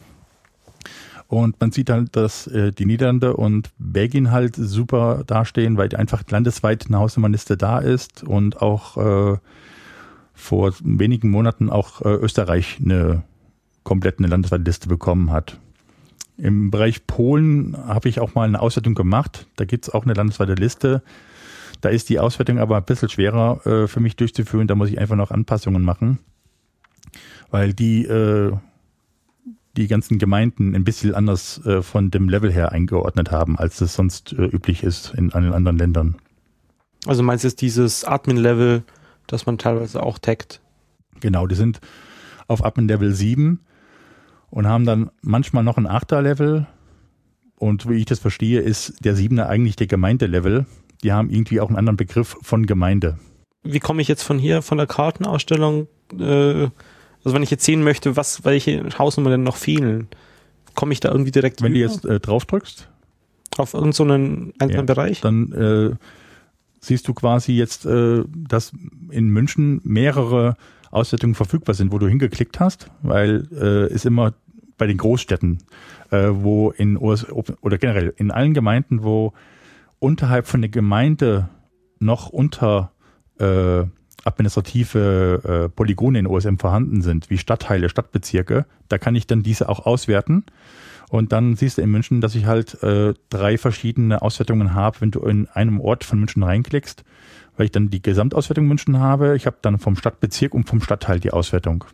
Und 1.27 1.61
man 1.61 1.73
sieht 1.73 1.91
halt, 1.91 2.15
dass 2.17 2.47
äh, 2.47 2.71
die 2.71 2.87
Niederlande 2.87 3.37
und 3.37 3.71
Belgien 3.79 4.31
halt 4.31 4.57
super 4.57 5.25
dastehen, 5.27 5.77
weil 5.77 5.95
einfach 5.97 6.23
landesweit 6.31 6.87
eine 6.87 6.99
Hausnummernliste 6.99 7.57
da 7.57 7.79
ist 7.79 8.23
und 8.23 8.63
auch 8.63 8.97
äh, 9.35 9.39
vor 10.35 10.75
wenigen 10.83 11.31
Monaten 11.31 11.71
auch 11.71 12.03
äh, 12.03 12.09
Österreich 12.09 12.79
eine 12.85 13.23
komplett 13.85 14.19
eine 14.19 14.29
landesweite 14.29 14.65
Liste 14.65 14.89
bekommen 14.89 15.31
hat. 15.31 15.59
Im 16.37 16.71
Bereich 16.71 17.07
Polen 17.07 17.77
habe 17.77 18.09
ich 18.09 18.21
auch 18.21 18.35
mal 18.35 18.47
eine 18.47 18.61
Auswertung 18.61 18.95
gemacht. 18.95 19.47
Da 19.57 19.65
gibt 19.65 19.87
es 19.87 19.95
auch 19.95 20.05
eine 20.05 20.15
landesweite 20.15 20.55
Liste. 20.55 21.03
Da 21.81 21.91
ist 21.91 22.09
die 22.09 22.19
Auswertung 22.19 22.59
aber 22.59 22.77
ein 22.77 22.85
bisschen 22.85 23.09
schwerer 23.09 23.65
äh, 23.67 23.87
für 23.87 24.01
mich 24.01 24.17
durchzuführen. 24.17 24.67
Da 24.67 24.75
muss 24.75 24.89
ich 24.89 24.99
einfach 24.99 25.17
noch 25.17 25.31
Anpassungen 25.31 25.83
machen, 25.83 26.19
weil 27.51 27.73
die 27.73 28.05
äh, 28.05 28.53
die 29.77 29.89
ganzen 29.89 30.19
Gemeinden 30.19 30.75
ein 30.75 30.85
bisschen 30.85 31.15
anders 31.15 31.65
äh, 31.67 31.83
von 31.83 32.11
dem 32.11 32.29
Level 32.29 32.53
her 32.53 32.73
eingeordnet 32.73 33.31
haben, 33.31 33.59
als 33.59 33.81
es 33.81 33.95
sonst 33.95 34.33
äh, 34.33 34.45
üblich 34.45 34.83
ist 34.83 35.15
in, 35.15 35.31
in 35.31 35.53
anderen 35.53 35.79
Ländern. 35.79 36.17
Also 37.07 37.23
meinst 37.23 37.45
du 37.45 37.49
jetzt 37.49 37.61
dieses 37.61 38.05
Admin-Level, 38.05 38.83
das 39.27 39.47
man 39.47 39.59
teilweise 39.59 40.03
auch 40.03 40.19
taggt? 40.19 40.61
Genau, 41.21 41.47
die 41.47 41.55
sind 41.55 41.81
auf 42.47 42.65
Admin-Level 42.65 43.13
7 43.13 43.61
und 44.55 44.69
haben 44.69 44.87
dann 44.87 45.11
manchmal 45.21 45.65
noch 45.65 45.79
ein 45.79 45.89
8er-Level. 45.89 46.67
Und 47.57 47.89
wie 47.89 47.95
ich 47.95 48.05
das 48.05 48.21
verstehe, 48.21 48.61
ist 48.61 49.05
der 49.05 49.17
7er 49.17 49.47
eigentlich 49.47 49.75
der 49.75 49.89
Gemeindelevel. 49.89 50.67
Die 51.03 51.13
haben 51.13 51.29
irgendwie 51.29 51.61
auch 51.61 51.69
einen 51.69 51.77
anderen 51.77 51.97
Begriff 51.97 52.37
von 52.41 52.65
Gemeinde. 52.65 53.19
Wie 53.65 53.81
komme 53.81 54.01
ich 54.01 54.07
jetzt 54.07 54.23
von 54.23 54.39
hier, 54.39 54.63
von 54.63 54.79
der 54.79 54.87
Kartenausstellung, 54.87 55.89
äh, 56.13 56.69
also 57.25 57.35
wenn 57.35 57.43
ich 57.43 57.51
jetzt 57.51 57.65
sehen 57.65 57.83
möchte, 57.83 58.17
was, 58.17 58.45
welche 58.45 58.87
Hausnummern 58.97 59.33
denn 59.33 59.43
noch 59.43 59.57
fehlen, 59.57 60.07
komme 60.77 60.93
ich 60.93 61.01
da 61.01 61.11
irgendwie 61.11 61.33
direkt 61.33 61.61
Wenn 61.61 61.73
über? 61.73 61.81
du 61.81 61.93
jetzt 61.93 62.05
äh, 62.05 62.21
drauf 62.21 62.45
drückst? 62.45 62.89
Auf 63.57 63.75
irgendeinen 63.75 63.93
so 63.93 64.05
einzelnen 64.61 64.87
ja, 64.87 64.95
Bereich? 64.95 65.21
Dann 65.21 65.53
äh, 65.53 65.97
siehst 66.79 67.09
du 67.09 67.15
quasi 67.15 67.55
jetzt, 67.55 67.87
äh, 67.87 68.23
dass 68.37 68.73
in 69.11 69.31
München 69.31 69.81
mehrere 69.83 70.55
Auswertungen 70.93 71.35
verfügbar 71.35 71.75
sind, 71.75 71.91
wo 71.91 71.99
du 71.99 72.07
hingeklickt 72.07 72.61
hast, 72.61 72.89
weil 73.03 73.49
äh, 73.53 73.93
es 73.93 74.05
immer 74.05 74.33
bei 74.77 74.87
den 74.87 74.99
Großstädten, 74.99 75.59
äh, 76.11 76.29
wo 76.31 76.71
in 76.71 76.97
US 77.01 77.27
oder 77.31 77.79
generell 77.79 78.13
in 78.17 78.31
allen 78.31 78.55
Gemeinden, 78.55 79.03
wo 79.03 79.33
unterhalb 79.99 80.47
von 80.47 80.61
der 80.61 80.71
Gemeinde 80.71 81.49
noch 81.99 82.29
unter 82.29 82.93
äh, 83.39 83.85
administrative 84.25 85.67
äh, 85.67 85.69
Polygone 85.69 86.19
in 86.19 86.27
OSM 86.27 86.57
vorhanden 86.57 87.03
sind, 87.03 87.31
wie 87.31 87.39
Stadtteile, 87.39 87.89
Stadtbezirke, 87.89 88.67
da 88.89 88.99
kann 88.99 89.15
ich 89.15 89.27
dann 89.27 89.43
diese 89.43 89.69
auch 89.69 89.87
auswerten. 89.87 90.45
Und 91.11 91.33
dann 91.33 91.55
siehst 91.55 91.79
du 91.79 91.83
in 91.83 91.91
München, 91.91 92.21
dass 92.21 92.35
ich 92.35 92.47
halt 92.47 92.83
äh, 92.83 93.15
drei 93.29 93.59
verschiedene 93.59 94.23
Auswertungen 94.23 94.75
habe, 94.75 95.01
wenn 95.01 95.11
du 95.11 95.21
in 95.21 95.47
einem 95.49 95.81
Ort 95.81 96.03
von 96.05 96.19
München 96.19 96.43
reinklickst, 96.43 97.05
weil 97.57 97.67
ich 97.67 97.73
dann 97.73 97.91
die 97.91 98.03
Gesamtauswertung 98.03 98.67
München 98.67 98.99
habe. 98.99 99.37
Ich 99.37 99.47
habe 99.47 99.59
dann 99.63 99.79
vom 99.79 99.97
Stadtbezirk 99.97 100.55
und 100.55 100.69
vom 100.69 100.81
Stadtteil 100.81 101.21
die 101.21 101.31
Auswertung. 101.31 101.85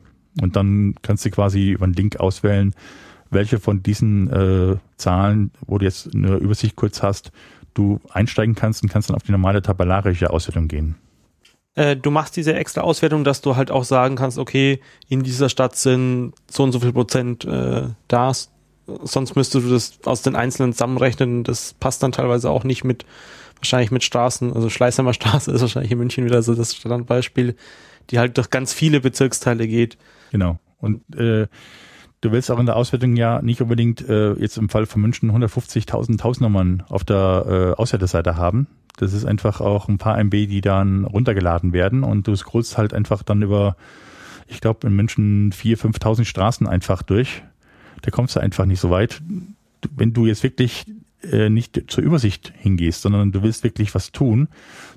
Und 0.40 0.56
dann 0.56 0.94
kannst 1.02 1.24
du 1.24 1.30
quasi 1.30 1.70
über 1.70 1.84
einen 1.84 1.94
Link 1.94 2.20
auswählen, 2.20 2.74
welche 3.30 3.58
von 3.58 3.82
diesen 3.82 4.28
äh, 4.30 4.76
Zahlen, 4.96 5.52
wo 5.66 5.78
du 5.78 5.84
jetzt 5.84 6.14
eine 6.14 6.36
Übersicht 6.36 6.76
kurz 6.76 7.02
hast, 7.02 7.32
du 7.74 8.00
einsteigen 8.12 8.54
kannst 8.54 8.82
und 8.82 8.88
kannst 8.88 9.08
dann 9.08 9.16
auf 9.16 9.22
die 9.22 9.32
normale 9.32 9.62
tabellarische 9.62 10.30
Auswertung 10.30 10.68
gehen. 10.68 10.96
Äh, 11.74 11.96
du 11.96 12.10
machst 12.10 12.36
diese 12.36 12.54
extra 12.54 12.80
Auswertung, 12.80 13.24
dass 13.24 13.40
du 13.40 13.56
halt 13.56 13.70
auch 13.70 13.84
sagen 13.84 14.16
kannst, 14.16 14.38
okay, 14.38 14.80
in 15.08 15.22
dieser 15.22 15.48
Stadt 15.48 15.76
sind 15.76 16.32
so 16.50 16.64
und 16.64 16.72
so 16.72 16.80
viel 16.80 16.92
Prozent 16.92 17.44
äh, 17.44 17.84
da. 18.08 18.32
Sonst 19.02 19.36
müsstest 19.36 19.64
du 19.64 19.70
das 19.70 19.98
aus 20.04 20.22
den 20.22 20.34
einzelnen 20.34 20.72
zusammenrechnen. 20.72 21.44
Das 21.44 21.74
passt 21.78 22.02
dann 22.02 22.10
teilweise 22.10 22.50
auch 22.50 22.64
nicht 22.64 22.82
mit, 22.82 23.06
wahrscheinlich 23.56 23.92
mit 23.92 24.02
Straßen. 24.02 24.52
Also 24.52 24.68
Schleißheimer 24.68 25.14
Straße 25.14 25.50
ist 25.52 25.60
wahrscheinlich 25.60 25.92
in 25.92 25.98
München 25.98 26.24
wieder 26.24 26.42
so 26.42 26.54
das 26.54 26.74
Standardbeispiel, 26.74 27.54
die 28.10 28.18
halt 28.18 28.36
durch 28.36 28.50
ganz 28.50 28.72
viele 28.72 29.00
Bezirksteile 29.00 29.68
geht. 29.68 29.96
Genau. 30.30 30.58
Und 30.78 31.02
äh, 31.14 31.46
du 32.20 32.32
willst 32.32 32.50
auch 32.50 32.58
in 32.58 32.66
der 32.66 32.76
Auswertung 32.76 33.16
ja 33.16 33.42
nicht 33.42 33.60
unbedingt 33.60 34.08
äh, 34.08 34.32
jetzt 34.34 34.56
im 34.56 34.68
Fall 34.68 34.86
von 34.86 35.02
München 35.02 35.30
150.000 35.30 36.18
Tausendnummern 36.18 36.84
auf 36.88 37.04
der 37.04 37.74
äh, 37.76 37.80
Auswerteseite 37.80 38.36
haben, 38.36 38.66
das 39.00 39.14
ist 39.14 39.24
einfach 39.24 39.62
auch 39.62 39.88
ein 39.88 39.96
paar 39.96 40.18
MB, 40.18 40.30
die 40.30 40.60
dann 40.60 41.04
runtergeladen 41.04 41.72
werden 41.72 42.04
und 42.04 42.26
du 42.26 42.36
scrollst 42.36 42.76
halt 42.76 42.92
einfach 42.92 43.22
dann 43.22 43.40
über, 43.40 43.76
ich 44.46 44.60
glaube, 44.60 44.86
in 44.86 44.94
München 44.94 45.52
4.000, 45.52 45.96
5.000 45.98 46.24
Straßen 46.24 46.66
einfach 46.66 47.02
durch. 47.02 47.42
Da 48.02 48.10
kommst 48.10 48.36
du 48.36 48.40
einfach 48.40 48.66
nicht 48.66 48.80
so 48.80 48.90
weit. 48.90 49.22
Wenn 49.96 50.12
du 50.12 50.26
jetzt 50.26 50.42
wirklich 50.42 50.84
äh, 51.22 51.48
nicht 51.48 51.90
zur 51.90 52.04
Übersicht 52.04 52.52
hingehst, 52.58 53.00
sondern 53.00 53.32
du 53.32 53.42
willst 53.42 53.64
wirklich 53.64 53.94
was 53.94 54.12
tun, 54.12 54.48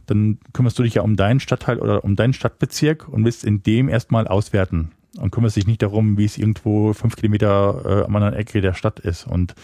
dann 0.06 0.40
kümmerst 0.52 0.78
du 0.80 0.84
dich 0.84 0.96
ja 0.96 1.02
um 1.02 1.16
deinen 1.16 1.40
Stadtteil 1.40 1.80
oder 1.80 2.04
um 2.04 2.18
deinen 2.18 2.34
Stadtbezirk 2.34 3.08
und 3.08 3.24
willst 3.24 3.46
in 3.46 3.64
dem 3.64 3.88
erstmal 3.88 4.28
auswerten 4.28 4.92
und 5.18 5.32
kümmerst 5.32 5.56
dich 5.56 5.68
nicht 5.68 5.82
darum, 5.82 6.18
wie 6.18 6.26
es 6.26 6.38
irgendwo 6.38 6.94
fünf 6.94 7.16
Kilometer 7.16 7.82
äh, 7.86 8.06
am 8.06 8.16
anderen 8.16 8.34
Ecke 8.34 8.62
der 8.62 8.74
Stadt 8.74 9.00
ist. 9.00 9.28
Und 9.28 9.56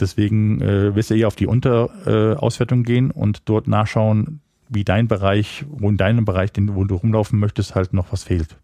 Deswegen 0.00 0.60
äh, 0.60 0.94
wirst 0.94 1.10
du 1.10 1.14
eher 1.14 1.28
auf 1.28 1.36
die 1.36 1.46
Unterauswertung 1.46 2.80
äh, 2.80 2.82
gehen 2.82 3.10
und 3.10 3.42
dort 3.44 3.68
nachschauen, 3.68 4.40
wie 4.68 4.84
dein 4.84 5.06
Bereich, 5.06 5.64
wo 5.68 5.88
in 5.88 5.96
deinem 5.96 6.24
Bereich, 6.24 6.52
den, 6.52 6.74
wo 6.74 6.84
du 6.84 6.96
rumlaufen 6.96 7.38
möchtest, 7.38 7.74
halt 7.74 7.92
noch 7.92 8.10
was 8.10 8.24
fehlt. 8.24 8.56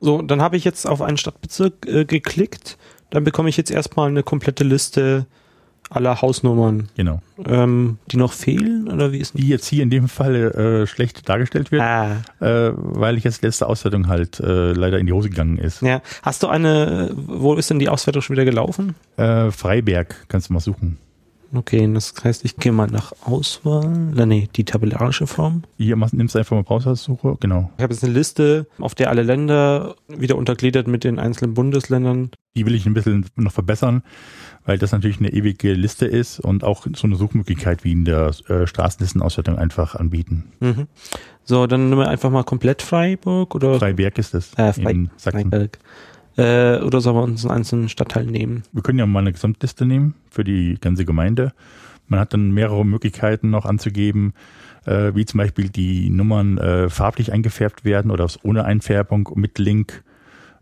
So, 0.00 0.22
dann 0.22 0.40
habe 0.40 0.56
ich 0.56 0.64
jetzt 0.64 0.86
auf 0.86 1.02
einen 1.02 1.16
Stadtbezirk 1.16 1.86
äh, 1.86 2.04
geklickt. 2.04 2.78
Dann 3.10 3.24
bekomme 3.24 3.48
ich 3.48 3.56
jetzt 3.56 3.70
erstmal 3.70 4.08
eine 4.08 4.22
komplette 4.22 4.64
Liste 4.64 5.26
aller 5.90 6.20
Hausnummern. 6.20 6.88
Genau. 6.96 7.20
Ähm, 7.46 7.98
die 8.10 8.16
noch 8.16 8.32
fehlen 8.32 8.88
oder 8.88 9.12
wie 9.12 9.18
ist 9.18 9.38
Die 9.38 9.48
jetzt 9.48 9.66
hier 9.66 9.82
in 9.82 9.90
dem 9.90 10.08
Fall 10.08 10.34
äh, 10.34 10.86
schlecht 10.86 11.28
dargestellt 11.28 11.70
wird, 11.70 11.82
ah. 11.82 12.16
äh, 12.40 12.72
weil 12.74 13.16
ich 13.16 13.24
jetzt 13.24 13.42
letzte 13.42 13.66
Auswertung 13.66 14.08
halt 14.08 14.40
äh, 14.40 14.72
leider 14.72 14.98
in 14.98 15.06
die 15.06 15.12
Hose 15.12 15.30
gegangen 15.30 15.58
ist. 15.58 15.82
Ja. 15.82 16.02
Hast 16.22 16.42
du 16.42 16.48
eine, 16.48 17.12
wo 17.14 17.54
ist 17.54 17.70
denn 17.70 17.78
die 17.78 17.88
Auswertung 17.88 18.22
schon 18.22 18.34
wieder 18.34 18.44
gelaufen? 18.44 18.94
Äh, 19.16 19.50
Freiberg, 19.50 20.26
kannst 20.28 20.48
du 20.48 20.54
mal 20.54 20.60
suchen. 20.60 20.98
Okay, 21.54 21.88
das 21.92 22.12
heißt, 22.22 22.44
ich 22.44 22.56
gehe 22.56 22.72
mal 22.72 22.88
nach 22.88 23.12
Auswahl. 23.22 24.12
Äh, 24.16 24.26
nee, 24.26 24.48
die 24.56 24.64
tabellarische 24.64 25.26
Form. 25.26 25.62
Hier 25.78 25.96
nimmst 25.96 26.34
du 26.34 26.38
einfach 26.38 26.56
mal 26.56 26.62
Browsersuche, 26.62 27.36
genau. 27.40 27.70
Ich 27.76 27.82
habe 27.82 27.94
jetzt 27.94 28.02
eine 28.02 28.12
Liste, 28.12 28.66
auf 28.78 28.94
der 28.94 29.10
alle 29.10 29.22
Länder 29.22 29.94
wieder 30.08 30.36
untergliedert 30.36 30.88
mit 30.88 31.04
den 31.04 31.18
einzelnen 31.18 31.54
Bundesländern. 31.54 32.30
Die 32.56 32.66
will 32.66 32.74
ich 32.74 32.86
ein 32.86 32.94
bisschen 32.94 33.26
noch 33.36 33.52
verbessern, 33.52 34.02
weil 34.66 34.78
das 34.78 34.92
natürlich 34.92 35.18
eine 35.18 35.32
ewige 35.32 35.72
Liste 35.72 36.06
ist 36.06 36.40
und 36.40 36.64
auch 36.64 36.86
so 36.94 37.06
eine 37.06 37.16
Suchmöglichkeit 37.16 37.84
wie 37.84 37.92
in 37.92 38.04
der 38.04 38.32
äh, 38.48 38.66
Straßenlistenauswertung 38.66 39.56
einfach 39.56 39.94
anbieten. 39.94 40.52
Mhm. 40.60 40.86
So, 41.44 41.66
dann 41.66 41.88
nehmen 41.88 42.00
wir 42.00 42.08
einfach 42.08 42.30
mal 42.30 42.42
komplett 42.42 42.82
Freiburg 42.82 43.54
oder? 43.54 43.78
Freiberg 43.78 44.18
ist 44.18 44.34
es. 44.34 44.52
Äh, 44.54 44.72
Frei 44.72 45.08
Freiberg. 45.16 45.78
Äh, 46.36 46.80
oder 46.80 47.00
sollen 47.00 47.16
wir 47.16 47.22
uns 47.22 47.44
einen 47.44 47.58
einzelnen 47.58 47.88
Stadtteil 47.88 48.26
nehmen? 48.26 48.64
Wir 48.72 48.82
können 48.82 48.98
ja 48.98 49.06
mal 49.06 49.20
eine 49.20 49.32
Gesamtliste 49.32 49.86
nehmen 49.86 50.14
für 50.30 50.44
die 50.44 50.76
ganze 50.80 51.04
Gemeinde. 51.04 51.52
Man 52.08 52.20
hat 52.20 52.34
dann 52.34 52.50
mehrere 52.50 52.84
Möglichkeiten 52.84 53.50
noch 53.50 53.64
anzugeben, 53.64 54.34
äh, 54.84 55.12
wie 55.14 55.24
zum 55.24 55.38
Beispiel 55.38 55.68
die 55.68 56.10
Nummern 56.10 56.58
äh, 56.58 56.90
farblich 56.90 57.32
eingefärbt 57.32 57.84
werden 57.84 58.10
oder 58.10 58.28
ohne 58.42 58.64
Einfärbung 58.64 59.30
mit 59.34 59.58
Link. 59.58 60.02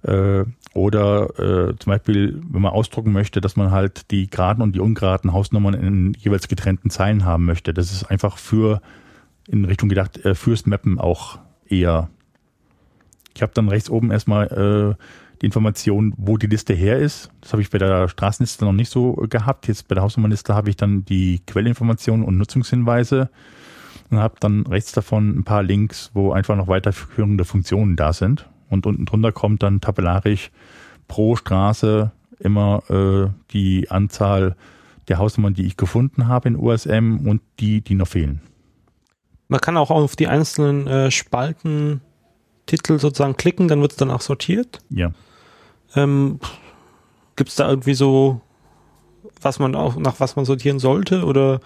Äh, 0.04 0.44
oder 0.74 1.38
äh, 1.38 1.76
zum 1.76 1.90
Beispiel, 1.90 2.42
wenn 2.50 2.62
man 2.62 2.72
ausdrucken 2.72 3.12
möchte, 3.12 3.40
dass 3.40 3.56
man 3.56 3.70
halt 3.70 4.10
die 4.10 4.28
geraden 4.28 4.62
und 4.62 4.74
die 4.74 4.80
ungeraden 4.80 5.32
Hausnummern 5.32 5.74
in 5.74 6.14
jeweils 6.14 6.48
getrennten 6.48 6.90
Zeilen 6.90 7.24
haben 7.24 7.46
möchte. 7.46 7.72
Das 7.72 7.92
ist 7.92 8.04
einfach 8.04 8.38
für 8.38 8.80
in 9.48 9.64
Richtung 9.64 9.88
gedacht, 9.88 10.24
äh, 10.24 10.34
fürs 10.34 10.66
Mappen 10.66 10.98
auch 10.98 11.38
eher. 11.66 12.10
Ich 13.34 13.42
habe 13.42 13.52
dann 13.54 13.68
rechts 13.68 13.90
oben 13.90 14.10
erstmal 14.10 14.96
äh, 14.98 15.04
die 15.40 15.46
Information, 15.46 16.14
wo 16.16 16.36
die 16.36 16.46
Liste 16.46 16.74
her 16.74 16.98
ist. 16.98 17.30
Das 17.40 17.52
habe 17.52 17.62
ich 17.62 17.70
bei 17.70 17.78
der 17.78 18.08
Straßenliste 18.08 18.64
noch 18.64 18.72
nicht 18.72 18.90
so 18.90 19.14
gehabt. 19.28 19.68
Jetzt 19.68 19.88
bei 19.88 19.94
der 19.94 20.02
Hausnummernliste 20.02 20.54
habe 20.54 20.70
ich 20.70 20.76
dann 20.76 21.04
die 21.04 21.40
Quellinformationen 21.46 22.24
und 22.24 22.36
Nutzungshinweise 22.36 23.30
und 24.10 24.18
habe 24.18 24.36
dann 24.40 24.66
rechts 24.66 24.92
davon 24.92 25.38
ein 25.38 25.44
paar 25.44 25.62
Links, 25.62 26.10
wo 26.14 26.32
einfach 26.32 26.56
noch 26.56 26.68
weiterführende 26.68 27.44
Funktionen 27.44 27.96
da 27.96 28.12
sind. 28.12 28.48
Und 28.74 28.86
unten 28.86 29.06
drunter 29.06 29.32
kommt 29.32 29.62
dann 29.62 29.80
tabellarisch 29.80 30.50
pro 31.08 31.36
Straße 31.36 32.12
immer 32.38 32.82
äh, 32.90 33.30
die 33.52 33.90
Anzahl 33.90 34.56
der 35.08 35.18
Hausnummern, 35.18 35.54
die 35.54 35.66
ich 35.66 35.76
gefunden 35.76 36.28
habe 36.28 36.48
in 36.48 36.56
USM 36.56 37.26
und 37.26 37.40
die, 37.60 37.80
die 37.80 37.94
noch 37.94 38.08
fehlen. 38.08 38.40
Man 39.48 39.60
kann 39.60 39.76
auch 39.76 39.90
auf 39.90 40.16
die 40.16 40.28
einzelnen 40.28 40.86
äh, 40.86 41.10
Spalten 41.10 42.00
Titel 42.66 42.98
sozusagen 42.98 43.36
klicken, 43.36 43.68
dann 43.68 43.80
wird 43.80 43.92
es 43.92 43.96
dann 43.98 44.10
auch 44.10 44.22
sortiert. 44.22 44.78
Ja. 44.88 45.12
Ähm, 45.94 46.40
Gibt 47.36 47.50
es 47.50 47.56
da 47.56 47.68
irgendwie 47.68 47.94
so, 47.94 48.40
was 49.40 49.58
man 49.58 49.74
auch, 49.74 49.96
nach 49.96 50.20
was 50.20 50.36
man 50.36 50.44
sortieren 50.44 50.78
sollte 50.78 51.24
oder 51.24 51.60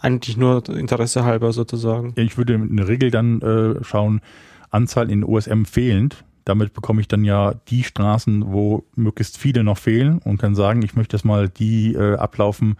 eigentlich 0.00 0.36
nur 0.36 0.68
Interesse 0.68 1.24
halber 1.24 1.52
sozusagen? 1.52 2.12
Ich 2.16 2.36
würde 2.36 2.54
in 2.54 2.76
der 2.76 2.88
Regel 2.88 3.10
dann 3.10 3.40
äh, 3.40 3.82
schauen, 3.82 4.20
Anzahl 4.70 5.10
in 5.10 5.24
OSM 5.24 5.64
fehlend. 5.64 6.24
Damit 6.44 6.74
bekomme 6.74 7.00
ich 7.00 7.08
dann 7.08 7.24
ja 7.24 7.54
die 7.68 7.84
Straßen, 7.84 8.52
wo 8.52 8.84
möglichst 8.94 9.38
viele 9.38 9.64
noch 9.64 9.78
fehlen 9.78 10.18
und 10.18 10.38
kann 10.38 10.54
sagen, 10.54 10.82
ich 10.82 10.94
möchte 10.94 11.16
jetzt 11.16 11.24
mal 11.24 11.48
die 11.48 11.94
äh, 11.94 12.16
ablaufen, 12.16 12.76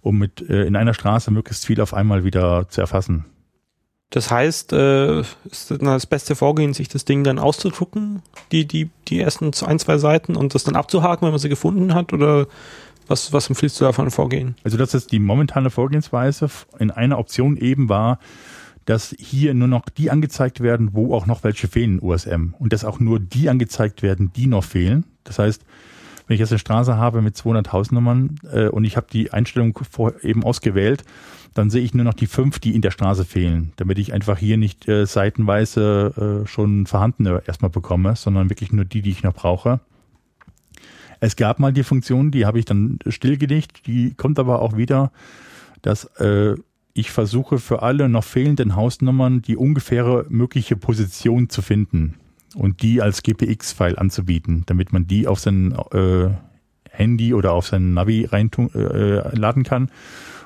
um 0.00 0.18
mit 0.18 0.48
äh, 0.48 0.64
in 0.64 0.76
einer 0.76 0.94
Straße 0.94 1.30
möglichst 1.30 1.66
viel 1.66 1.80
auf 1.80 1.94
einmal 1.94 2.24
wieder 2.24 2.68
zu 2.68 2.80
erfassen. 2.80 3.24
Das 4.10 4.30
heißt, 4.30 4.72
äh, 4.72 5.20
ist 5.20 5.70
das 5.70 6.06
beste 6.06 6.34
Vorgehen, 6.36 6.74
sich 6.74 6.88
das 6.88 7.04
Ding 7.04 7.24
dann 7.24 7.38
auszudrucken, 7.38 8.22
die, 8.50 8.66
die, 8.66 8.90
die 9.08 9.20
ersten 9.20 9.52
ein, 9.66 9.78
zwei 9.78 9.98
Seiten 9.98 10.36
und 10.36 10.54
das 10.54 10.64
dann 10.64 10.76
abzuhaken, 10.76 11.26
wenn 11.26 11.32
man 11.32 11.40
sie 11.40 11.48
gefunden 11.48 11.94
hat? 11.94 12.12
Oder 12.12 12.46
Was, 13.08 13.32
was 13.32 13.48
empfiehlst 13.48 13.80
du 13.80 13.84
davon 13.84 14.10
vorgehen? 14.10 14.54
Also 14.64 14.76
das 14.78 14.94
ist 14.94 15.10
die 15.12 15.18
momentane 15.18 15.70
Vorgehensweise. 15.70 16.48
In 16.78 16.90
einer 16.90 17.18
Option 17.18 17.56
eben 17.56 17.88
war, 17.88 18.18
dass 18.84 19.14
hier 19.18 19.54
nur 19.54 19.68
noch 19.68 19.88
die 19.88 20.10
angezeigt 20.10 20.60
werden, 20.60 20.90
wo 20.92 21.14
auch 21.14 21.26
noch 21.26 21.44
welche 21.44 21.68
fehlen 21.68 21.98
in 21.98 22.02
USM. 22.02 22.54
Und 22.58 22.72
dass 22.72 22.84
auch 22.84 23.00
nur 23.00 23.20
die 23.20 23.48
angezeigt 23.48 24.02
werden, 24.02 24.32
die 24.34 24.46
noch 24.46 24.64
fehlen. 24.64 25.04
Das 25.24 25.38
heißt, 25.38 25.64
wenn 26.26 26.34
ich 26.34 26.40
jetzt 26.40 26.52
eine 26.52 26.58
Straße 26.58 26.96
habe 26.96 27.22
mit 27.22 27.36
200 27.36 27.72
Hausnummern 27.72 28.36
äh, 28.52 28.68
und 28.68 28.84
ich 28.84 28.96
habe 28.96 29.06
die 29.12 29.32
Einstellung 29.32 29.78
vor, 29.90 30.14
eben 30.22 30.44
ausgewählt, 30.44 31.04
dann 31.54 31.70
sehe 31.70 31.82
ich 31.82 31.94
nur 31.94 32.04
noch 32.04 32.14
die 32.14 32.26
fünf, 32.26 32.58
die 32.58 32.74
in 32.74 32.80
der 32.80 32.90
Straße 32.90 33.24
fehlen, 33.24 33.72
damit 33.76 33.98
ich 33.98 34.12
einfach 34.12 34.38
hier 34.38 34.56
nicht 34.56 34.88
äh, 34.88 35.04
seitenweise 35.06 36.42
äh, 36.44 36.48
schon 36.48 36.86
vorhandene 36.86 37.42
erstmal 37.46 37.70
bekomme, 37.70 38.16
sondern 38.16 38.48
wirklich 38.48 38.72
nur 38.72 38.84
die, 38.84 39.02
die 39.02 39.10
ich 39.10 39.22
noch 39.22 39.34
brauche. 39.34 39.80
Es 41.20 41.36
gab 41.36 41.60
mal 41.60 41.72
die 41.72 41.84
Funktion, 41.84 42.30
die 42.30 42.46
habe 42.46 42.58
ich 42.58 42.64
dann 42.64 42.98
stillgelegt, 43.06 43.86
die 43.86 44.14
kommt 44.14 44.38
aber 44.38 44.62
auch 44.62 44.76
wieder, 44.76 45.12
dass 45.82 46.04
äh, 46.18 46.54
ich 46.94 47.10
versuche 47.10 47.58
für 47.58 47.82
alle 47.82 48.08
noch 48.08 48.24
fehlenden 48.24 48.76
Hausnummern 48.76 49.42
die 49.42 49.56
ungefähre 49.56 50.26
mögliche 50.28 50.76
Position 50.76 51.48
zu 51.48 51.62
finden 51.62 52.14
und 52.54 52.82
die 52.82 53.00
als 53.00 53.22
GPX-File 53.22 53.98
anzubieten, 53.98 54.64
damit 54.66 54.92
man 54.92 55.06
die 55.06 55.26
auf 55.26 55.40
sein 55.40 55.74
äh, 55.92 56.28
Handy 56.90 57.32
oder 57.32 57.52
auf 57.52 57.66
sein 57.66 57.94
Navi 57.94 58.26
reinladen 58.26 59.62
äh, 59.64 59.68
kann 59.68 59.90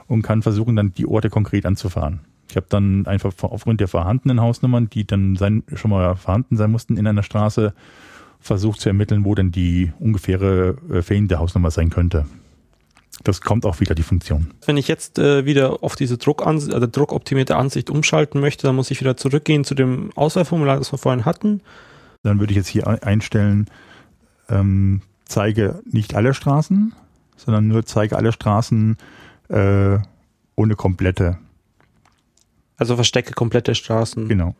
und 0.07 0.23
kann 0.23 0.43
versuchen, 0.43 0.77
dann 0.77 0.93
die 0.95 1.07
Orte 1.07 1.31
konkret 1.31 1.67
anzufahren. 1.67 2.21
Ich 2.49 2.57
habe 2.57 2.67
dann 2.69 3.07
einfach 3.07 3.33
aufgrund 3.43 3.81
der 3.81 3.89
vorhandenen 3.89 4.41
Hausnummern, 4.41 4.89
die 4.89 5.05
dann 5.05 5.35
sein, 5.35 5.65
schon 5.75 5.91
mal 5.91 6.15
vorhanden 6.15 6.57
sein 6.57 6.71
mussten 6.71 6.97
in 6.97 7.07
einer 7.07 7.25
Straße, 7.25 7.75
versucht 8.39 8.81
zu 8.81 8.89
ermitteln, 8.89 9.25
wo 9.25 9.35
denn 9.35 9.51
die 9.51 9.93
ungefähre 9.99 10.77
äh, 10.93 11.03
fehlende 11.03 11.41
Hausnummer 11.41 11.73
sein 11.73 11.91
könnte. 11.91 12.27
Das 13.25 13.41
kommt 13.41 13.65
auch 13.65 13.81
wieder 13.81 13.95
die 13.95 14.03
Funktion. 14.03 14.53
Wenn 14.67 14.77
ich 14.77 14.89
jetzt 14.89 15.19
äh, 15.19 15.45
wieder 15.45 15.83
auf 15.83 15.97
diese 15.97 16.19
Druckansicht, 16.19 16.75
also 16.75 16.87
druckoptimierte 16.87 17.57
Ansicht 17.57 17.91
umschalten 17.91 18.41
möchte, 18.41 18.67
dann 18.67 18.77
muss 18.77 18.91
ich 18.91 19.01
wieder 19.01 19.17
zurückgehen 19.17 19.65
zu 19.65 19.75
dem 19.75 20.11
Auswahlformular, 20.15 20.79
das 20.79 20.93
wir 20.93 20.99
vorhin 20.99 21.25
hatten. 21.25 21.61
Dann 22.23 22.39
würde 22.39 22.53
ich 22.53 22.57
jetzt 22.57 22.69
hier 22.69 22.87
einstellen, 23.03 23.69
ähm, 24.49 25.03
zeige 25.25 25.81
nicht 25.85 26.15
alle 26.15 26.35
Straßen, 26.35 26.95
sondern 27.37 27.69
nur 27.69 27.85
zeige 27.85 28.17
alle 28.17 28.33
Straßen 28.33 28.97
äh, 29.49 29.99
ohne 30.55 30.75
komplette. 30.77 31.39
Also 32.77 32.97
verstecke 32.97 33.33
komplette 33.33 33.75
Straßen. 33.75 34.29
Genau. 34.29 34.55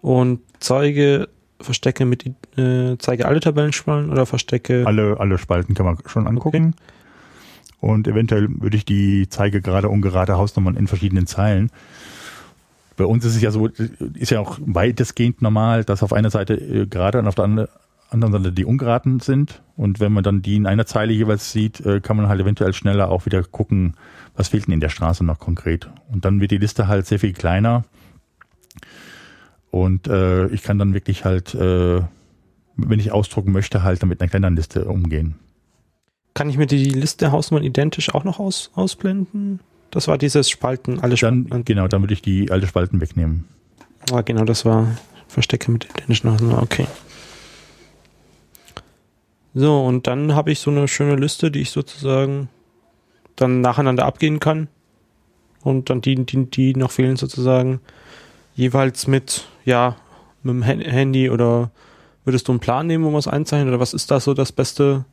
Und 0.00 0.40
zeige, 0.58 1.28
verstecke 1.62 2.04
mit, 2.04 2.26
äh, 2.56 2.96
zeige 2.98 3.26
alle 3.26 3.40
Tabellenspalten 3.40 4.10
oder 4.10 4.26
verstecke? 4.26 4.84
Alle, 4.86 5.18
alle 5.18 5.38
Spalten 5.38 5.74
kann 5.74 5.86
man 5.86 5.98
schon 6.06 6.26
angucken. 6.26 6.74
Okay. 6.74 6.92
Und 7.82 8.06
eventuell 8.06 8.48
würde 8.48 8.76
ich 8.76 8.84
die 8.84 9.28
zeige 9.28 9.60
gerade 9.60 9.88
ungerade 9.88 10.36
Hausnummern 10.36 10.76
in 10.76 10.86
verschiedenen 10.86 11.26
Zeilen. 11.26 11.70
Bei 12.96 13.04
uns 13.04 13.24
ist 13.24 13.34
es 13.34 13.42
ja 13.42 13.50
so, 13.50 13.66
ist 13.66 14.30
ja 14.30 14.38
auch 14.38 14.58
weitestgehend 14.64 15.42
normal, 15.42 15.82
dass 15.82 16.02
auf 16.04 16.12
einer 16.12 16.30
Seite 16.30 16.54
äh, 16.54 16.86
gerade 16.86 17.18
und 17.18 17.26
auf 17.26 17.34
der 17.34 17.68
anderen 18.10 18.32
Seite 18.32 18.52
die 18.52 18.64
ungeraden 18.64 19.18
sind. 19.18 19.62
Und 19.76 19.98
wenn 19.98 20.12
man 20.12 20.22
dann 20.22 20.42
die 20.42 20.56
in 20.56 20.66
einer 20.66 20.86
Zeile 20.86 21.12
jeweils 21.12 21.50
sieht, 21.50 21.80
äh, 21.80 22.00
kann 22.00 22.16
man 22.16 22.28
halt 22.28 22.40
eventuell 22.40 22.72
schneller 22.72 23.10
auch 23.10 23.26
wieder 23.26 23.42
gucken, 23.42 23.94
was 24.36 24.48
fehlt 24.48 24.66
denn 24.66 24.74
in 24.74 24.80
der 24.80 24.88
Straße 24.88 25.24
noch 25.24 25.40
konkret. 25.40 25.90
Und 26.12 26.24
dann 26.24 26.40
wird 26.40 26.52
die 26.52 26.58
Liste 26.58 26.86
halt 26.86 27.06
sehr 27.06 27.18
viel 27.18 27.32
kleiner. 27.32 27.84
Und 29.72 30.06
äh, 30.06 30.48
ich 30.48 30.62
kann 30.62 30.78
dann 30.78 30.92
wirklich 30.92 31.24
halt, 31.24 31.54
äh, 31.54 32.02
wenn 32.76 33.00
ich 33.00 33.10
ausdrucken 33.10 33.52
möchte, 33.52 33.82
halt 33.82 34.04
mit 34.04 34.20
einer 34.20 34.28
kleinen 34.28 34.54
Liste 34.54 34.84
umgehen. 34.84 35.36
Kann 36.34 36.50
ich 36.50 36.58
mir 36.58 36.66
die 36.66 36.84
Liste 36.84 37.32
Hausnummern 37.32 37.64
identisch 37.64 38.14
auch 38.14 38.24
noch 38.24 38.38
aus, 38.38 38.70
ausblenden? 38.74 39.60
Das 39.90 40.08
war 40.08 40.18
dieses 40.18 40.50
Spalten, 40.50 41.00
alle 41.00 41.16
Spalten. 41.16 41.48
Dann, 41.48 41.64
genau, 41.64 41.88
dann 41.88 42.02
würde 42.02 42.12
ich 42.12 42.20
die 42.20 42.50
alte 42.50 42.66
Spalten 42.66 43.00
wegnehmen. 43.00 43.46
Ah, 44.12 44.20
genau, 44.20 44.44
das 44.44 44.66
war 44.66 44.94
Verstecke 45.26 45.72
mit 45.72 45.86
identischen 45.86 46.30
Hausnummern, 46.30 46.62
okay. 46.62 46.86
So, 49.54 49.82
und 49.84 50.06
dann 50.06 50.34
habe 50.34 50.52
ich 50.52 50.58
so 50.58 50.70
eine 50.70 50.86
schöne 50.86 51.16
Liste, 51.16 51.50
die 51.50 51.60
ich 51.60 51.70
sozusagen 51.70 52.50
dann 53.36 53.62
nacheinander 53.62 54.04
abgehen 54.04 54.38
kann. 54.38 54.68
Und 55.62 55.88
dann 55.88 56.02
die, 56.02 56.26
die, 56.26 56.44
die 56.44 56.74
noch 56.74 56.90
fehlen 56.90 57.16
sozusagen 57.16 57.80
jeweils 58.54 59.06
mit, 59.06 59.46
ja, 59.64 59.96
mit 60.42 60.54
dem 60.54 60.62
Handy 60.62 61.30
oder 61.30 61.70
würdest 62.24 62.48
du 62.48 62.52
einen 62.52 62.60
Plan 62.60 62.86
nehmen, 62.86 63.04
wo 63.04 63.10
man 63.10 63.18
es 63.18 63.28
einzeichnet 63.28 63.68
oder 63.68 63.80
was 63.80 63.94
ist 63.94 64.10
da 64.10 64.20
so 64.20 64.34
das 64.34 64.52
Beste? 64.52 65.04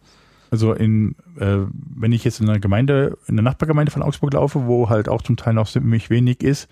Also 0.51 0.73
in, 0.73 1.15
äh, 1.39 1.57
wenn 1.95 2.11
ich 2.11 2.23
jetzt 2.23 2.39
in 2.39 2.49
einer 2.49 2.59
Gemeinde, 2.59 3.17
in 3.27 3.35
der 3.35 3.43
Nachbargemeinde 3.43 3.91
von 3.91 4.01
Augsburg 4.01 4.33
laufe, 4.33 4.65
wo 4.65 4.89
halt 4.89 5.07
auch 5.07 5.21
zum 5.21 5.37
Teil 5.37 5.53
noch 5.53 5.69
ziemlich 5.69 6.09
wenig 6.09 6.41
ist, 6.41 6.67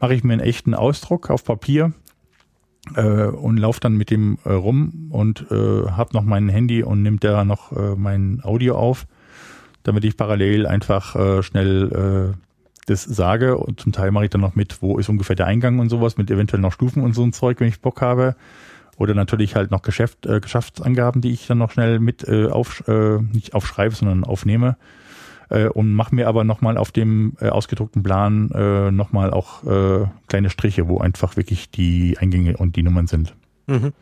mache 0.00 0.14
ich 0.14 0.24
mir 0.24 0.34
einen 0.34 0.42
echten 0.42 0.74
Ausdruck 0.74 1.30
auf 1.30 1.44
Papier 1.44 1.92
äh, 2.94 3.26
und 3.26 3.56
laufe 3.56 3.80
dann 3.80 3.94
mit 3.94 4.10
dem 4.10 4.38
äh, 4.44 4.52
rum 4.52 5.08
und 5.10 5.46
äh, 5.50 5.88
habe 5.90 6.14
noch 6.14 6.22
mein 6.22 6.48
Handy 6.48 6.82
und 6.82 7.02
nimmt 7.02 7.24
da 7.24 7.44
noch 7.44 7.72
äh, 7.72 7.96
mein 7.96 8.40
Audio 8.44 8.76
auf, 8.76 9.06
damit 9.82 10.04
ich 10.04 10.16
parallel 10.16 10.66
einfach 10.66 11.16
äh, 11.16 11.42
schnell 11.42 12.34
äh, 12.34 12.51
das 12.86 13.04
sage 13.04 13.56
und 13.56 13.80
zum 13.80 13.92
Teil 13.92 14.10
mache 14.10 14.24
ich 14.24 14.30
dann 14.30 14.40
noch 14.40 14.54
mit, 14.54 14.82
wo 14.82 14.98
ist 14.98 15.08
ungefähr 15.08 15.36
der 15.36 15.46
Eingang 15.46 15.78
und 15.78 15.88
sowas, 15.88 16.16
mit 16.16 16.30
eventuell 16.30 16.60
noch 16.60 16.72
Stufen 16.72 17.02
und 17.02 17.14
so 17.14 17.22
ein 17.22 17.32
Zeug, 17.32 17.60
wenn 17.60 17.68
ich 17.68 17.80
Bock 17.80 18.00
habe. 18.00 18.34
Oder 18.98 19.14
natürlich 19.14 19.56
halt 19.56 19.70
noch 19.70 19.82
Geschäft, 19.82 20.26
äh, 20.26 20.40
Geschäftsangaben, 20.40 21.22
die 21.22 21.32
ich 21.32 21.46
dann 21.46 21.58
noch 21.58 21.70
schnell 21.70 21.98
mit 21.98 22.26
äh, 22.28 22.46
auf, 22.46 22.86
äh, 22.88 23.18
nicht 23.18 23.54
aufschreibe, 23.54 23.94
sondern 23.94 24.24
aufnehme 24.24 24.76
äh, 25.52 25.68
und 25.68 25.94
mache 25.94 26.14
mir 26.14 26.28
aber 26.28 26.44
nochmal 26.44 26.76
auf 26.76 26.90
dem 26.92 27.36
äh, 27.40 27.48
ausgedruckten 27.48 28.02
Plan 28.02 28.50
äh, 28.50 28.90
nochmal 28.90 29.30
auch 29.30 29.64
äh, 29.64 30.06
kleine 30.28 30.50
Striche, 30.50 30.88
wo 30.88 30.98
einfach 30.98 31.36
wirklich 31.36 31.70
die 31.70 32.16
Eingänge 32.18 32.56
und 32.56 32.76
die 32.76 32.82
Nummern 32.82 33.06
sind. 33.06 33.34
Mhm. 33.66 33.92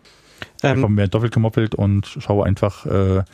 Ähm, 0.62 0.94
mehr 0.94 1.08
doppelt 1.08 1.34
gemoppelt 1.34 1.74
und 1.74 2.06
schaue 2.06 2.46
einfach 2.46 2.86
äh, 2.86 3.24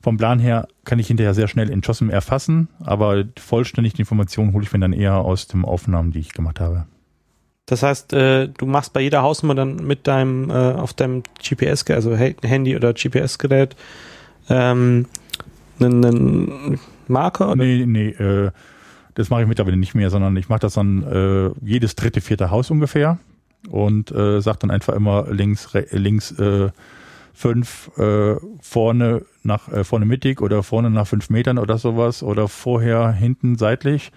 vom 0.00 0.16
Plan 0.16 0.38
her 0.38 0.66
kann 0.84 0.98
ich 0.98 1.08
hinterher 1.08 1.34
sehr 1.34 1.48
schnell 1.48 1.70
in 1.70 1.82
JOSM 1.82 2.10
erfassen, 2.10 2.68
aber 2.80 3.24
vollständig 3.38 3.94
die 3.94 4.02
Informationen 4.02 4.52
hole 4.52 4.64
ich 4.64 4.72
mir 4.72 4.78
dann 4.78 4.92
eher 4.92 5.16
aus 5.16 5.46
den 5.46 5.64
Aufnahmen, 5.64 6.10
die 6.10 6.20
ich 6.20 6.32
gemacht 6.32 6.60
habe. 6.60 6.86
Das 7.66 7.82
heißt, 7.82 8.12
äh, 8.14 8.48
du 8.48 8.66
machst 8.66 8.92
bei 8.92 9.00
jeder 9.00 9.22
Hausnummer 9.22 9.54
dann 9.54 9.76
mit 9.76 10.06
deinem 10.08 10.50
äh, 10.50 10.54
auf 10.54 10.92
deinem 10.92 11.22
GPS, 11.38 11.88
also 11.90 12.16
Handy 12.16 12.74
oder 12.74 12.94
GPS-Gerät, 12.94 13.76
ähm, 14.48 15.06
einen, 15.78 16.80
Marker? 17.06 17.52
Oder? 17.52 17.64
Nee, 17.64 17.84
nee, 17.86 18.08
äh, 18.08 18.50
das 19.14 19.30
mache 19.30 19.42
ich 19.42 19.48
mittlerweile 19.48 19.76
nicht 19.76 19.94
mehr, 19.94 20.10
sondern 20.10 20.36
ich 20.36 20.48
mache 20.48 20.60
das 20.60 20.74
dann 20.74 21.02
äh, 21.02 21.50
jedes 21.64 21.94
dritte, 21.94 22.20
vierte 22.20 22.50
Haus 22.50 22.70
ungefähr 22.70 23.18
und 23.68 24.10
äh, 24.10 24.40
sage 24.40 24.58
dann 24.60 24.70
einfach 24.70 24.94
immer 24.94 25.26
links, 25.30 25.68
links 25.90 26.32
äh, 26.32 26.70
fünf 27.40 27.90
äh, 27.96 28.36
vorne 28.60 29.22
nach 29.42 29.72
äh, 29.72 29.82
vorne 29.82 30.04
mittig 30.04 30.42
oder 30.42 30.62
vorne 30.62 30.90
nach 30.90 31.06
fünf 31.06 31.30
Metern 31.30 31.56
oder 31.56 31.78
sowas 31.78 32.22
oder 32.22 32.48
vorher 32.48 33.12
hinten 33.12 33.56
seitlich. 33.56 34.12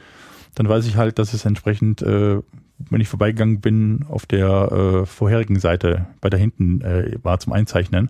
Dann 0.55 0.67
weiß 0.67 0.85
ich 0.87 0.97
halt, 0.97 1.19
dass 1.19 1.33
es 1.33 1.45
entsprechend, 1.45 2.01
äh, 2.01 2.41
wenn 2.89 3.01
ich 3.01 3.07
vorbeigegangen 3.07 3.61
bin, 3.61 4.05
auf 4.09 4.25
der 4.25 4.71
äh, 4.71 5.05
vorherigen 5.05 5.57
Seite 5.57 6.05
bei 6.19 6.29
der 6.29 6.37
hinten 6.37 6.81
äh, 6.81 7.17
war 7.23 7.39
zum 7.39 7.53
Einzeichnen. 7.53 8.09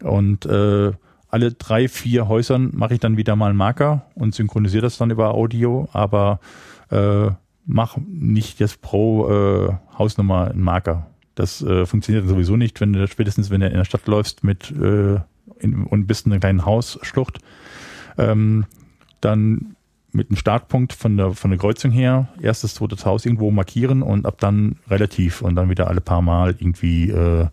Und 0.00 0.46
äh, 0.46 0.92
alle 1.28 1.52
drei, 1.52 1.88
vier 1.88 2.28
Häusern 2.28 2.70
mache 2.72 2.94
ich 2.94 3.00
dann 3.00 3.16
wieder 3.16 3.34
mal 3.34 3.48
einen 3.48 3.58
Marker 3.58 4.06
und 4.14 4.32
synchronisiere 4.32 4.82
das 4.82 4.96
dann 4.96 5.10
über 5.10 5.34
Audio, 5.34 5.88
aber 5.92 6.38
äh, 6.90 7.30
mach 7.66 7.96
nicht 8.06 8.60
jetzt 8.60 8.80
pro 8.80 9.28
äh, 9.28 9.72
Hausnummer 9.98 10.52
einen 10.52 10.62
Marker. 10.62 11.09
Das 11.40 11.62
äh, 11.62 11.86
funktioniert 11.86 12.28
sowieso 12.28 12.58
nicht, 12.58 12.82
wenn 12.82 12.92
du 12.92 13.08
spätestens, 13.08 13.48
wenn 13.48 13.62
du 13.62 13.66
in 13.66 13.72
der 13.72 13.86
Stadt 13.86 14.06
läufst 14.06 14.44
mit 14.44 14.70
äh, 14.72 15.20
in, 15.58 15.84
und 15.88 16.06
bist 16.06 16.26
in 16.26 16.32
einer 16.32 16.38
kleinen 16.38 16.66
Hausschlucht, 16.66 17.38
ähm, 18.18 18.66
dann 19.22 19.74
mit 20.12 20.28
einem 20.28 20.36
Startpunkt 20.36 20.92
von 20.92 21.16
der 21.16 21.30
von 21.30 21.50
der 21.50 21.58
Kreuzung 21.58 21.92
her 21.92 22.28
erstes, 22.42 22.74
zweites 22.74 23.06
Haus 23.06 23.24
irgendwo 23.24 23.50
markieren 23.50 24.02
und 24.02 24.26
ab 24.26 24.36
dann 24.38 24.76
relativ 24.90 25.40
und 25.40 25.56
dann 25.56 25.70
wieder 25.70 25.88
alle 25.88 26.02
paar 26.02 26.20
Mal 26.20 26.56
irgendwie 26.58 27.08
äh, 27.08 27.46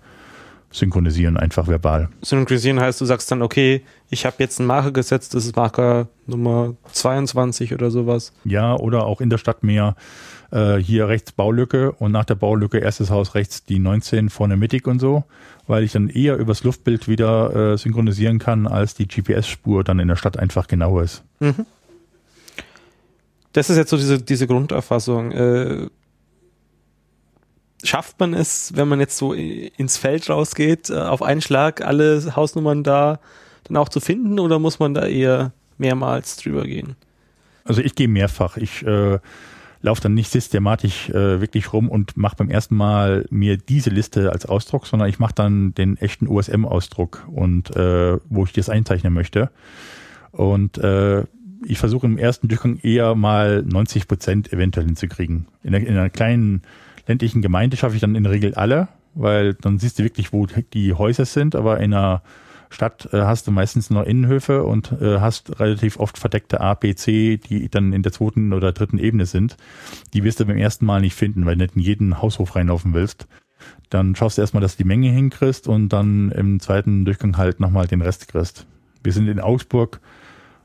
synchronisieren, 0.70 1.38
einfach 1.38 1.70
verbal. 1.70 2.10
Synchronisieren 2.22 2.82
heißt, 2.82 3.00
du 3.00 3.06
sagst 3.06 3.32
dann, 3.32 3.42
okay, 3.42 3.84
ich 4.10 4.26
habe 4.26 4.36
jetzt 4.40 4.60
einen 4.60 4.68
Marker 4.68 4.92
gesetzt, 4.92 5.34
das 5.34 5.46
ist 5.46 5.56
Marker 5.56 6.10
Nummer 6.26 6.76
22 6.92 7.74
oder 7.74 7.90
sowas. 7.90 8.34
Ja, 8.44 8.76
oder 8.76 9.06
auch 9.06 9.22
in 9.22 9.30
der 9.30 9.38
Stadt 9.38 9.64
mehr 9.64 9.96
äh, 10.52 10.78
hier 10.78 11.08
rechts 11.08 11.32
Baulücke 11.32 11.92
und 11.92 12.12
nach 12.12 12.26
der 12.26 12.36
Baulücke 12.36 12.80
erstes 12.80 13.10
Haus 13.10 13.36
rechts 13.36 13.66
die 13.66 13.80
19 13.80 14.30
vorne 14.30 14.58
mittig 14.58 14.88
und 14.88 15.00
so, 15.00 15.24
weil 15.68 15.84
ich 15.84 15.92
dann 15.92 16.10
eher 16.10 16.38
übers 16.38 16.64
Luftbild 16.64 17.08
wieder 17.08 17.74
äh, 17.74 17.78
synchronisieren 17.78 18.40
kann, 18.40 18.68
als 18.68 18.94
die 18.94 19.08
GPS-Spur 19.08 19.84
dann 19.84 20.00
in 20.00 20.08
der 20.08 20.16
Stadt 20.16 20.38
einfach 20.38 20.68
genau 20.68 21.00
ist. 21.00 21.24
Mhm. 21.40 21.66
Das 23.54 23.70
ist 23.70 23.78
jetzt 23.78 23.90
so 23.90 23.98
diese, 23.98 24.22
diese 24.22 24.48
Grunderfassung. 24.48 25.32
Äh, 25.32 25.88
schafft 27.84 28.20
man 28.20 28.34
es, 28.34 28.76
wenn 28.76 28.88
man 28.88 29.00
jetzt 29.00 29.18
so 29.18 29.34
ins 29.34 29.98
Feld 29.98 30.30
rausgeht, 30.30 30.90
äh, 30.90 30.96
auf 30.96 31.22
einen 31.22 31.42
Schlag 31.42 31.82
alle 31.82 32.36
Hausnummern 32.36 32.84
da 32.84 33.20
dann 33.64 33.78
auch 33.78 33.90
zu 33.90 34.00
finden 34.00 34.40
oder 34.40 34.60
muss 34.60 34.80
man 34.80 34.94
da 34.94 35.06
eher 35.06 35.52
mehrmals 35.78 36.38
drüber 36.38 36.64
gehen? 36.64 36.96
Also 37.66 37.82
ich 37.82 37.96
gehe 37.96 38.08
mehrfach. 38.08 38.58
Ich 38.58 38.86
äh, 38.86 39.20
laufe 39.88 40.02
dann 40.02 40.14
nicht 40.14 40.30
systematisch 40.30 41.10
äh, 41.10 41.42
wirklich 41.42 41.74
rum 41.74 41.90
und 41.90 42.18
mache 42.18 42.36
beim 42.36 42.50
ersten 42.50 42.76
Mal 42.76 43.26
mir 43.30 43.58
diese 43.58 43.90
Liste 43.90 44.32
als 44.32 44.46
Ausdruck, 44.46 44.86
sondern 44.86 45.10
ich 45.10 45.18
mache 45.18 45.34
dann 45.34 45.74
den 45.74 45.98
echten 45.98 46.28
USM-Ausdruck 46.28 47.28
und 47.32 47.76
äh, 47.76 48.18
wo 48.30 48.44
ich 48.44 48.54
das 48.54 48.70
einzeichnen 48.70 49.14
möchte. 49.14 49.50
Und 50.32 50.78
äh, 50.78 51.24
ich 51.66 51.80
versuche 51.80 52.06
im 52.06 52.18
ersten 52.18 52.50
Durchgang 52.50 52.80
eher 52.84 53.16
mal 53.16 53.64
90 53.64 54.08
Prozent 54.08 54.54
eventuell 54.54 54.86
hinzukriegen. 54.86 55.48
In, 55.64 55.72
der, 55.72 55.82
in 55.82 55.98
einer 55.98 56.10
kleinen 56.10 56.62
ländlichen 57.08 57.42
Gemeinde 57.42 57.78
schaffe 57.78 57.96
ich 57.96 58.02
dann 58.02 58.16
in 58.16 58.24
der 58.24 58.34
Regel 58.34 58.54
alle, 58.56 58.90
weil 59.16 59.54
dann 59.54 59.80
siehst 59.80 60.00
du 60.00 60.04
wirklich, 60.04 60.34
wo 60.34 60.46
die 60.74 60.94
Häuser 60.94 61.26
sind, 61.26 61.56
aber 61.56 61.80
in 61.80 61.94
einer 61.94 62.22
Stadt 62.70 63.10
äh, 63.14 63.22
hast 63.22 63.48
du 63.48 63.52
meistens 63.52 63.90
nur 63.90 64.06
Innenhöfe 64.06 64.64
und 64.64 64.92
äh, 65.02 65.20
hast 65.20 65.60
relativ 65.60 66.00
oft 66.00 66.18
verdeckte 66.18 66.62
A, 66.62 66.74
B, 66.74 66.96
C, 66.96 67.38
die 67.38 67.70
dann 67.70 67.94
in 67.94 68.04
der 68.04 68.12
zweiten 68.12 68.54
oder 68.54 68.72
dritten 68.72 69.00
Ebene 69.00 69.26
sind. 69.26 69.58
Die 70.14 70.24
wirst 70.24 70.40
du 70.40 70.46
beim 70.46 70.58
ersten 70.58 70.86
Mal 70.86 71.02
nicht 71.02 71.16
finden, 71.16 71.46
weil 71.46 71.56
du 71.56 71.64
nicht 71.64 71.76
in 71.76 71.82
jeden 71.82 72.22
Haushof 72.22 72.56
reinlaufen 72.56 72.94
willst. 72.94 73.28
Dann 73.90 74.16
schaust 74.16 74.38
du 74.38 74.42
erstmal, 74.42 74.62
dass 74.62 74.76
du 74.76 74.84
die 74.84 74.88
Menge 74.88 75.10
hinkriegst 75.10 75.68
und 75.68 75.90
dann 75.90 76.32
im 76.32 76.60
zweiten 76.60 77.06
Durchgang 77.06 77.38
halt 77.38 77.60
nochmal 77.60 77.88
den 77.88 78.02
Rest 78.02 78.28
kriegst. 78.28 78.66
Wir 79.04 79.14
sind 79.14 79.28
in 79.28 79.40
Augsburg 79.40 80.02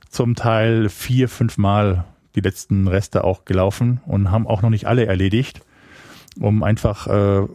zum 0.08 0.34
Teil 0.34 0.88
vier, 0.88 1.28
fünf 1.28 1.56
Mal 1.58 2.04
die 2.34 2.40
letzten 2.40 2.88
Reste 2.88 3.24
auch 3.24 3.44
gelaufen 3.44 4.00
und 4.06 4.30
haben 4.30 4.46
auch 4.46 4.62
noch 4.62 4.70
nicht 4.70 4.86
alle 4.86 5.06
erledigt, 5.06 5.60
um 6.38 6.62
einfach 6.62 7.06
äh, 7.06 7.46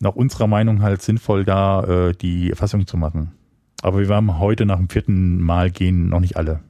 nach 0.00 0.14
unserer 0.14 0.46
Meinung 0.46 0.82
halt 0.82 1.02
sinnvoll 1.02 1.44
da 1.44 1.82
äh, 2.08 2.12
die 2.14 2.50
Erfassung 2.50 2.86
zu 2.86 2.96
machen. 2.96 3.32
Aber 3.82 4.00
wir 4.00 4.14
haben 4.14 4.38
heute 4.38 4.66
nach 4.66 4.78
dem 4.78 4.88
vierten 4.88 5.40
Mal 5.42 5.70
gehen 5.70 6.08
noch 6.08 6.20
nicht 6.20 6.36
alle. 6.36 6.60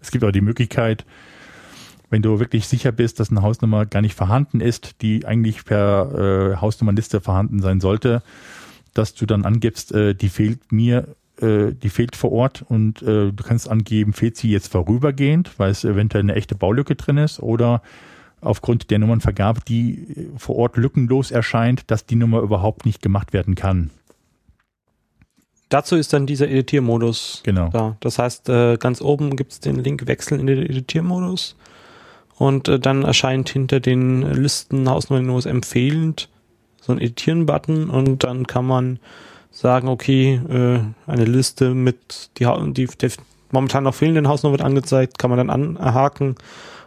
Es 0.00 0.10
gibt 0.10 0.24
auch 0.24 0.30
die 0.30 0.40
Möglichkeit, 0.40 1.04
wenn 2.10 2.22
du 2.22 2.38
wirklich 2.38 2.66
sicher 2.66 2.92
bist, 2.92 3.20
dass 3.20 3.30
eine 3.30 3.42
Hausnummer 3.42 3.86
gar 3.86 4.00
nicht 4.00 4.14
vorhanden 4.14 4.60
ist, 4.60 5.02
die 5.02 5.26
eigentlich 5.26 5.64
per 5.64 6.52
äh, 6.54 6.56
Hausnummernliste 6.56 7.20
vorhanden 7.20 7.60
sein 7.60 7.80
sollte, 7.80 8.22
dass 8.94 9.14
du 9.14 9.26
dann 9.26 9.44
angibst, 9.44 9.92
äh, 9.92 10.14
die 10.14 10.28
fehlt 10.28 10.72
mir, 10.72 11.08
äh, 11.40 11.72
die 11.72 11.90
fehlt 11.90 12.16
vor 12.16 12.32
Ort 12.32 12.64
und 12.66 13.02
äh, 13.02 13.32
du 13.32 13.44
kannst 13.44 13.68
angeben, 13.68 14.12
fehlt 14.12 14.36
sie 14.36 14.50
jetzt 14.50 14.72
vorübergehend, 14.72 15.58
weil 15.58 15.70
es 15.70 15.84
eventuell 15.84 16.22
eine 16.22 16.34
echte 16.34 16.54
Baulücke 16.54 16.94
drin 16.94 17.18
ist 17.18 17.40
oder 17.40 17.82
aufgrund 18.40 18.90
der 18.90 18.98
Nummernvergabe, 18.98 19.60
die 19.66 20.30
vor 20.36 20.56
Ort 20.56 20.76
lückenlos 20.76 21.30
erscheint, 21.30 21.90
dass 21.90 22.06
die 22.06 22.16
Nummer 22.16 22.40
überhaupt 22.40 22.86
nicht 22.86 23.02
gemacht 23.02 23.32
werden 23.32 23.54
kann. 23.54 23.90
Dazu 25.68 25.96
ist 25.96 26.12
dann 26.12 26.26
dieser 26.26 26.48
Editiermodus 26.48 27.42
genau. 27.44 27.68
da. 27.68 27.96
Das 28.00 28.18
heißt, 28.18 28.48
äh, 28.48 28.76
ganz 28.78 29.02
oben 29.02 29.36
gibt 29.36 29.52
es 29.52 29.60
den 29.60 29.76
Link 29.76 30.06
Wechseln 30.06 30.40
in 30.40 30.46
den 30.46 30.62
Editiermodus 30.62 31.56
und 32.36 32.68
äh, 32.68 32.78
dann 32.78 33.02
erscheint 33.02 33.50
hinter 33.50 33.80
den 33.80 34.22
Listen 34.22 34.88
Hausnummern 34.88 35.42
empfehlend 35.42 36.30
so 36.80 36.92
ein 36.92 37.00
Editieren-Button 37.00 37.90
und 37.90 38.24
dann 38.24 38.46
kann 38.46 38.64
man 38.64 38.98
sagen, 39.50 39.88
okay, 39.88 40.40
äh, 40.48 40.80
eine 41.10 41.24
Liste 41.24 41.74
mit 41.74 42.30
die, 42.38 42.46
die 42.72 42.86
der 42.86 43.10
momentan 43.50 43.84
noch 43.84 43.94
fehlenden 43.94 44.28
Hausnummer 44.28 44.54
wird 44.54 44.62
angezeigt, 44.62 45.18
kann 45.18 45.30
man 45.30 45.38
dann 45.46 45.76
anhaken 45.76 46.36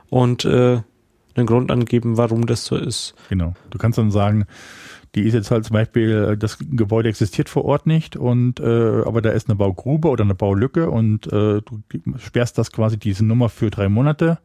und 0.10 0.46
äh, 0.46 0.82
einen 1.36 1.48
Grund 1.48 1.72
angeben, 1.72 2.18
warum 2.18 2.46
das 2.46 2.66
so 2.66 2.76
ist. 2.76 3.16
Genau. 3.30 3.54
Du 3.70 3.78
kannst 3.78 3.98
dann 3.98 4.12
sagen, 4.12 4.46
die 5.16 5.24
ist 5.24 5.34
jetzt 5.34 5.52
halt 5.52 5.66
zum 5.66 5.74
Beispiel, 5.74 6.38
das 6.38 6.58
Gebäude 6.60 7.10
existiert 7.10 7.50
vor 7.50 7.66
Ort 7.66 7.86
nicht 7.86 8.16
und 8.16 8.60
äh, 8.60 9.02
aber 9.06 9.22
da 9.22 9.32
ist 9.32 9.50
eine 9.50 9.56
Baugrube 9.58 10.08
oder 10.08 10.24
eine 10.24 10.36
Baulücke 10.36 10.90
und 10.90 11.28
äh, 11.28 11.62
du 11.62 11.84
sperrst 12.18 12.58
das 12.58 12.72
quasi 12.72 12.98
diese 12.98 13.26
Nummer 13.26 13.50
für 13.50 13.70
drei 13.70 13.90
Monate. 13.90 14.40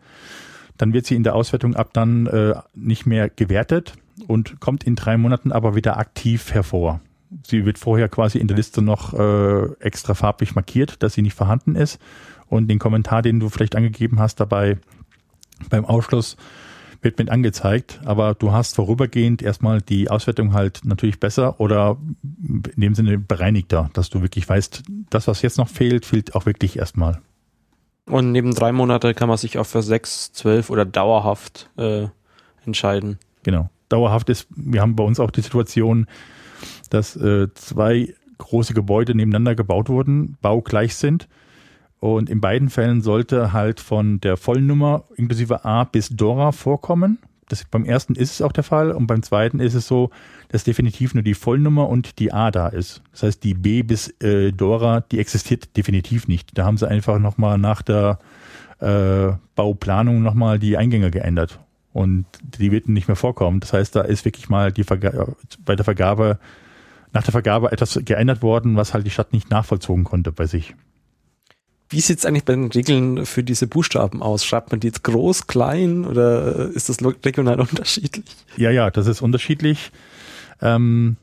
Dann 0.76 0.92
wird 0.92 1.06
sie 1.06 1.14
in 1.14 1.22
der 1.22 1.34
Auswertung 1.34 1.76
ab 1.76 1.90
dann 1.92 2.26
äh, 2.26 2.54
nicht 2.74 3.06
mehr 3.06 3.28
gewertet 3.28 3.94
und 4.26 4.60
kommt 4.60 4.84
in 4.84 4.96
drei 4.96 5.16
Monaten 5.16 5.52
aber 5.52 5.74
wieder 5.76 5.98
aktiv 5.98 6.52
hervor. 6.52 7.00
Sie 7.44 7.64
wird 7.64 7.78
vorher 7.78 8.08
quasi 8.08 8.38
in 8.38 8.48
der 8.48 8.56
Liste 8.56 8.82
noch 8.82 9.14
äh, 9.14 9.72
extra 9.80 10.14
farblich 10.14 10.54
markiert, 10.54 11.02
dass 11.02 11.14
sie 11.14 11.22
nicht 11.22 11.34
vorhanden 11.34 11.74
ist. 11.74 12.00
Und 12.48 12.68
den 12.68 12.78
Kommentar, 12.78 13.22
den 13.22 13.40
du 13.40 13.48
vielleicht 13.48 13.74
angegeben 13.74 14.20
hast 14.20 14.38
dabei 14.38 14.78
beim 15.68 15.84
Ausschluss, 15.84 16.36
wird 17.06 17.18
mit 17.18 17.30
angezeigt, 17.30 18.00
aber 18.04 18.34
du 18.34 18.50
hast 18.50 18.74
vorübergehend 18.74 19.40
erstmal 19.40 19.80
die 19.80 20.10
Auswertung 20.10 20.52
halt 20.54 20.80
natürlich 20.84 21.20
besser 21.20 21.60
oder 21.60 21.98
in 22.42 22.80
dem 22.80 22.96
Sinne 22.96 23.16
bereinigter, 23.16 23.90
dass 23.92 24.10
du 24.10 24.22
wirklich 24.22 24.48
weißt, 24.48 24.82
das, 25.08 25.28
was 25.28 25.40
jetzt 25.40 25.56
noch 25.56 25.68
fehlt, 25.68 26.04
fehlt 26.04 26.34
auch 26.34 26.46
wirklich 26.46 26.76
erstmal. 26.76 27.20
Und 28.10 28.32
neben 28.32 28.54
drei 28.54 28.72
Monate 28.72 29.14
kann 29.14 29.28
man 29.28 29.38
sich 29.38 29.56
auch 29.56 29.66
für 29.66 29.82
sechs, 29.82 30.32
zwölf 30.32 30.68
oder 30.68 30.84
dauerhaft 30.84 31.70
äh, 31.76 32.08
entscheiden. 32.64 33.18
Genau. 33.44 33.70
Dauerhaft 33.88 34.28
ist, 34.28 34.48
wir 34.50 34.80
haben 34.80 34.96
bei 34.96 35.04
uns 35.04 35.20
auch 35.20 35.30
die 35.30 35.42
Situation, 35.42 36.06
dass 36.90 37.14
äh, 37.14 37.46
zwei 37.54 38.14
große 38.38 38.74
Gebäude 38.74 39.14
nebeneinander 39.14 39.54
gebaut 39.54 39.88
wurden, 39.88 40.36
baugleich 40.42 40.96
sind 40.96 41.28
und 42.00 42.28
in 42.30 42.40
beiden 42.40 42.70
Fällen 42.70 43.00
sollte 43.00 43.52
halt 43.52 43.80
von 43.80 44.20
der 44.20 44.36
Vollnummer 44.36 45.04
inklusive 45.16 45.64
A 45.64 45.84
bis 45.84 46.10
Dora 46.10 46.52
vorkommen. 46.52 47.18
Das, 47.48 47.64
beim 47.64 47.84
ersten 47.84 48.14
ist 48.14 48.32
es 48.32 48.42
auch 48.42 48.52
der 48.52 48.64
Fall 48.64 48.90
und 48.90 49.06
beim 49.06 49.22
zweiten 49.22 49.60
ist 49.60 49.74
es 49.74 49.86
so, 49.86 50.10
dass 50.48 50.64
definitiv 50.64 51.14
nur 51.14 51.22
die 51.22 51.34
Vollnummer 51.34 51.88
und 51.88 52.18
die 52.18 52.32
A 52.32 52.50
da 52.50 52.68
ist. 52.68 53.02
Das 53.12 53.22
heißt, 53.22 53.44
die 53.44 53.54
B 53.54 53.82
bis 53.82 54.08
äh, 54.20 54.52
Dora, 54.52 55.00
die 55.00 55.20
existiert 55.20 55.76
definitiv 55.76 56.26
nicht. 56.26 56.58
Da 56.58 56.64
haben 56.64 56.76
sie 56.76 56.88
einfach 56.88 57.18
nochmal 57.18 57.56
nach 57.56 57.82
der 57.82 58.18
äh, 58.80 59.28
Bauplanung 59.54 60.22
nochmal 60.22 60.58
die 60.58 60.76
Eingänge 60.76 61.10
geändert 61.10 61.60
und 61.92 62.26
die 62.42 62.72
wird 62.72 62.88
nicht 62.88 63.08
mehr 63.08 63.16
vorkommen. 63.16 63.60
Das 63.60 63.72
heißt, 63.72 63.96
da 63.96 64.02
ist 64.02 64.24
wirklich 64.24 64.48
mal 64.48 64.72
die 64.72 64.84
Verga 64.84 65.28
bei 65.64 65.76
der 65.76 65.84
Vergabe, 65.84 66.38
nach 67.12 67.22
der 67.22 67.32
Vergabe 67.32 67.72
etwas 67.72 67.98
geändert 68.04 68.42
worden, 68.42 68.76
was 68.76 68.92
halt 68.92 69.06
die 69.06 69.10
Stadt 69.10 69.32
nicht 69.32 69.50
nachvollzogen 69.50 70.04
konnte 70.04 70.32
bei 70.32 70.46
sich. 70.46 70.74
Wie 71.88 72.00
sieht 72.00 72.18
es 72.18 72.26
eigentlich 72.26 72.44
bei 72.44 72.54
den 72.54 72.66
Regeln 72.66 73.26
für 73.26 73.44
diese 73.44 73.66
Buchstaben 73.66 74.22
aus? 74.22 74.44
Schreibt 74.44 74.72
man 74.72 74.80
die 74.80 74.88
jetzt 74.88 75.04
groß, 75.04 75.46
klein 75.46 76.04
oder 76.04 76.68
ist 76.70 76.88
das 76.88 76.98
regional 77.24 77.60
unterschiedlich? 77.60 78.24
Ja, 78.56 78.70
ja, 78.70 78.90
das 78.90 79.06
ist 79.06 79.22
unterschiedlich. 79.22 79.92
Ähm, 80.60 81.16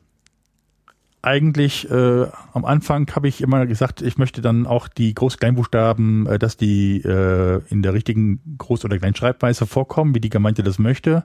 eigentlich 1.21 1.89
äh, 1.89 2.27
am 2.53 2.65
Anfang 2.65 3.09
habe 3.15 3.29
ich 3.29 3.41
immer 3.41 3.65
gesagt, 3.65 4.01
ich 4.01 4.17
möchte 4.17 4.41
dann 4.41 4.67
auch 4.67 4.87
die 4.89 5.13
Groß-Kleinbuchstaben, 5.13 6.27
äh, 6.27 6.39
dass 6.39 6.57
die 6.57 6.97
äh, 6.97 7.61
in 7.69 7.81
der 7.81 7.93
richtigen 7.93 8.57
Groß- 8.57 8.85
oder 8.85 8.97
Kleinschreibweise 8.97 9.65
vorkommen, 9.65 10.13
wie 10.15 10.19
die 10.19 10.29
Gemeinde 10.29 10.63
das 10.63 10.79
möchte. 10.79 11.23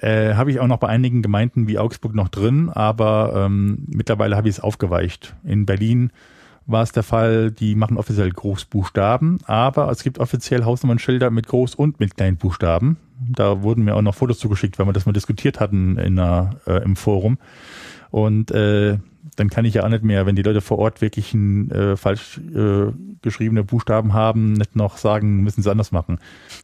Äh, 0.00 0.34
habe 0.34 0.50
ich 0.50 0.60
auch 0.60 0.66
noch 0.66 0.78
bei 0.78 0.88
einigen 0.88 1.22
Gemeinden 1.22 1.66
wie 1.66 1.78
Augsburg 1.78 2.14
noch 2.14 2.28
drin, 2.28 2.70
aber 2.70 3.44
ähm, 3.46 3.84
mittlerweile 3.88 4.36
habe 4.36 4.48
ich 4.48 4.56
es 4.56 4.60
aufgeweicht. 4.60 5.34
In 5.44 5.66
Berlin 5.66 6.10
war 6.68 6.82
es 6.82 6.92
der 6.92 7.02
Fall, 7.02 7.50
die 7.50 7.74
machen 7.74 7.96
offiziell 7.96 8.30
Großbuchstaben, 8.30 9.40
aber 9.46 9.90
es 9.90 10.02
gibt 10.02 10.18
offiziell 10.18 10.64
Hausnummernschilder 10.64 11.30
mit 11.30 11.48
Groß- 11.48 11.74
und 11.74 11.98
mit 11.98 12.16
Kleinbuchstaben. 12.16 12.98
Da 13.20 13.62
wurden 13.62 13.84
mir 13.84 13.96
auch 13.96 14.02
noch 14.02 14.14
Fotos 14.14 14.38
zugeschickt, 14.38 14.78
weil 14.78 14.86
wir 14.86 14.92
das 14.92 15.06
mal 15.06 15.12
diskutiert 15.12 15.60
hatten 15.60 15.98
in 15.98 16.18
einer, 16.18 16.50
äh, 16.66 16.84
im 16.84 16.94
Forum. 16.94 17.38
Und 18.10 18.50
äh, 18.50 18.98
dann 19.36 19.48
kann 19.48 19.64
ich 19.64 19.74
ja 19.74 19.84
auch 19.84 19.88
nicht 19.88 20.04
mehr, 20.04 20.26
wenn 20.26 20.36
die 20.36 20.42
Leute 20.42 20.60
vor 20.60 20.78
Ort 20.78 21.00
wirklich 21.00 21.32
ein, 21.32 21.70
äh, 21.70 21.96
falsch 21.96 22.38
äh, 22.54 22.92
geschriebene 23.22 23.64
Buchstaben 23.64 24.12
haben, 24.12 24.52
nicht 24.52 24.76
noch 24.76 24.98
sagen, 24.98 25.42
müssen 25.42 25.62
sie 25.62 25.70
anders 25.70 25.90
machen. 25.90 26.18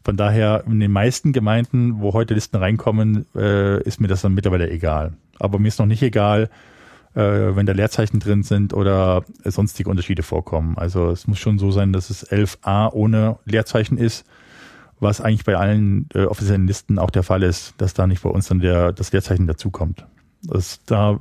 Von 0.04 0.16
daher, 0.16 0.64
in 0.66 0.80
den 0.80 0.92
meisten 0.92 1.32
Gemeinden, 1.32 2.00
wo 2.00 2.12
heute 2.12 2.34
Listen 2.34 2.56
reinkommen, 2.56 3.26
äh, 3.34 3.82
ist 3.82 4.00
mir 4.00 4.08
das 4.08 4.20
dann 4.20 4.34
mittlerweile 4.34 4.70
egal. 4.70 5.14
Aber 5.38 5.58
mir 5.58 5.68
ist 5.68 5.78
noch 5.78 5.86
nicht 5.86 6.02
egal, 6.02 6.50
äh, 7.14 7.56
wenn 7.56 7.66
da 7.66 7.72
Leerzeichen 7.72 8.20
drin 8.20 8.42
sind 8.42 8.74
oder 8.74 9.24
sonstige 9.44 9.90
Unterschiede 9.90 10.22
vorkommen. 10.22 10.76
Also 10.76 11.10
es 11.10 11.26
muss 11.26 11.38
schon 11.38 11.58
so 11.58 11.70
sein, 11.70 11.92
dass 11.92 12.10
es 12.10 12.28
11a 12.30 12.92
ohne 12.92 13.38
Leerzeichen 13.44 13.98
ist, 13.98 14.24
was 15.00 15.20
eigentlich 15.20 15.44
bei 15.44 15.56
allen 15.56 16.08
äh, 16.14 16.24
offiziellen 16.24 16.66
Listen 16.66 16.98
auch 16.98 17.10
der 17.10 17.22
Fall 17.22 17.42
ist, 17.42 17.74
dass 17.78 17.94
da 17.94 18.06
nicht 18.06 18.22
bei 18.22 18.30
uns 18.30 18.48
dann 18.48 18.60
der, 18.60 18.92
das 18.92 19.12
Leerzeichen 19.12 19.46
dazukommt. 19.46 20.06
Das, 20.42 20.80
da 20.84 21.20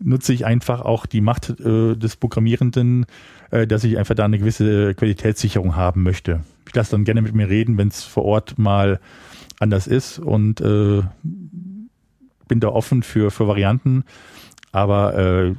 nutze 0.00 0.32
ich 0.32 0.44
einfach 0.46 0.82
auch 0.82 1.06
die 1.06 1.20
Macht 1.20 1.60
äh, 1.60 1.96
des 1.96 2.16
Programmierenden, 2.16 3.06
äh, 3.50 3.66
dass 3.66 3.84
ich 3.84 3.98
einfach 3.98 4.14
da 4.14 4.24
eine 4.24 4.38
gewisse 4.38 4.94
Qualitätssicherung 4.94 5.76
haben 5.76 6.02
möchte. 6.02 6.40
Ich 6.68 6.74
lasse 6.74 6.92
dann 6.92 7.04
gerne 7.04 7.22
mit 7.22 7.34
mir 7.34 7.48
reden, 7.48 7.78
wenn 7.78 7.88
es 7.88 8.04
vor 8.04 8.24
Ort 8.24 8.58
mal 8.58 9.00
anders 9.58 9.86
ist 9.86 10.18
und 10.18 10.60
äh, 10.60 11.02
bin 12.48 12.60
da 12.60 12.68
offen 12.68 13.02
für, 13.02 13.30
für 13.30 13.48
Varianten. 13.48 14.04
Aber 14.78 15.16
äh, 15.16 15.54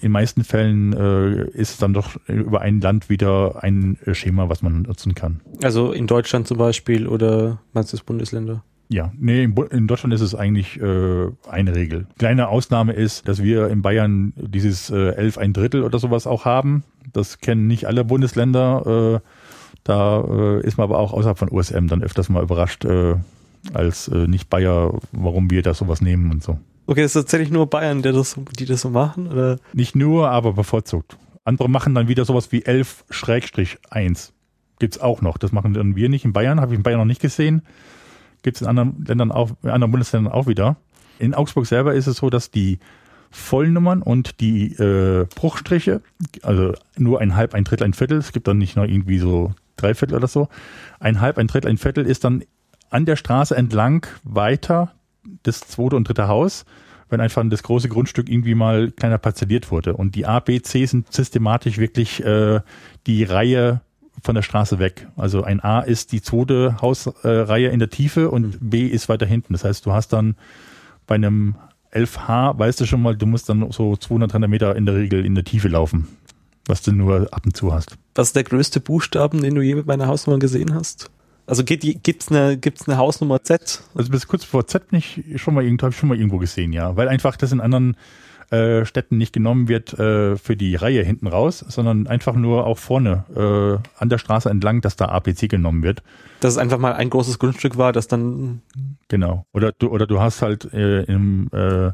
in 0.00 0.10
meisten 0.10 0.42
Fällen 0.42 0.92
äh, 0.94 1.50
ist 1.50 1.72
es 1.72 1.76
dann 1.76 1.92
doch 1.92 2.16
über 2.26 2.62
ein 2.62 2.80
Land 2.80 3.10
wieder 3.10 3.62
ein 3.62 3.98
Schema, 4.12 4.48
was 4.48 4.62
man 4.62 4.82
nutzen 4.82 5.14
kann. 5.14 5.40
Also 5.62 5.92
in 5.92 6.06
Deutschland 6.06 6.48
zum 6.48 6.56
Beispiel 6.56 7.06
oder 7.06 7.60
meinst 7.74 7.92
du 7.92 7.98
Bundesländer? 8.04 8.64
Ja, 8.88 9.12
nee, 9.18 9.44
in, 9.44 9.54
in 9.70 9.86
Deutschland 9.86 10.14
ist 10.14 10.20
es 10.22 10.34
eigentlich 10.34 10.80
äh, 10.80 11.26
eine 11.48 11.74
Regel. 11.74 12.06
Kleine 12.18 12.48
Ausnahme 12.48 12.92
ist, 12.94 13.28
dass 13.28 13.42
wir 13.42 13.68
in 13.68 13.82
Bayern 13.82 14.32
dieses 14.36 14.90
äh, 14.90 15.10
11 15.10 15.38
ein 15.38 15.52
Drittel 15.52 15.82
oder 15.82 15.98
sowas 15.98 16.26
auch 16.26 16.44
haben. 16.46 16.84
Das 17.12 17.38
kennen 17.38 17.66
nicht 17.66 17.86
alle 17.86 18.04
Bundesländer. 18.04 19.20
Äh, 19.22 19.28
da 19.84 20.22
äh, 20.22 20.66
ist 20.66 20.78
man 20.78 20.84
aber 20.84 20.98
auch 20.98 21.12
außerhalb 21.12 21.38
von 21.38 21.52
USM 21.52 21.86
dann 21.86 22.02
öfters 22.02 22.30
mal 22.30 22.42
überrascht 22.42 22.84
äh, 22.86 23.16
als 23.74 24.08
äh, 24.08 24.26
Nicht-Bayer, 24.26 24.98
warum 25.12 25.50
wir 25.50 25.62
da 25.62 25.74
sowas 25.74 26.00
nehmen 26.00 26.30
und 26.30 26.42
so. 26.42 26.58
Okay, 26.86 27.04
ist 27.04 27.14
tatsächlich 27.14 27.50
nur 27.50 27.68
Bayern, 27.68 28.02
der 28.02 28.12
das, 28.12 28.38
die 28.58 28.66
das 28.66 28.82
so 28.82 28.90
machen? 28.90 29.28
Oder? 29.28 29.58
Nicht 29.72 29.96
nur, 29.96 30.30
aber 30.30 30.52
bevorzugt. 30.52 31.16
Andere 31.44 31.68
machen 31.68 31.94
dann 31.94 32.08
wieder 32.08 32.24
sowas 32.24 32.52
wie 32.52 32.64
11-1. 32.64 34.30
Gibt's 34.78 34.98
auch 34.98 35.22
noch. 35.22 35.38
Das 35.38 35.52
machen 35.52 35.72
dann 35.72 35.96
wir 35.96 36.08
nicht 36.08 36.24
in 36.24 36.32
Bayern, 36.32 36.60
habe 36.60 36.72
ich 36.72 36.78
in 36.78 36.82
Bayern 36.82 36.98
noch 36.98 37.06
nicht 37.06 37.20
gesehen. 37.20 37.62
Gibt's 38.42 38.60
in 38.60 38.66
anderen 38.66 39.04
Ländern 39.06 39.32
auch, 39.32 39.50
in 39.62 39.70
anderen 39.70 39.90
Bundesländern 39.90 40.32
auch 40.32 40.46
wieder. 40.46 40.76
In 41.18 41.32
Augsburg 41.34 41.66
selber 41.66 41.94
ist 41.94 42.06
es 42.06 42.18
so, 42.18 42.28
dass 42.28 42.50
die 42.50 42.78
Vollnummern 43.30 44.02
und 44.02 44.40
die 44.40 44.72
äh, 44.74 45.26
Bruchstriche, 45.34 46.02
also 46.42 46.74
nur 46.96 47.20
ein 47.20 47.34
Halb, 47.34 47.54
ein 47.54 47.64
Drittel, 47.64 47.84
ein 47.84 47.94
Viertel, 47.94 48.18
es 48.18 48.32
gibt 48.32 48.46
dann 48.46 48.58
nicht 48.58 48.76
noch 48.76 48.84
irgendwie 48.84 49.18
so 49.18 49.52
drei 49.76 49.94
Viertel 49.94 50.16
oder 50.16 50.28
so, 50.28 50.48
ein 51.00 51.20
Halb, 51.20 51.38
ein 51.38 51.46
Drittel, 51.46 51.70
ein 51.70 51.78
Viertel 51.78 52.06
ist 52.06 52.24
dann 52.24 52.44
an 52.90 53.06
der 53.06 53.16
Straße 53.16 53.56
entlang 53.56 54.06
weiter 54.22 54.92
das 55.42 55.60
zweite 55.60 55.96
und 55.96 56.08
dritte 56.08 56.28
Haus, 56.28 56.64
wenn 57.08 57.20
einfach 57.20 57.42
das 57.48 57.62
große 57.62 57.88
Grundstück 57.88 58.28
irgendwie 58.28 58.54
mal 58.54 58.90
kleiner 58.90 59.18
parzelliert 59.18 59.70
wurde. 59.70 59.94
Und 59.94 60.14
die 60.14 60.26
A, 60.26 60.40
B, 60.40 60.60
C 60.60 60.84
sind 60.86 61.12
systematisch 61.12 61.78
wirklich 61.78 62.24
äh, 62.24 62.60
die 63.06 63.24
Reihe 63.24 63.80
von 64.22 64.34
der 64.34 64.42
Straße 64.42 64.78
weg. 64.78 65.08
Also 65.16 65.42
ein 65.42 65.60
A 65.60 65.80
ist 65.80 66.12
die 66.12 66.22
zweite 66.22 66.80
Hausreihe 66.80 67.68
in 67.68 67.78
der 67.78 67.90
Tiefe 67.90 68.30
und 68.30 68.62
mhm. 68.62 68.70
B 68.70 68.86
ist 68.86 69.08
weiter 69.08 69.26
hinten. 69.26 69.52
Das 69.52 69.64
heißt, 69.64 69.84
du 69.86 69.92
hast 69.92 70.12
dann 70.12 70.36
bei 71.06 71.16
einem 71.16 71.56
11H, 71.92 72.58
weißt 72.58 72.80
du 72.80 72.86
schon 72.86 73.02
mal, 73.02 73.16
du 73.16 73.26
musst 73.26 73.48
dann 73.48 73.70
so 73.70 73.96
200, 73.96 74.32
300 74.32 74.50
Meter 74.50 74.76
in 74.76 74.86
der 74.86 74.96
Regel 74.96 75.24
in 75.24 75.34
der 75.34 75.44
Tiefe 75.44 75.68
laufen, 75.68 76.08
was 76.66 76.82
du 76.82 76.92
nur 76.92 77.28
ab 77.32 77.42
und 77.44 77.56
zu 77.56 77.72
hast. 77.72 77.96
Was 78.14 78.28
ist 78.28 78.36
der 78.36 78.44
größte 78.44 78.80
Buchstaben, 78.80 79.42
den 79.42 79.54
du 79.54 79.62
je 79.62 79.74
mit 79.74 79.86
meiner 79.86 80.06
Hausnummer 80.06 80.38
gesehen 80.38 80.74
hast? 80.74 81.10
Also 81.46 81.62
gibt 81.64 81.84
es 81.84 82.28
eine, 82.30 82.56
gibt's 82.56 82.88
eine 82.88 82.96
Hausnummer 82.96 83.42
Z? 83.42 83.82
Also 83.94 84.10
bis 84.10 84.26
kurz 84.26 84.44
vor 84.44 84.66
Z 84.66 84.92
nicht 84.92 85.22
schon 85.36 85.54
mal 85.54 85.62
irgendwo, 85.62 85.84
habe 85.84 85.92
ich 85.92 85.98
schon 85.98 86.08
mal 86.08 86.16
irgendwo 86.16 86.38
gesehen, 86.38 86.72
ja. 86.72 86.96
Weil 86.96 87.08
einfach 87.08 87.36
das 87.36 87.52
in 87.52 87.60
anderen 87.60 87.96
äh, 88.50 88.84
Städten 88.84 89.18
nicht 89.18 89.32
genommen 89.32 89.68
wird 89.68 89.98
äh, 89.98 90.36
für 90.36 90.56
die 90.56 90.76
Reihe 90.76 91.02
hinten 91.02 91.26
raus, 91.26 91.64
sondern 91.66 92.06
einfach 92.06 92.34
nur 92.34 92.66
auch 92.66 92.78
vorne 92.78 93.24
äh, 93.34 94.00
an 94.00 94.08
der 94.08 94.18
Straße 94.18 94.48
entlang, 94.48 94.80
dass 94.80 94.96
da 94.96 95.06
APC 95.06 95.48
genommen 95.48 95.82
wird. 95.82 96.02
Dass 96.40 96.52
es 96.52 96.58
einfach 96.58 96.78
mal 96.78 96.92
ein 96.92 97.10
großes 97.10 97.38
Grundstück 97.38 97.76
war, 97.76 97.92
das 97.92 98.06
dann. 98.08 98.62
Genau. 99.08 99.46
Oder 99.52 99.72
du, 99.72 99.88
oder 99.88 100.06
du 100.06 100.20
hast 100.20 100.42
halt 100.42 100.72
äh, 100.72 101.02
im 101.02 101.48
äh, 101.52 101.92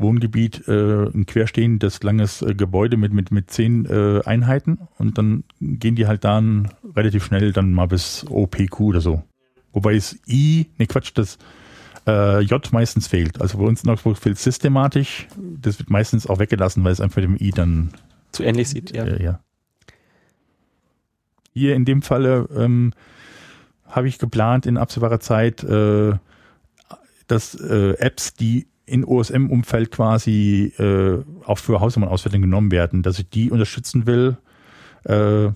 Wohngebiet 0.00 0.66
äh, 0.68 1.04
ein 1.04 1.26
querstehendes 1.26 2.02
langes 2.02 2.42
äh, 2.42 2.54
Gebäude 2.54 2.96
mit, 2.96 3.12
mit, 3.12 3.30
mit 3.30 3.50
zehn 3.50 3.86
äh, 3.86 4.20
Einheiten 4.24 4.78
und 4.98 5.18
dann 5.18 5.44
gehen 5.60 5.94
die 5.94 6.06
halt 6.06 6.24
dann 6.24 6.70
relativ 6.96 7.24
schnell 7.24 7.52
dann 7.52 7.72
mal 7.72 7.86
bis 7.86 8.26
OPQ 8.28 8.80
oder 8.80 9.00
so. 9.00 9.22
Wobei 9.72 9.94
es 9.94 10.18
I, 10.26 10.66
ne 10.78 10.86
Quatsch, 10.86 11.12
das 11.14 11.38
äh, 12.06 12.40
J 12.40 12.72
meistens 12.72 13.06
fehlt. 13.06 13.40
Also 13.40 13.58
bei 13.58 13.64
uns 13.64 13.84
in 13.84 13.90
Augsburg 13.90 14.18
fehlt 14.18 14.38
systematisch. 14.38 15.28
Das 15.36 15.78
wird 15.78 15.90
meistens 15.90 16.26
auch 16.26 16.38
weggelassen, 16.38 16.82
weil 16.84 16.92
es 16.92 17.00
einfach 17.00 17.20
dem 17.20 17.36
I 17.36 17.50
dann 17.50 17.90
zu 18.32 18.42
ähnlich 18.42 18.68
sieht, 18.68 18.94
ja. 18.94 19.04
Äh, 19.04 19.22
ja. 19.22 19.40
Hier 21.52 21.74
in 21.74 21.84
dem 21.84 22.02
Falle 22.02 22.48
ähm, 22.56 22.92
habe 23.86 24.08
ich 24.08 24.18
geplant 24.18 24.66
in 24.66 24.76
absehbarer 24.76 25.20
Zeit, 25.20 25.64
äh, 25.64 26.12
dass 27.26 27.54
äh, 27.54 27.92
Apps, 27.98 28.34
die 28.34 28.66
in 28.90 29.04
OSM-Umfeld 29.04 29.90
quasi 29.90 30.72
äh, 30.78 31.22
auch 31.44 31.58
für 31.58 31.80
Hausnummernauswertung 31.80 32.42
genommen 32.42 32.70
werden, 32.70 33.02
dass 33.02 33.18
ich 33.18 33.28
die 33.30 33.50
unterstützen 33.50 34.06
will. 34.06 34.36
Äh, 35.04 35.50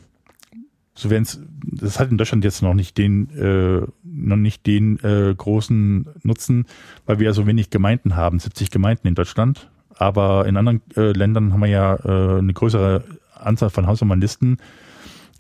so 0.97 1.11
werden 1.11 1.25
es, 1.25 1.41
das 1.61 1.99
hat 1.99 2.11
in 2.11 2.19
Deutschland 2.19 2.45
jetzt 2.45 2.63
noch 2.63 2.75
nicht 2.75 2.97
den, 2.97 3.31
äh, 3.31 3.87
noch 4.05 4.37
nicht 4.37 4.65
den 4.67 5.03
äh, 5.03 5.35
großen 5.37 6.07
Nutzen, 6.23 6.67
weil 7.07 7.19
wir 7.19 7.27
ja 7.27 7.33
so 7.33 7.47
wenig 7.47 7.71
Gemeinden 7.71 8.15
haben, 8.15 8.39
70 8.39 8.71
Gemeinden 8.71 9.09
in 9.09 9.17
Deutschland. 9.17 9.69
Aber 9.97 10.47
in 10.47 10.57
anderen 10.57 10.83
äh, 10.97 11.13
Ländern 11.13 11.53
haben 11.53 11.61
wir 11.61 11.69
ja 11.69 11.95
äh, 11.97 12.39
eine 12.39 12.53
größere 12.53 13.05
Anzahl 13.35 13.71
von 13.71 13.87
Hausnummernlisten. 13.87 14.59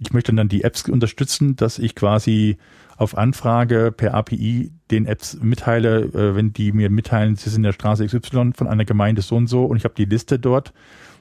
Ich 0.01 0.13
möchte 0.13 0.35
dann 0.35 0.49
die 0.49 0.65
Apps 0.65 0.89
unterstützen, 0.89 1.57
dass 1.57 1.79
ich 1.79 1.95
quasi 1.95 2.57
auf 2.97 3.17
Anfrage 3.17 3.93
per 3.97 4.15
API 4.15 4.71
den 4.91 5.07
Apps 5.07 5.39
mitteile, 5.41 6.03
äh, 6.05 6.37
wenn 6.37 6.53
die 6.53 6.73
mir 6.73 6.91
mitteilen, 6.91 7.37
sie 7.37 7.51
sind 7.51 7.61
in 7.61 7.65
der 7.65 7.73
Straße 7.73 8.07
XY 8.07 8.53
von 8.55 8.69
einer 8.69 8.85
Gemeinde 8.85 9.23
so 9.23 9.37
und 9.37 9.49
so 9.49 9.65
und 9.65 9.77
ich 9.77 9.85
habe 9.85 9.95
die 9.95 10.05
Liste 10.05 10.39
dort 10.39 10.73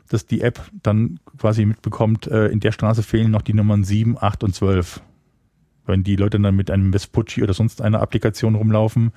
dass 0.09 0.25
die 0.25 0.41
App 0.41 0.61
dann 0.83 1.19
quasi 1.37 1.65
mitbekommt, 1.65 2.27
äh, 2.27 2.47
in 2.47 2.59
der 2.59 2.71
Straße 2.71 3.03
fehlen 3.03 3.31
noch 3.31 3.41
die 3.41 3.53
Nummern 3.53 3.83
7, 3.83 4.17
8 4.19 4.43
und 4.43 4.55
12. 4.55 5.01
Wenn 5.85 6.03
die 6.03 6.15
Leute 6.15 6.39
dann 6.39 6.55
mit 6.55 6.71
einem 6.71 6.91
Vespucci 6.91 7.43
oder 7.43 7.53
sonst 7.53 7.81
einer 7.81 8.01
Applikation 8.01 8.55
rumlaufen, 8.55 9.11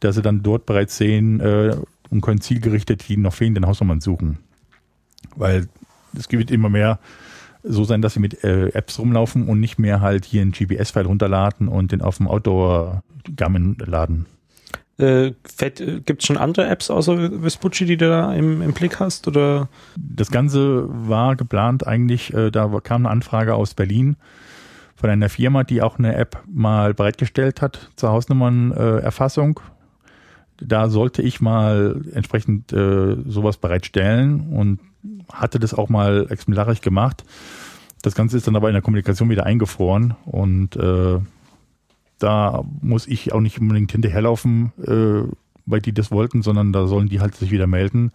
dass 0.00 0.16
sie 0.16 0.22
dann 0.22 0.42
dort 0.42 0.66
bereits 0.66 0.96
sehen 0.96 1.40
äh, 1.40 1.76
und 2.10 2.20
können 2.20 2.40
zielgerichtet 2.40 3.08
die 3.08 3.16
noch 3.16 3.32
fehlenden 3.32 3.66
Hausnummern 3.66 4.00
suchen. 4.00 4.38
Weil 5.36 5.68
es 6.16 6.28
gibt 6.28 6.50
immer 6.50 6.68
mehr 6.68 6.98
so 7.64 7.84
sein, 7.84 8.02
dass 8.02 8.14
sie 8.14 8.20
mit 8.20 8.44
äh, 8.44 8.68
Apps 8.68 8.98
rumlaufen 8.98 9.48
und 9.48 9.58
nicht 9.58 9.78
mehr 9.78 10.00
halt 10.00 10.24
hier 10.24 10.42
einen 10.42 10.52
GPS-File 10.52 11.06
runterladen 11.06 11.68
und 11.68 11.92
den 11.92 12.02
auf 12.02 12.18
dem 12.18 12.28
Outdoor-Garmin 12.28 13.78
laden. 13.84 14.26
Äh, 14.98 15.28
äh 15.28 15.32
Gibt 16.04 16.22
es 16.22 16.26
schon 16.26 16.36
andere 16.36 16.66
Apps 16.66 16.90
außer 16.90 17.30
Vespucci, 17.42 17.86
die 17.86 17.96
du 17.96 18.08
da 18.08 18.34
im, 18.34 18.62
im, 18.62 18.72
Blick 18.72 19.00
hast? 19.00 19.26
Oder? 19.26 19.68
Das 19.96 20.30
Ganze 20.30 20.86
war 20.88 21.36
geplant 21.36 21.86
eigentlich, 21.86 22.32
äh, 22.34 22.50
da 22.50 22.68
kam 22.82 23.06
eine 23.06 23.10
Anfrage 23.10 23.54
aus 23.54 23.74
Berlin 23.74 24.16
von 24.94 25.10
einer 25.10 25.28
Firma, 25.28 25.64
die 25.64 25.82
auch 25.82 25.98
eine 25.98 26.14
App 26.14 26.42
mal 26.46 26.94
bereitgestellt 26.94 27.60
hat 27.62 27.90
zur 27.96 28.10
Hausnummernerfassung. 28.10 29.58
Äh, 29.58 29.70
da 30.60 30.88
sollte 30.88 31.22
ich 31.22 31.40
mal 31.40 32.00
entsprechend 32.12 32.72
äh, 32.72 33.16
sowas 33.26 33.56
bereitstellen 33.56 34.52
und 34.52 34.78
hatte 35.32 35.58
das 35.58 35.74
auch 35.74 35.88
mal 35.88 36.26
exemplarisch 36.30 36.80
gemacht. 36.80 37.24
Das 38.02 38.14
Ganze 38.14 38.36
ist 38.36 38.46
dann 38.46 38.56
aber 38.56 38.68
in 38.68 38.74
der 38.74 38.82
Kommunikation 38.82 39.30
wieder 39.30 39.46
eingefroren 39.46 40.14
und 40.24 40.76
äh, 40.76 41.18
da 42.18 42.64
muss 42.80 43.06
ich 43.06 43.32
auch 43.32 43.40
nicht 43.40 43.58
unbedingt 43.58 43.92
hinterherlaufen, 43.92 44.72
äh, 44.82 45.30
weil 45.66 45.80
die 45.80 45.92
das 45.92 46.10
wollten, 46.10 46.42
sondern 46.42 46.72
da 46.72 46.86
sollen 46.86 47.08
die 47.08 47.20
halt 47.20 47.34
sich 47.34 47.50
wieder 47.50 47.66
melden 47.66 48.12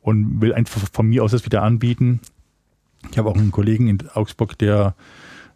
und 0.00 0.40
will 0.40 0.54
einfach 0.54 0.80
von 0.92 1.06
mir 1.06 1.22
aus 1.22 1.32
das 1.32 1.44
wieder 1.44 1.62
anbieten. 1.62 2.20
Ich 3.10 3.18
habe 3.18 3.28
auch 3.28 3.36
einen 3.36 3.50
Kollegen 3.50 3.88
in 3.88 3.98
Augsburg, 4.14 4.58
der 4.58 4.94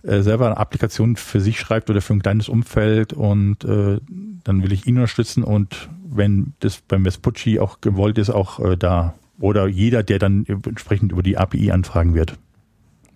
äh, 0.03 0.21
selber 0.21 0.47
eine 0.47 0.59
Applikation 0.59 1.17
für 1.17 1.41
sich 1.41 1.59
schreibt 1.59 1.89
oder 1.89 2.03
für 2.03 2.13
ein 2.13 2.23
kleines 2.23 2.49
Umfeld 2.49 3.13
und 3.13 3.65
äh, 3.65 4.01
dann 4.45 4.63
will 4.63 4.73
ich 4.73 4.87
ihn 4.87 4.97
unterstützen 4.97 5.43
und 5.43 5.89
wenn 6.07 6.53
das 6.61 6.83
beim 6.87 7.05
Vespucci 7.05 7.59
auch 7.59 7.81
gewollt 7.81 8.19
ist, 8.19 8.31
auch 8.31 8.61
äh, 8.61 8.77
da 8.77 9.15
oder 9.39 9.67
jeder, 9.67 10.03
der 10.03 10.19
dann 10.19 10.45
entsprechend 10.47 11.13
über 11.13 11.23
die 11.23 11.37
API 11.37 11.71
anfragen 11.71 12.15
wird. 12.15 12.39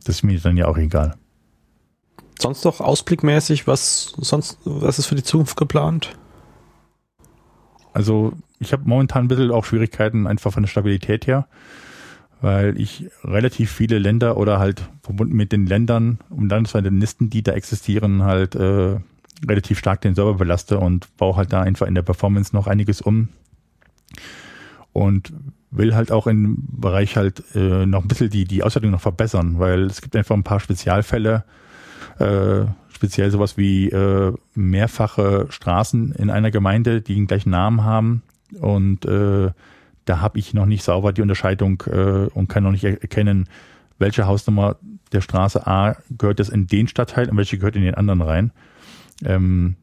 Das 0.05 0.17
ist 0.17 0.23
mir 0.23 0.39
dann 0.41 0.57
ja 0.57 0.67
auch 0.67 0.79
egal 0.79 1.15
sonst 2.41 2.65
noch 2.65 2.81
ausblickmäßig, 2.81 3.67
was 3.67 4.13
sonst, 4.17 4.59
was 4.65 4.99
ist 4.99 5.07
für 5.07 5.15
die 5.15 5.23
Zukunft 5.23 5.57
geplant? 5.57 6.17
Also 7.93 8.33
ich 8.61 8.73
habe 8.73 8.85
momentan 8.87 9.25
ein 9.25 9.29
bisschen 9.29 9.51
auch 9.51 9.65
Schwierigkeiten 9.65 10.27
einfach 10.27 10.53
von 10.53 10.63
der 10.63 10.69
Stabilität 10.69 11.27
her, 11.27 11.49
weil 12.41 12.81
ich 12.81 13.11
relativ 13.25 13.73
viele 13.73 13.99
Länder 13.99 14.37
oder 14.37 14.59
halt 14.59 14.89
verbunden 15.03 15.37
mit 15.37 15.53
den 15.53 15.67
Ländern 15.67 16.19
und 16.31 16.49
landesweite 16.49 16.91
Listen, 16.91 17.31
die 17.31 17.43
da 17.43 17.53
existieren, 17.53 18.23
halt 18.23 18.55
äh, 18.55 18.99
relativ 19.47 19.79
stark 19.79 20.01
den 20.01 20.15
Server 20.15 20.35
belaste 20.35 20.79
und 20.79 21.17
baue 21.17 21.37
halt 21.37 21.53
da 21.53 21.63
einfach 21.63 21.87
in 21.87 21.95
der 21.95 22.03
Performance 22.03 22.55
noch 22.55 22.67
einiges 22.67 23.01
um 23.01 23.29
und 24.93 25.33
will 25.71 25.95
halt 25.95 26.11
auch 26.13 26.27
im 26.27 26.57
Bereich 26.69 27.17
halt 27.17 27.43
äh, 27.55 27.87
noch 27.87 28.03
ein 28.03 28.09
bisschen 28.09 28.31
die, 28.31 28.45
die 28.45 28.63
Auswertung 28.63 28.91
noch 28.91 29.01
verbessern, 29.01 29.59
weil 29.59 29.85
es 29.85 30.01
gibt 30.01 30.17
einfach 30.17 30.35
ein 30.35 30.45
paar 30.45 30.61
Spezialfälle, 30.61 31.45
äh, 32.19 32.65
speziell 32.89 33.31
sowas 33.31 33.57
wie 33.57 33.89
äh, 33.89 34.33
mehrfache 34.55 35.47
Straßen 35.51 36.13
in 36.13 36.31
einer 36.31 36.51
Gemeinde, 36.51 37.01
die 37.01 37.15
den 37.15 37.27
gleichen 37.27 37.51
Namen 37.51 37.85
haben. 37.85 38.23
Und 38.61 39.05
äh, 39.05 39.51
da 40.05 40.21
habe 40.21 40.39
ich 40.39 40.55
noch 40.55 40.67
nicht 40.67 40.83
sauber 40.83 41.13
die 41.13 41.23
Unterscheidung 41.23 41.83
äh, 41.87 42.29
und 42.33 42.49
kann 42.49 42.65
noch 42.65 42.73
nicht 42.73 42.85
erkennen, 42.85 43.49
welche 43.99 44.27
Hausnummer 44.27 44.77
der 45.13 45.21
Straße 45.21 45.67
A 45.67 45.97
gehört 46.11 46.41
das 46.41 46.49
in 46.49 46.67
den 46.67 46.89
Stadtteil 46.89 47.29
und 47.29 47.37
welche 47.37 47.59
gehört 47.59 47.77
in 47.77 47.83
den 47.83 47.95
anderen 47.95 48.23
rein. 48.23 48.53
Ähm, 49.25 49.77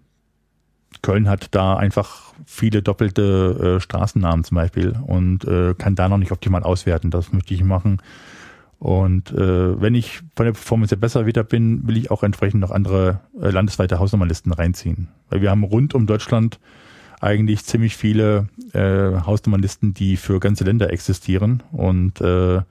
Köln 1.02 1.30
hat 1.30 1.48
da 1.52 1.76
einfach 1.78 2.34
viele 2.46 2.82
doppelte 2.82 3.78
äh, 3.78 3.80
Straßennamen 3.80 4.44
zum 4.44 4.56
Beispiel 4.56 4.96
und 5.06 5.46
äh, 5.46 5.74
kann 5.76 5.96
da 5.96 6.10
noch 6.10 6.18
nicht 6.18 6.32
optimal 6.32 6.64
auswerten. 6.64 7.12
Das 7.12 7.32
möchte 7.32 7.54
ich 7.54 7.64
machen. 7.64 8.02
Und 8.80 9.32
äh, 9.32 9.82
wenn 9.82 9.96
ich 9.96 10.22
von 10.36 10.46
der 10.46 10.54
Performance 10.54 10.96
besser 10.98 11.26
wieder 11.26 11.44
bin, 11.44 11.88
will 11.88 11.98
ich 11.98 12.12
auch 12.12 12.24
entsprechend 12.24 12.62
noch 12.62 12.72
andere 12.72 13.22
äh, 13.42 13.50
landesweite 13.50 14.00
Hausnummerlisten 14.00 14.52
reinziehen. 14.52 15.08
Weil 15.30 15.42
wir 15.42 15.50
haben 15.50 15.64
rund 15.64 15.96
um 15.96 16.06
Deutschland 16.06 16.60
eigentlich 17.22 17.64
ziemlich 17.64 17.96
viele 17.96 18.48
äh, 18.74 19.22
Hausnummernlisten, 19.26 19.94
die 19.94 20.18
für 20.18 20.40
ganze 20.40 20.66
Länder 20.66 20.92
existieren. 20.92 21.64
Und 21.72 22.22
äh, 22.22 22.62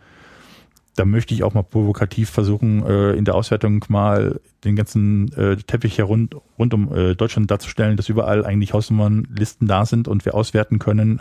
da 0.97 1.05
möchte 1.05 1.35
ich 1.35 1.43
auch 1.43 1.55
mal 1.55 1.63
provokativ 1.63 2.31
versuchen, 2.31 2.85
äh, 2.87 3.13
in 3.13 3.25
der 3.25 3.35
Auswertung 3.35 3.85
mal 3.89 4.41
den 4.65 4.77
ganzen 4.77 5.33
äh, 5.33 5.57
Teppich 5.57 5.97
hier 5.97 6.05
rund, 6.05 6.37
rund 6.59 6.75
um 6.75 6.95
äh, 6.95 7.15
Deutschland 7.15 7.51
darzustellen, 7.51 7.97
dass 7.97 8.09
überall 8.09 8.45
eigentlich 8.45 8.73
Hausnummernlisten 8.73 9.67
da 9.67 9.87
sind 9.87 10.09
und 10.09 10.25
wir 10.25 10.35
auswerten 10.35 10.79
können, 10.79 11.21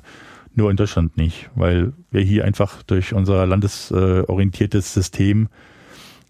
nur 0.55 0.69
in 0.69 0.77
Deutschland 0.77 1.17
nicht, 1.17 1.49
weil 1.55 1.93
wir 2.11 2.21
hier 2.21 2.45
einfach 2.45 2.83
durch 2.83 3.13
unser 3.13 3.45
landesorientiertes 3.47 4.93
System 4.93 5.49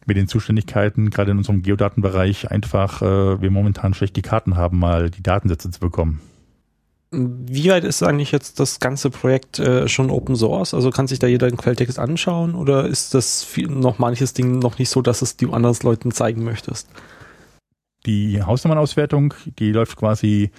mit 0.05 0.17
den 0.17 0.27
Zuständigkeiten, 0.27 1.09
gerade 1.09 1.31
in 1.31 1.37
unserem 1.37 1.61
Geodatenbereich, 1.61 2.51
einfach 2.51 3.01
äh, 3.01 3.41
wir 3.41 3.51
momentan 3.51 3.93
schlecht 3.93 4.15
die 4.15 4.21
Karten 4.21 4.55
haben, 4.55 4.79
mal 4.79 5.09
die 5.09 5.23
Datensätze 5.23 5.69
zu 5.71 5.79
bekommen. 5.79 6.21
Wie 7.15 7.69
weit 7.69 7.83
ist 7.83 8.01
eigentlich 8.01 8.31
jetzt 8.31 8.59
das 8.59 8.79
ganze 8.79 9.11
Projekt 9.11 9.59
äh, 9.59 9.87
schon 9.87 10.09
Open 10.09 10.35
Source? 10.35 10.73
Also 10.73 10.89
kann 10.89 11.07
sich 11.07 11.19
da 11.19 11.27
jeder 11.27 11.47
den 11.47 11.57
Quelltext 11.57 11.99
anschauen 11.99 12.55
oder 12.55 12.87
ist 12.87 13.13
das 13.13 13.43
viel, 13.43 13.67
noch 13.67 13.99
manches 13.99 14.33
Ding 14.33 14.57
noch 14.57 14.79
nicht 14.79 14.89
so, 14.89 15.03
dass 15.03 15.21
es 15.21 15.37
du 15.37 15.53
anderen 15.53 15.77
Leuten 15.83 16.11
zeigen 16.11 16.43
möchtest? 16.43 16.89
Die 18.07 18.41
Hausnummernauswertung, 18.41 19.35
die 19.59 19.71
läuft 19.71 19.95
quasi 19.95 20.49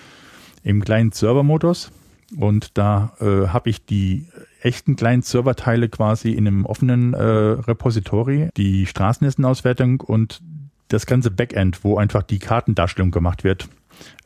im 0.62 0.84
Client-Server-Modus 0.84 1.90
und 2.38 2.78
da 2.78 3.12
äh, 3.20 3.48
habe 3.48 3.70
ich 3.70 3.84
die 3.84 4.28
echten 4.62 4.94
Client-Server-Teile 4.94 5.88
quasi 5.88 6.30
in 6.30 6.46
einem 6.46 6.66
offenen 6.66 7.14
äh, 7.14 7.22
Repository, 7.22 8.48
die 8.56 8.86
Straßenlistenauswertung 8.86 10.00
und 10.00 10.40
das 10.88 11.06
ganze 11.06 11.30
Backend, 11.30 11.84
wo 11.84 11.96
einfach 11.96 12.22
die 12.22 12.38
Kartendarstellung 12.38 13.10
gemacht 13.10 13.44
wird 13.44 13.68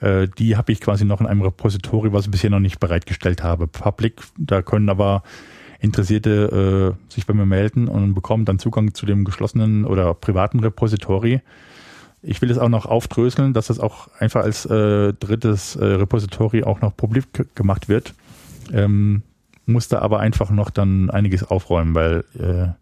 äh, 0.00 0.28
die 0.38 0.56
habe 0.56 0.72
ich 0.72 0.80
quasi 0.80 1.04
noch 1.04 1.20
in 1.20 1.26
einem 1.26 1.42
Repository, 1.42 2.12
was 2.12 2.24
ich 2.24 2.30
bisher 2.30 2.50
noch 2.50 2.58
nicht 2.58 2.80
bereitgestellt 2.80 3.42
habe. 3.42 3.66
Public, 3.66 4.22
da 4.36 4.62
können 4.62 4.88
aber 4.88 5.22
Interessierte 5.80 6.96
äh, 6.98 7.12
sich 7.12 7.26
bei 7.26 7.34
mir 7.34 7.46
melden 7.46 7.86
und 7.86 8.14
bekommen 8.14 8.44
dann 8.44 8.58
Zugang 8.58 8.94
zu 8.94 9.06
dem 9.06 9.24
geschlossenen 9.24 9.84
oder 9.84 10.12
privaten 10.12 10.58
Repository. 10.58 11.40
Ich 12.20 12.42
will 12.42 12.50
es 12.50 12.58
auch 12.58 12.68
noch 12.68 12.84
aufdröseln, 12.84 13.52
dass 13.52 13.68
das 13.68 13.78
auch 13.78 14.08
einfach 14.18 14.42
als 14.42 14.66
äh, 14.66 15.12
drittes 15.12 15.76
äh, 15.76 15.84
Repository 15.84 16.64
auch 16.64 16.80
noch 16.80 16.96
publik 16.96 17.54
gemacht 17.54 17.88
wird. 17.88 18.14
Ähm, 18.72 19.22
musste 19.66 20.02
aber 20.02 20.18
einfach 20.18 20.50
noch 20.50 20.70
dann 20.70 21.10
einiges 21.10 21.44
aufräumen, 21.44 21.94
weil 21.94 22.24
äh, 22.36 22.72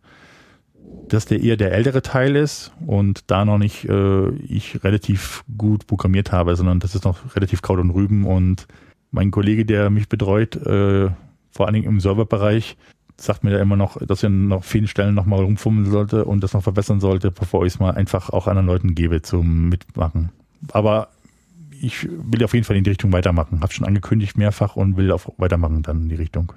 dass 1.08 1.26
der 1.26 1.42
eher 1.42 1.56
der 1.56 1.72
ältere 1.72 2.02
Teil 2.02 2.36
ist 2.36 2.72
und 2.86 3.30
da 3.30 3.44
noch 3.44 3.58
nicht 3.58 3.88
äh, 3.88 4.28
ich 4.30 4.82
relativ 4.82 5.44
gut 5.56 5.86
programmiert 5.86 6.32
habe, 6.32 6.56
sondern 6.56 6.80
das 6.80 6.94
ist 6.94 7.04
noch 7.04 7.36
relativ 7.36 7.62
Kraut 7.62 7.78
und 7.78 7.90
Rüben 7.90 8.24
und 8.24 8.66
mein 9.10 9.30
Kollege, 9.30 9.64
der 9.64 9.90
mich 9.90 10.08
betreut, 10.08 10.56
äh, 10.56 11.10
vor 11.50 11.66
allen 11.66 11.74
Dingen 11.74 11.86
im 11.86 12.00
Serverbereich, 12.00 12.76
sagt 13.18 13.44
mir 13.44 13.50
da 13.50 13.60
immer 13.60 13.76
noch, 13.76 13.96
dass 14.04 14.22
er 14.22 14.28
noch 14.28 14.64
vielen 14.64 14.88
Stellen 14.88 15.14
nochmal 15.14 15.42
rumfummeln 15.42 15.90
sollte 15.90 16.24
und 16.24 16.42
das 16.42 16.52
noch 16.52 16.62
verbessern 16.62 17.00
sollte, 17.00 17.30
bevor 17.30 17.64
ich 17.64 17.74
es 17.74 17.78
mal 17.80 17.92
einfach 17.92 18.30
auch 18.30 18.46
anderen 18.46 18.66
Leuten 18.66 18.94
gebe 18.94 19.22
zum 19.22 19.68
Mitmachen. 19.68 20.30
Aber 20.72 21.08
ich 21.80 22.08
will 22.10 22.44
auf 22.44 22.54
jeden 22.54 22.64
Fall 22.64 22.76
in 22.76 22.84
die 22.84 22.90
Richtung 22.90 23.12
weitermachen. 23.12 23.60
Habe 23.60 23.72
schon 23.72 23.86
angekündigt 23.86 24.36
mehrfach 24.36 24.76
und 24.76 24.96
will 24.96 25.10
auch 25.12 25.26
weitermachen 25.38 25.82
dann 25.82 26.02
in 26.02 26.08
die 26.08 26.14
Richtung. 26.16 26.52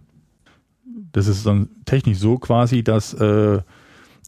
Das 1.12 1.28
ist 1.28 1.46
dann 1.46 1.70
technisch 1.86 2.18
so 2.18 2.38
quasi, 2.38 2.84
dass 2.84 3.14
äh, 3.14 3.62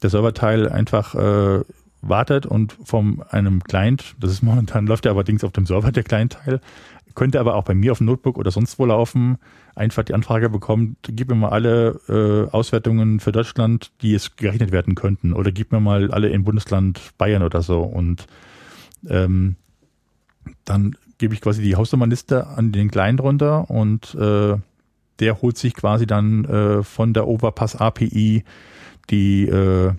der 0.01 0.09
Serverteil 0.09 0.69
einfach 0.69 1.15
äh, 1.15 1.63
wartet 2.01 2.45
und 2.45 2.75
von 2.83 3.23
einem 3.29 3.63
Client, 3.63 4.15
das 4.19 4.31
ist 4.31 4.41
momentan 4.41 4.87
läuft 4.87 5.05
ja 5.05 5.11
allerdings 5.11 5.43
auf 5.43 5.51
dem 5.51 5.65
Server 5.65 5.91
der 5.91 6.03
Client-Teil, 6.03 6.61
könnte 7.13 7.39
aber 7.39 7.55
auch 7.55 7.65
bei 7.65 7.73
mir 7.73 7.91
auf 7.91 7.97
dem 7.97 8.07
Notebook 8.07 8.37
oder 8.37 8.51
sonst 8.51 8.79
wo 8.79 8.85
laufen, 8.85 9.37
einfach 9.75 10.03
die 10.03 10.13
Anfrage 10.13 10.49
bekommt, 10.49 10.97
gib 11.03 11.29
mir 11.29 11.35
mal 11.35 11.49
alle 11.49 11.99
äh, 12.07 12.51
Auswertungen 12.51 13.19
für 13.19 13.31
Deutschland, 13.31 13.91
die 14.01 14.13
es 14.13 14.35
gerechnet 14.35 14.71
werden 14.71 14.95
könnten 14.95 15.33
oder 15.33 15.51
gib 15.51 15.71
mir 15.71 15.79
mal 15.79 16.11
alle 16.11 16.29
im 16.29 16.43
Bundesland 16.43 16.99
Bayern 17.17 17.43
oder 17.43 17.61
so 17.61 17.81
und 17.81 18.27
ähm, 19.07 19.55
dann 20.65 20.95
gebe 21.17 21.33
ich 21.33 21.41
quasi 21.41 21.61
die 21.61 21.75
Hausnummernliste 21.75 22.47
an 22.47 22.71
den 22.71 22.89
Client 22.89 23.21
runter 23.21 23.69
und 23.69 24.15
äh, 24.15 24.55
der 25.19 25.41
holt 25.41 25.57
sich 25.57 25.75
quasi 25.75 26.07
dann 26.07 26.45
äh, 26.45 26.83
von 26.83 27.13
der 27.13 27.27
Overpass 27.27 27.75
API 27.75 28.43
die 29.11 29.47
äh, 29.47 29.93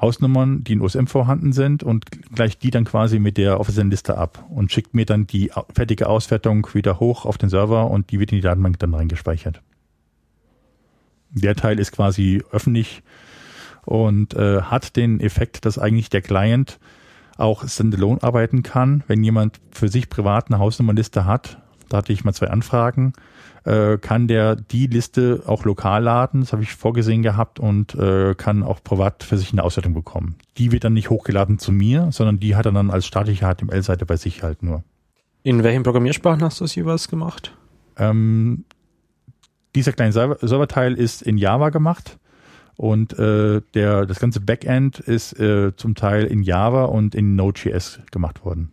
Hausnummern, 0.00 0.62
die 0.62 0.74
in 0.74 0.82
OSM 0.82 1.06
vorhanden 1.06 1.52
sind 1.52 1.82
und 1.82 2.04
gleicht 2.34 2.62
die 2.62 2.70
dann 2.70 2.84
quasi 2.84 3.18
mit 3.18 3.38
der 3.38 3.60
offiziellen 3.60 3.90
Liste 3.90 4.18
ab 4.18 4.44
und 4.50 4.70
schickt 4.70 4.94
mir 4.94 5.06
dann 5.06 5.26
die 5.26 5.50
fertige 5.74 6.08
Auswertung 6.08 6.68
wieder 6.74 7.00
hoch 7.00 7.24
auf 7.24 7.38
den 7.38 7.48
Server 7.48 7.90
und 7.90 8.10
die 8.10 8.20
wird 8.20 8.32
in 8.32 8.36
die 8.36 8.42
Datenbank 8.42 8.78
dann 8.78 8.94
reingespeichert. 8.94 9.62
Der 11.30 11.54
Teil 11.54 11.78
ist 11.78 11.92
quasi 11.92 12.42
öffentlich 12.50 13.02
und 13.84 14.34
äh, 14.34 14.62
hat 14.62 14.96
den 14.96 15.20
Effekt, 15.20 15.64
dass 15.64 15.78
eigentlich 15.78 16.10
der 16.10 16.22
Client 16.22 16.78
auch 17.38 17.66
standalone 17.66 18.22
arbeiten 18.22 18.62
kann. 18.62 19.02
Wenn 19.06 19.22
jemand 19.22 19.60
für 19.70 19.88
sich 19.88 20.08
privat 20.08 20.48
eine 20.48 20.58
Hausnummernliste 20.58 21.24
hat, 21.24 21.62
da 21.88 21.98
hatte 21.98 22.12
ich 22.12 22.24
mal 22.24 22.32
zwei 22.32 22.48
Anfragen, 22.48 23.12
äh, 23.64 23.98
kann 23.98 24.28
der 24.28 24.56
die 24.56 24.86
Liste 24.86 25.42
auch 25.46 25.64
lokal 25.64 26.02
laden, 26.02 26.40
das 26.40 26.52
habe 26.52 26.62
ich 26.62 26.74
vorgesehen 26.74 27.22
gehabt 27.22 27.58
und 27.58 27.94
äh, 27.94 28.34
kann 28.34 28.62
auch 28.62 28.82
privat 28.82 29.22
für 29.22 29.38
sich 29.38 29.52
eine 29.52 29.64
Auswertung 29.64 29.94
bekommen. 29.94 30.36
Die 30.58 30.72
wird 30.72 30.84
dann 30.84 30.92
nicht 30.92 31.10
hochgeladen 31.10 31.58
zu 31.58 31.72
mir, 31.72 32.08
sondern 32.12 32.38
die 32.38 32.56
hat 32.56 32.66
er 32.66 32.72
dann 32.72 32.90
als 32.90 33.06
statische 33.06 33.44
HTML-Seite 33.44 34.06
bei 34.06 34.16
sich 34.16 34.42
halt 34.42 34.62
nur. 34.62 34.84
In 35.42 35.62
welchen 35.62 35.82
Programmiersprachen 35.82 36.42
hast 36.42 36.60
du 36.60 36.64
das 36.64 36.74
jeweils 36.74 37.08
gemacht? 37.08 37.56
Ähm, 37.98 38.64
dieser 39.74 39.92
kleine 39.92 40.12
Serverteil 40.12 40.94
ist 40.94 41.22
in 41.22 41.38
Java 41.38 41.70
gemacht 41.70 42.18
und 42.76 43.18
äh, 43.18 43.62
der, 43.74 44.06
das 44.06 44.20
ganze 44.20 44.40
Backend 44.40 45.00
ist 45.00 45.38
äh, 45.38 45.74
zum 45.76 45.94
Teil 45.94 46.24
in 46.24 46.42
Java 46.42 46.84
und 46.84 47.14
in 47.14 47.36
Node.js 47.36 48.00
gemacht 48.10 48.44
worden. 48.44 48.72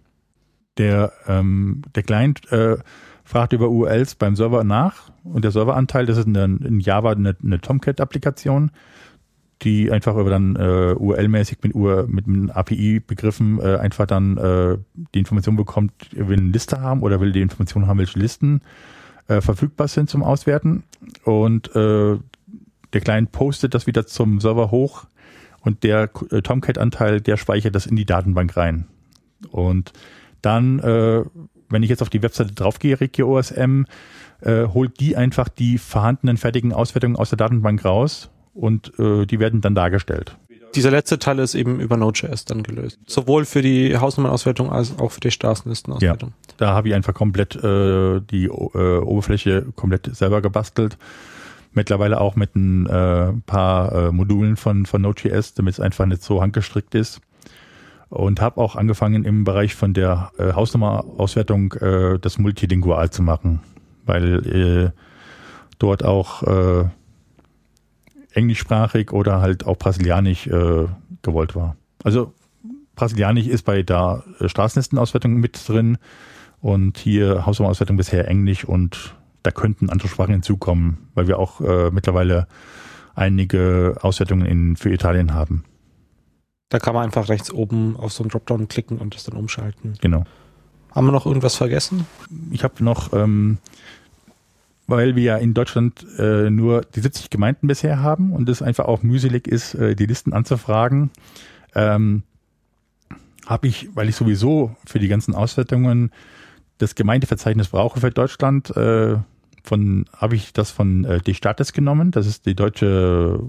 Der, 0.78 1.14
ähm, 1.28 1.84
der 1.96 2.04
Client 2.04 2.52
äh, 2.52 2.78
fragt 3.24 3.54
über 3.54 3.70
URLs 3.70 4.16
beim 4.16 4.36
Server 4.36 4.64
nach 4.64 5.12
und 5.24 5.44
der 5.44 5.52
Serveranteil, 5.52 6.06
das 6.06 6.18
ist 6.18 6.28
in, 6.28 6.36
in 6.36 6.80
Java 6.80 7.12
eine, 7.12 7.36
eine 7.44 7.62
Tomcat-Applikation, 7.62 8.72
die 9.62 9.92
einfach 9.92 10.16
über 10.18 10.30
dann 10.30 10.56
äh, 10.56 10.94
URL-mäßig 10.98 11.60
mit, 11.62 11.76
UR, 11.76 12.06
mit, 12.08 12.28
mit 12.28 12.56
API-Begriffen 12.56 13.60
äh, 13.60 13.78
einfach 13.78 14.08
dann 14.08 14.38
äh, 14.38 14.78
die 15.14 15.20
Information 15.20 15.56
bekommt, 15.56 15.94
will 16.12 16.38
eine 16.38 16.50
Liste 16.50 16.82
haben 16.82 17.02
oder 17.02 17.22
will 17.22 17.32
die 17.32 17.42
Information 17.42 17.88
haben, 17.88 18.00
welche 18.00 18.20
Listen 18.20 18.62
äh, 19.28 19.40
verfügbar 19.40 19.88
sind 19.88 20.10
zum 20.10 20.22
Auswerten 20.24 20.84
und 21.24 21.74
äh, 21.76 22.18
der 22.94 23.02
Client 23.02 23.32
postet 23.32 23.74
das 23.74 23.88
wieder 23.88 24.06
zum 24.06 24.40
Server 24.40 24.70
hoch 24.70 25.06
und 25.62 25.84
der 25.84 26.10
äh, 26.30 26.42
Tomcat-Anteil, 26.42 27.22
der 27.22 27.38
speichert 27.38 27.74
das 27.74 27.86
in 27.86 27.96
die 27.96 28.06
Datenbank 28.06 28.56
rein. 28.58 28.86
Und 29.50 29.94
dann 30.44 30.80
äh, 30.80 31.24
wenn 31.74 31.84
ich 31.84 31.90
jetzt 31.90 32.02
auf 32.02 32.10
die 32.10 32.22
Webseite 32.22 32.54
draufgehe, 32.54 33.02
Regio 33.02 33.38
OSM, 33.38 33.84
äh, 34.42 34.68
holt 34.68 35.00
die 35.00 35.18
einfach 35.18 35.50
die 35.50 35.78
vorhandenen 35.78 36.38
fertigen 36.38 36.72
Auswertungen 36.72 37.18
aus 37.18 37.30
der 37.30 37.38
Datenbank 37.38 37.84
raus 37.84 38.30
und 38.54 38.98
äh, 39.00 39.26
die 39.26 39.40
werden 39.40 39.60
dann 39.60 39.76
dargestellt. 39.76 40.38
Dieser 40.76 40.92
letzte 40.92 41.20
Teil 41.20 41.38
ist 41.38 41.54
eben 41.54 41.80
über 41.80 41.98
Node.js 41.98 42.46
dann 42.46 42.64
gelöst. 42.64 43.00
Sowohl 43.06 43.46
für 43.46 43.62
die 43.62 43.96
Hausnummernauswertung 43.96 44.72
als 44.72 44.98
auch 44.98 45.12
für 45.12 45.20
die 45.20 45.30
Straßenlistenauswertung. 45.30 46.30
Ja, 46.30 46.54
da 46.58 46.74
habe 46.74 46.88
ich 46.88 46.96
einfach 46.96 47.14
komplett 47.14 47.56
äh, 47.56 48.22
die 48.22 48.46
äh, 48.46 48.50
Oberfläche 48.50 49.68
komplett 49.76 50.16
selber 50.16 50.42
gebastelt. 50.42 50.98
Mittlerweile 51.74 52.22
auch 52.22 52.36
mit 52.36 52.56
ein 52.56 52.88
äh, 52.88 53.34
paar 53.46 53.92
äh, 53.92 54.12
Modulen 54.12 54.58
von, 54.58 54.86
von 54.88 55.02
Node.js, 55.04 55.54
damit 55.54 55.74
es 55.76 55.80
einfach 55.80 56.06
nicht 56.08 56.24
so 56.24 56.42
handgestrickt 56.42 56.96
ist 56.96 57.22
und 58.14 58.42
habe 58.42 58.62
auch 58.62 58.76
angefangen 58.76 59.26
im 59.26 59.44
Bereich 59.44 59.74
von 59.74 59.94
der 59.96 60.32
äh, 60.38 60.54
Hausnummerauswertung 60.54 61.74
äh, 61.74 62.20
das 62.20 62.38
multilingual 62.38 63.10
zu 63.10 63.24
machen, 63.24 63.62
weil 64.06 64.46
äh, 64.46 64.92
dort 65.80 66.06
auch 66.06 66.44
äh, 66.44 66.86
englischsprachig 68.34 69.12
oder 69.12 69.42
halt 69.42 69.66
auch 69.66 69.78
brasilianisch 69.78 70.46
äh, 70.46 70.86
gewollt 71.24 71.56
war. 71.56 71.76
Also 72.04 72.34
brasilianisch 72.96 73.48
ist 73.48 73.64
bei 73.64 73.82
der 73.82 74.24
äh, 74.40 74.48
Straßenlistenauswertung 74.48 75.34
mit 75.34 75.68
drin 75.68 75.98
und 76.62 77.00
hier 77.00 77.48
Hausnummerauswertung 77.48 77.98
bisher 77.98 78.28
Englisch 78.28 78.64
und 78.64 79.16
da 79.42 79.50
könnten 79.50 79.90
andere 79.90 80.08
Sprachen 80.08 80.34
hinzukommen, 80.34 81.10
weil 81.16 81.28
wir 81.28 81.40
auch 81.40 81.62
äh, 81.62 81.90
mittlerweile 81.90 82.48
einige 83.16 83.98
Auswertungen 84.02 84.46
in, 84.46 84.76
für 84.76 84.94
Italien 84.94 85.34
haben. 85.34 85.64
Da 86.74 86.80
kann 86.80 86.96
man 86.96 87.04
einfach 87.04 87.30
rechts 87.30 87.52
oben 87.52 87.96
auf 87.98 88.14
so 88.14 88.24
einen 88.24 88.32
Dropdown 88.32 88.68
klicken 88.68 88.98
und 88.98 89.14
das 89.14 89.26
dann 89.26 89.38
umschalten. 89.38 89.94
Genau. 90.02 90.24
Haben 90.90 91.06
wir 91.06 91.12
noch 91.12 91.28
irgendwas 91.28 91.56
vergessen? 91.56 92.08
Ich 92.50 92.64
habe 92.64 92.84
noch, 92.84 93.14
ähm, 93.14 93.60
weil 94.88 95.16
wir 95.16 95.22
ja 95.22 95.38
in 95.38 95.54
Deutschland 95.54 96.04
äh, 96.18 96.50
nur 96.50 96.82
die 96.82 97.02
70 97.02 97.30
Gemeinden 97.30 97.68
bisher 97.68 98.02
haben 98.02 98.34
und 98.34 98.50
es 98.50 98.64
einfach 98.64 98.86
auch 98.86 99.04
mühselig 99.04 99.48
ist, 99.48 99.76
äh, 99.76 99.96
die 99.96 100.08
Listen 100.08 100.34
anzufragen, 100.34 101.12
ähm, 101.76 102.24
habe 103.46 103.68
ich, 103.68 103.96
weil 103.96 104.10
ich 104.10 104.16
sowieso 104.16 104.76
für 104.84 104.98
die 104.98 105.10
ganzen 105.10 105.36
Auswertungen 105.36 106.12
das 106.80 106.96
Gemeindeverzeichnis 106.96 107.68
brauche 107.68 108.00
für 108.00 108.10
Deutschland, 108.10 108.76
äh, 108.76 109.18
von 109.64 110.06
habe 110.18 110.36
ich 110.36 110.54
das 110.54 110.72
von 110.72 111.06
äh, 111.06 111.22
die 111.22 111.36
Staates 111.36 111.72
genommen. 111.72 112.10
Das 112.10 112.26
ist 112.26 112.48
die 112.48 112.56
deutsche 112.56 113.40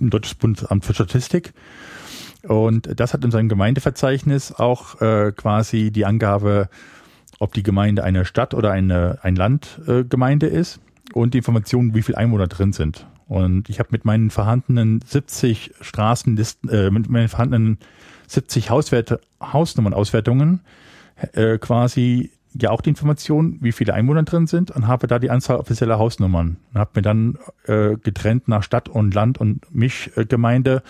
deutsches 0.00 0.36
Bundesamt 0.36 0.86
für 0.86 0.94
Statistik. 0.94 1.52
Und 2.42 2.98
das 2.98 3.14
hat 3.14 3.24
in 3.24 3.30
seinem 3.30 3.48
Gemeindeverzeichnis 3.48 4.52
auch 4.52 5.00
äh, 5.00 5.32
quasi 5.32 5.90
die 5.90 6.04
Angabe, 6.04 6.68
ob 7.38 7.54
die 7.54 7.62
Gemeinde 7.62 8.04
eine 8.04 8.24
Stadt 8.24 8.54
oder 8.54 8.72
eine 8.72 9.18
ein 9.22 9.36
Landgemeinde 9.36 10.48
äh, 10.48 10.58
ist 10.58 10.80
und 11.12 11.34
die 11.34 11.38
Information, 11.38 11.94
wie 11.94 12.02
viele 12.02 12.18
Einwohner 12.18 12.48
drin 12.48 12.72
sind. 12.72 13.06
Und 13.28 13.70
ich 13.70 13.78
habe 13.78 13.88
mit 13.92 14.04
meinen 14.04 14.30
vorhandenen 14.30 15.00
70 15.06 15.72
Straßenlisten, 15.80 16.68
äh, 16.68 16.90
mit 16.90 17.08
meinen 17.08 17.28
vorhandenen 17.28 17.78
70 18.26 18.70
Hauswerte, 18.70 19.20
Hausnummernauswertungen 19.40 20.60
äh, 21.32 21.58
quasi 21.58 22.30
ja 22.54 22.70
auch 22.70 22.80
die 22.80 22.90
Information, 22.90 23.58
wie 23.60 23.72
viele 23.72 23.94
Einwohner 23.94 24.24
drin 24.24 24.46
sind 24.46 24.70
und 24.70 24.86
habe 24.86 25.06
da 25.06 25.18
die 25.18 25.30
Anzahl 25.30 25.56
offizieller 25.56 25.98
Hausnummern 25.98 26.56
und 26.72 26.78
habe 26.78 26.90
mir 26.96 27.02
dann 27.02 27.38
äh, 27.66 27.96
getrennt 27.96 28.48
nach 28.48 28.62
Stadt 28.62 28.88
und 28.88 29.14
Land 29.14 29.38
und 29.38 29.62
Mischgemeinde 29.74 30.82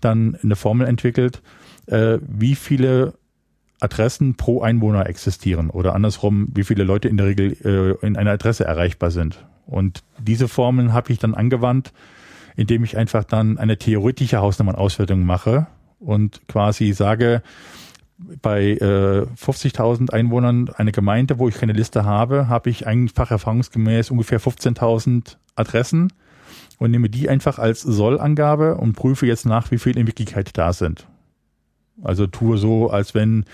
dann 0.00 0.36
eine 0.42 0.56
Formel 0.56 0.86
entwickelt, 0.86 1.42
äh, 1.86 2.18
wie 2.22 2.54
viele 2.54 3.14
Adressen 3.80 4.36
pro 4.36 4.62
Einwohner 4.62 5.06
existieren 5.06 5.70
oder 5.70 5.94
andersrum, 5.94 6.48
wie 6.54 6.64
viele 6.64 6.84
Leute 6.84 7.08
in 7.08 7.16
der 7.16 7.26
Regel 7.26 7.56
äh, 7.64 8.06
in 8.06 8.16
einer 8.16 8.32
Adresse 8.32 8.64
erreichbar 8.64 9.10
sind. 9.10 9.44
Und 9.66 10.02
diese 10.18 10.48
Formeln 10.48 10.92
habe 10.92 11.12
ich 11.12 11.18
dann 11.18 11.34
angewandt, 11.34 11.92
indem 12.56 12.84
ich 12.84 12.96
einfach 12.96 13.24
dann 13.24 13.58
eine 13.58 13.76
theoretische 13.76 14.38
Hausnummernauswertung 14.38 15.24
mache 15.24 15.66
und 15.98 16.40
quasi 16.48 16.92
sage, 16.92 17.42
bei 18.40 18.70
äh, 18.70 19.26
50.000 19.36 20.10
Einwohnern 20.10 20.70
eine 20.74 20.92
Gemeinde, 20.92 21.38
wo 21.38 21.48
ich 21.48 21.56
keine 21.56 21.74
Liste 21.74 22.04
habe, 22.04 22.48
habe 22.48 22.70
ich 22.70 22.86
einfach 22.86 23.30
erfahrungsgemäß 23.30 24.10
ungefähr 24.10 24.40
15.000 24.40 25.36
Adressen 25.54 26.12
und 26.78 26.90
nehme 26.90 27.08
die 27.08 27.28
einfach 27.28 27.58
als 27.58 27.82
Sollangabe 27.82 28.76
und 28.76 28.94
prüfe 28.94 29.26
jetzt 29.26 29.46
nach, 29.46 29.70
wie 29.70 29.78
viel 29.78 29.96
in 29.96 30.06
Wirklichkeit 30.06 30.56
da 30.58 30.72
sind. 30.72 31.06
Also 32.02 32.26
tue 32.26 32.58
so, 32.58 32.90
als 32.90 33.14
wenn 33.14 33.44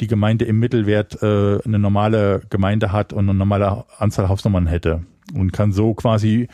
die 0.00 0.06
Gemeinde 0.06 0.44
im 0.44 0.58
Mittelwert 0.58 1.22
äh, 1.22 1.58
eine 1.64 1.78
normale 1.78 2.42
Gemeinde 2.50 2.92
hat 2.92 3.12
und 3.12 3.28
eine 3.28 3.38
normale 3.38 3.84
Anzahl 3.98 4.28
Hausnummern 4.28 4.66
hätte 4.66 5.02
und 5.34 5.52
kann 5.52 5.72
so 5.72 5.94
quasi 5.94 6.48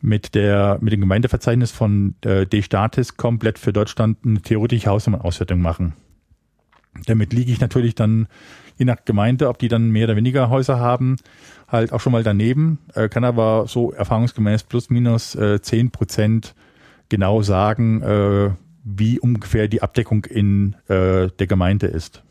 mit 0.00 0.36
der 0.36 0.78
mit 0.80 0.92
dem 0.92 1.00
Gemeindeverzeichnis 1.00 1.72
von 1.72 2.14
äh, 2.24 2.46
D-Statis 2.46 3.16
komplett 3.16 3.58
für 3.58 3.72
Deutschland 3.72 4.18
eine 4.24 4.40
theoretische 4.40 4.90
Hausnummernauswertung 4.90 5.60
machen. 5.60 5.94
Damit 7.06 7.32
liege 7.32 7.50
ich 7.50 7.60
natürlich 7.60 7.96
dann 7.96 8.28
je 8.78 8.84
nach 8.84 9.04
Gemeinde, 9.04 9.48
ob 9.48 9.58
die 9.58 9.68
dann 9.68 9.90
mehr 9.90 10.04
oder 10.04 10.16
weniger 10.16 10.48
Häuser 10.48 10.78
haben, 10.78 11.16
halt 11.66 11.92
auch 11.92 12.00
schon 12.00 12.12
mal 12.12 12.22
daneben, 12.22 12.78
äh, 12.94 13.08
kann 13.08 13.24
aber 13.24 13.66
so 13.66 13.92
erfahrungsgemäß 13.92 14.62
plus 14.62 14.88
minus 14.88 15.34
äh, 15.34 15.60
10 15.60 15.90
Prozent 15.90 16.54
genau 17.08 17.42
sagen, 17.42 18.02
äh, 18.02 18.50
wie 18.84 19.20
ungefähr 19.20 19.68
die 19.68 19.82
Abdeckung 19.82 20.24
in 20.24 20.74
äh, 20.88 21.28
der 21.28 21.46
Gemeinde 21.46 21.86
ist. 21.86 22.22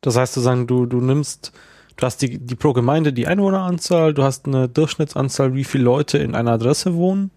Das 0.00 0.16
heißt, 0.16 0.36
du 0.36 0.40
sagen, 0.40 0.66
du, 0.66 0.86
du 0.86 1.00
nimmst, 1.00 1.52
du 1.96 2.06
hast 2.06 2.22
die, 2.22 2.38
die 2.38 2.54
pro 2.54 2.72
Gemeinde 2.72 3.12
die 3.12 3.26
Einwohneranzahl, 3.26 4.14
du 4.14 4.22
hast 4.22 4.46
eine 4.46 4.68
Durchschnittsanzahl, 4.68 5.54
wie 5.54 5.64
viele 5.64 5.84
Leute 5.84 6.18
in 6.18 6.34
einer 6.34 6.52
Adresse 6.52 6.94
wohnen 6.94 7.30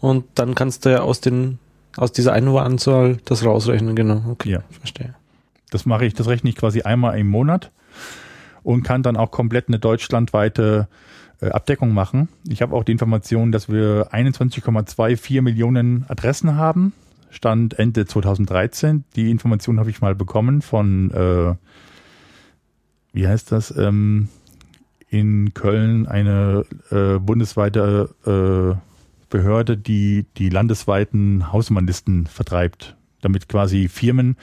und 0.00 0.24
dann 0.34 0.54
kannst 0.54 0.84
du 0.84 0.90
ja 0.90 1.00
aus 1.00 1.20
den 1.20 1.58
aus 1.96 2.12
dieser 2.12 2.32
Einwohneranzahl 2.32 3.18
das 3.24 3.44
rausrechnen, 3.44 3.94
genau. 3.94 4.22
Okay, 4.30 4.52
ja. 4.52 4.62
verstehe. 4.70 5.14
Das 5.72 5.86
mache 5.86 6.04
ich, 6.04 6.12
das 6.12 6.28
rechne 6.28 6.50
ich 6.50 6.56
quasi 6.56 6.82
einmal 6.82 7.18
im 7.18 7.28
Monat 7.28 7.72
und 8.62 8.82
kann 8.82 9.02
dann 9.02 9.16
auch 9.16 9.30
komplett 9.30 9.68
eine 9.68 9.78
deutschlandweite 9.78 10.86
äh, 11.40 11.48
Abdeckung 11.48 11.94
machen. 11.94 12.28
Ich 12.46 12.60
habe 12.60 12.76
auch 12.76 12.84
die 12.84 12.92
Information, 12.92 13.52
dass 13.52 13.70
wir 13.70 14.08
21,24 14.12 15.40
Millionen 15.40 16.04
Adressen 16.08 16.56
haben. 16.56 16.92
Stand 17.30 17.78
Ende 17.78 18.04
2013. 18.04 19.04
Die 19.16 19.30
Information 19.30 19.80
habe 19.80 19.88
ich 19.88 20.02
mal 20.02 20.14
bekommen 20.14 20.60
von, 20.60 21.10
äh, 21.10 21.54
wie 23.14 23.26
heißt 23.26 23.50
das, 23.50 23.74
ähm, 23.74 24.28
in 25.08 25.54
Köln 25.54 26.06
eine 26.06 26.64
äh, 26.90 27.18
bundesweite 27.18 28.10
äh, 28.26 28.78
Behörde, 29.30 29.78
die 29.78 30.26
die 30.36 30.50
landesweiten 30.50 31.50
Hausmannlisten 31.50 32.26
vertreibt, 32.26 32.96
damit 33.22 33.48
quasi 33.48 33.88
Firmen, 33.88 34.36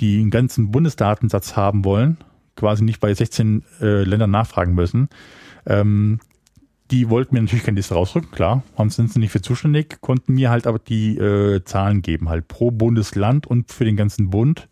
die 0.00 0.20
einen 0.20 0.30
ganzen 0.30 0.70
Bundesdatensatz 0.70 1.56
haben 1.56 1.84
wollen, 1.84 2.18
quasi 2.56 2.84
nicht 2.84 3.00
bei 3.00 3.12
16 3.12 3.64
äh, 3.80 4.04
Ländern 4.04 4.30
nachfragen 4.30 4.74
müssen. 4.74 5.08
Ähm, 5.66 6.20
die 6.90 7.08
wollten 7.08 7.34
mir 7.34 7.42
natürlich 7.42 7.64
keine 7.64 7.76
Liste 7.76 7.94
rausrücken, 7.94 8.30
klar, 8.30 8.62
haben 8.76 8.90
sind 8.90 9.10
sie 9.10 9.18
nicht 9.18 9.32
für 9.32 9.40
zuständig, 9.40 10.00
konnten 10.00 10.34
mir 10.34 10.50
halt 10.50 10.66
aber 10.66 10.78
die 10.78 11.16
äh, 11.16 11.64
Zahlen 11.64 12.02
geben, 12.02 12.28
halt 12.28 12.46
pro 12.46 12.70
Bundesland 12.70 13.46
und 13.46 13.72
für 13.72 13.84
den 13.84 13.96
ganzen 13.96 14.30
Bund. 14.30 14.68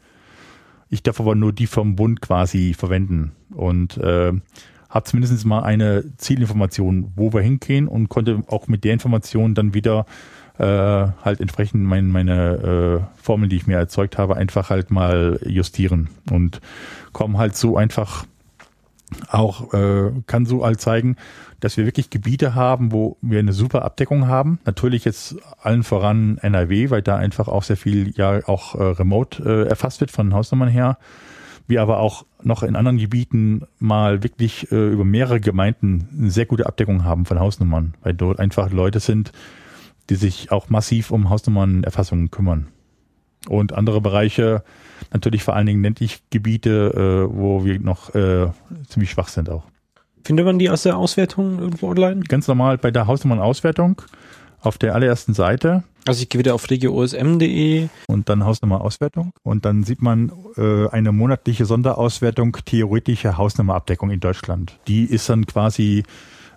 Ich 0.91 1.03
darf 1.03 1.21
aber 1.21 1.35
nur 1.35 1.53
die 1.53 1.67
vom 1.67 1.97
Bund 1.97 2.21
quasi 2.21 2.75
verwenden 2.75 3.33
und 3.55 3.97
äh, 3.97 4.33
habe 4.91 5.05
zumindest 5.05 5.47
mal 5.47 5.63
eine 5.63 6.05
Zielinformation, 6.19 7.13
wo 7.17 7.33
wir 7.33 7.41
hingehen 7.41 7.89
und 7.89 8.11
konnte 8.11 8.43
auch 8.49 8.69
mit 8.69 8.85
der 8.85 8.93
Information 8.93 9.55
dann 9.55 9.73
wieder 9.73 10.05
äh, 10.59 10.65
halt 10.65 11.41
entsprechend 11.41 11.85
mein, 11.85 12.09
meine 12.09 13.03
äh, 13.03 13.23
Formel, 13.23 13.49
die 13.49 13.57
ich 13.57 13.67
mir 13.67 13.77
erzeugt 13.77 14.19
habe, 14.19 14.37
einfach 14.37 14.71
halt 14.71 14.91
mal 14.91 15.39
justieren 15.47 16.09
und 16.31 16.61
kommen 17.13 17.39
halt 17.39 17.57
so 17.57 17.77
einfach 17.77 18.27
auch, 19.29 19.73
äh, 19.75 20.11
kann 20.27 20.47
so 20.47 20.65
halt 20.65 20.81
zeigen, 20.81 21.17
dass 21.61 21.77
wir 21.77 21.85
wirklich 21.85 22.11
Gebiete 22.11 22.55
haben, 22.55 22.93
wo 22.93 23.17
wir 23.21 23.39
eine 23.39 23.53
super 23.53 23.85
Abdeckung 23.85 24.27
haben. 24.27 24.59
Natürlich 24.65 25.05
jetzt 25.05 25.37
allen 25.63 25.83
voran 25.83 26.39
NRW, 26.39 26.91
weil 26.91 27.03
da 27.03 27.17
einfach 27.17 27.49
auch 27.49 27.63
sehr 27.63 27.77
viel 27.77 28.13
ja 28.17 28.41
auch 28.49 28.75
äh, 28.75 28.83
remote 28.83 29.43
äh, 29.45 29.69
erfasst 29.69 30.01
wird 30.01 30.11
von 30.11 30.35
Hausnummern 30.35 30.69
her. 30.69 30.99
Wir 31.69 31.81
aber 31.81 32.01
auch 32.01 32.27
noch 32.43 32.65
in 32.65 32.75
anderen 32.75 32.99
Gebieten 32.99 33.63
mal 33.79 34.25
wirklich 34.25 34.73
äh, 34.73 34.89
über 34.89 35.05
mehrere 35.05 35.41
Gemeinden 35.41 36.09
eine 36.19 36.31
sehr 36.31 36.47
gute 36.47 36.67
Abdeckung 36.67 37.05
haben 37.05 37.25
von 37.25 37.39
Hausnummern, 37.39 37.95
weil 38.03 38.15
dort 38.15 38.41
einfach 38.41 38.71
Leute 38.73 38.99
sind, 38.99 39.33
die 40.11 40.17
sich 40.17 40.51
auch 40.51 40.69
massiv 40.69 41.11
um 41.11 41.31
Hausnummernerfassungen 41.31 42.31
kümmern. 42.31 42.69
Und 43.49 43.73
andere 43.73 44.01
Bereiche, 44.01 44.63
natürlich 45.13 45.43
vor 45.43 45.57
allen 45.57 45.67
Dingen 45.67 45.83
ländlich 45.83 46.23
Gebiete, 46.31 47.29
äh, 47.31 47.37
wo 47.37 47.65
wir 47.65 47.81
noch 47.81 48.15
äh, 48.15 48.49
ziemlich 48.89 49.11
schwach 49.11 49.29
sind 49.29 49.51
auch. 49.51 49.65
Findet 50.25 50.47
man 50.47 50.59
die 50.59 50.71
aus 50.71 50.85
der 50.85 50.97
Auswertung 50.97 51.59
irgendwo 51.59 51.89
online? 51.89 52.21
Ganz 52.21 52.47
normal 52.47 52.79
bei 52.79 52.93
der 52.93 53.07
Hausnummernauswertung 53.09 54.03
auf 54.61 54.79
der 54.79 54.95
allerersten 54.95 55.35
Seite. 55.35 55.83
Also 56.07 56.23
ich 56.23 56.29
gehe 56.29 56.39
wieder 56.39 56.55
auf 56.55 56.69
regioosm.de. 56.71 57.89
Und 58.09 58.29
dann 58.29 58.45
Hausnummerauswertung. 58.45 59.33
Und 59.43 59.65
dann 59.65 59.85
sieht 59.85 60.03
man 60.03 60.33
äh, 60.57 60.89
eine 60.89 61.13
monatliche 61.13 61.65
Sonderauswertung 61.65 62.57
theoretische 62.65 63.37
Hausnummerabdeckung 63.37 64.11
in 64.11 64.21
Deutschland. 64.21 64.79
Die 64.89 65.05
ist 65.05 65.29
dann 65.29 65.47
quasi 65.47 66.05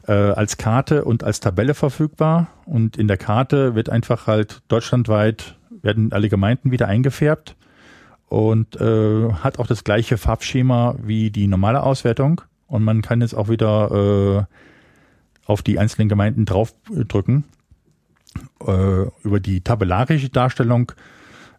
äh, 0.08 0.12
als 0.12 0.58
Karte 0.58 1.06
und 1.06 1.24
als 1.24 1.40
Tabelle 1.40 1.74
verfügbar. 1.74 2.48
Und 2.66 2.98
in 2.98 3.08
der 3.08 3.18
Karte 3.18 3.76
wird 3.76 3.90
einfach 3.90 4.28
halt 4.28 4.62
deutschlandweit 4.68 5.56
werden 5.82 6.12
alle 6.12 6.30
Gemeinden 6.30 6.72
wieder 6.72 6.88
eingefärbt 6.88 7.56
und 8.28 8.76
äh, 8.82 9.32
hat 9.34 9.60
auch 9.60 9.68
das 9.68 9.84
gleiche 9.84 10.18
Farbschema 10.18 10.96
wie 11.02 11.30
die 11.30 11.48
normale 11.48 11.84
Auswertung. 11.84 12.42
Und 12.68 12.84
man 12.84 13.02
kann 13.02 13.22
jetzt 13.22 13.36
auch 13.36 13.50
wieder 13.50 14.48
äh, 14.48 14.56
auf 15.46 15.62
die 15.62 15.78
einzelnen 15.78 16.10
Gemeinden 16.10 16.46
draufdrücken. 16.46 17.44
Äh, 18.66 19.06
über 19.24 19.40
die 19.40 19.62
tabellarische 19.62 20.30
Darstellung 20.30 20.92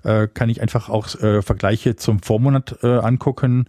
äh, 0.02 0.26
kann 0.26 0.48
ich 0.48 0.60
einfach 0.60 0.88
auch 0.88 1.14
äh, 1.20 1.40
Vergleiche 1.42 1.96
zum 1.96 2.20
Vormonat 2.20 2.78
äh, 2.82 2.98
angucken. 2.98 3.66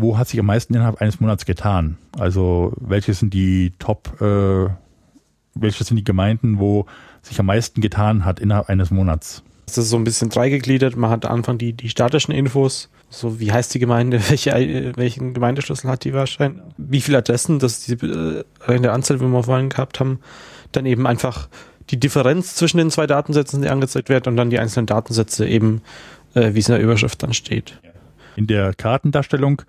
Wo 0.00 0.16
hat 0.16 0.28
sich 0.28 0.38
am 0.38 0.46
meisten 0.46 0.74
innerhalb 0.74 1.00
eines 1.00 1.18
Monats 1.18 1.44
getan? 1.44 1.98
Also 2.16 2.72
welche 2.76 3.14
sind 3.14 3.34
die 3.34 3.72
Top, 3.78 4.20
äh, 4.20 4.70
welche 5.54 5.84
sind 5.84 5.96
die 5.96 6.04
Gemeinden, 6.04 6.60
wo 6.60 6.86
sich 7.22 7.40
am 7.40 7.46
meisten 7.46 7.80
getan 7.80 8.24
hat 8.24 8.38
innerhalb 8.38 8.68
eines 8.68 8.90
Monats? 8.92 9.42
Das 9.66 9.76
ist 9.78 9.90
so 9.90 9.96
ein 9.96 10.04
bisschen 10.04 10.30
dreigegliedert. 10.30 10.96
Man 10.96 11.10
hat 11.10 11.26
am 11.26 11.38
Anfang 11.38 11.58
die, 11.58 11.72
die 11.72 11.88
statischen 11.88 12.32
Infos, 12.32 12.90
so 13.10 13.40
wie 13.40 13.52
heißt 13.52 13.74
die 13.74 13.80
Gemeinde, 13.80 14.20
welche, 14.28 14.92
welchen 14.96 15.34
Gemeindeschlüssel 15.34 15.90
hat 15.90 16.04
die 16.04 16.14
wahrscheinlich, 16.14 16.62
wie 16.76 17.00
viele 17.00 17.18
Adressen, 17.18 17.58
das 17.58 17.88
ist 17.88 18.02
die, 18.02 18.06
äh, 18.06 18.44
in 18.68 18.82
der 18.82 18.92
Anzahl, 18.92 19.20
wie 19.20 19.26
wir 19.26 19.42
vorhin 19.42 19.68
gehabt 19.68 19.98
haben. 19.98 20.20
Dann 20.72 20.86
eben 20.86 21.06
einfach 21.06 21.48
die 21.90 21.98
Differenz 21.98 22.54
zwischen 22.54 22.78
den 22.78 22.90
zwei 22.90 23.06
Datensätzen, 23.06 23.62
die 23.62 23.68
angezeigt 23.68 24.08
wird, 24.08 24.26
und 24.26 24.36
dann 24.36 24.50
die 24.50 24.58
einzelnen 24.58 24.86
Datensätze 24.86 25.48
eben, 25.48 25.82
äh, 26.34 26.54
wie 26.54 26.60
es 26.60 26.68
in 26.68 26.74
der 26.74 26.82
Überschrift 26.82 27.22
dann 27.22 27.34
steht. 27.34 27.80
In 28.38 28.46
der 28.46 28.72
Kartendarstellung 28.72 29.62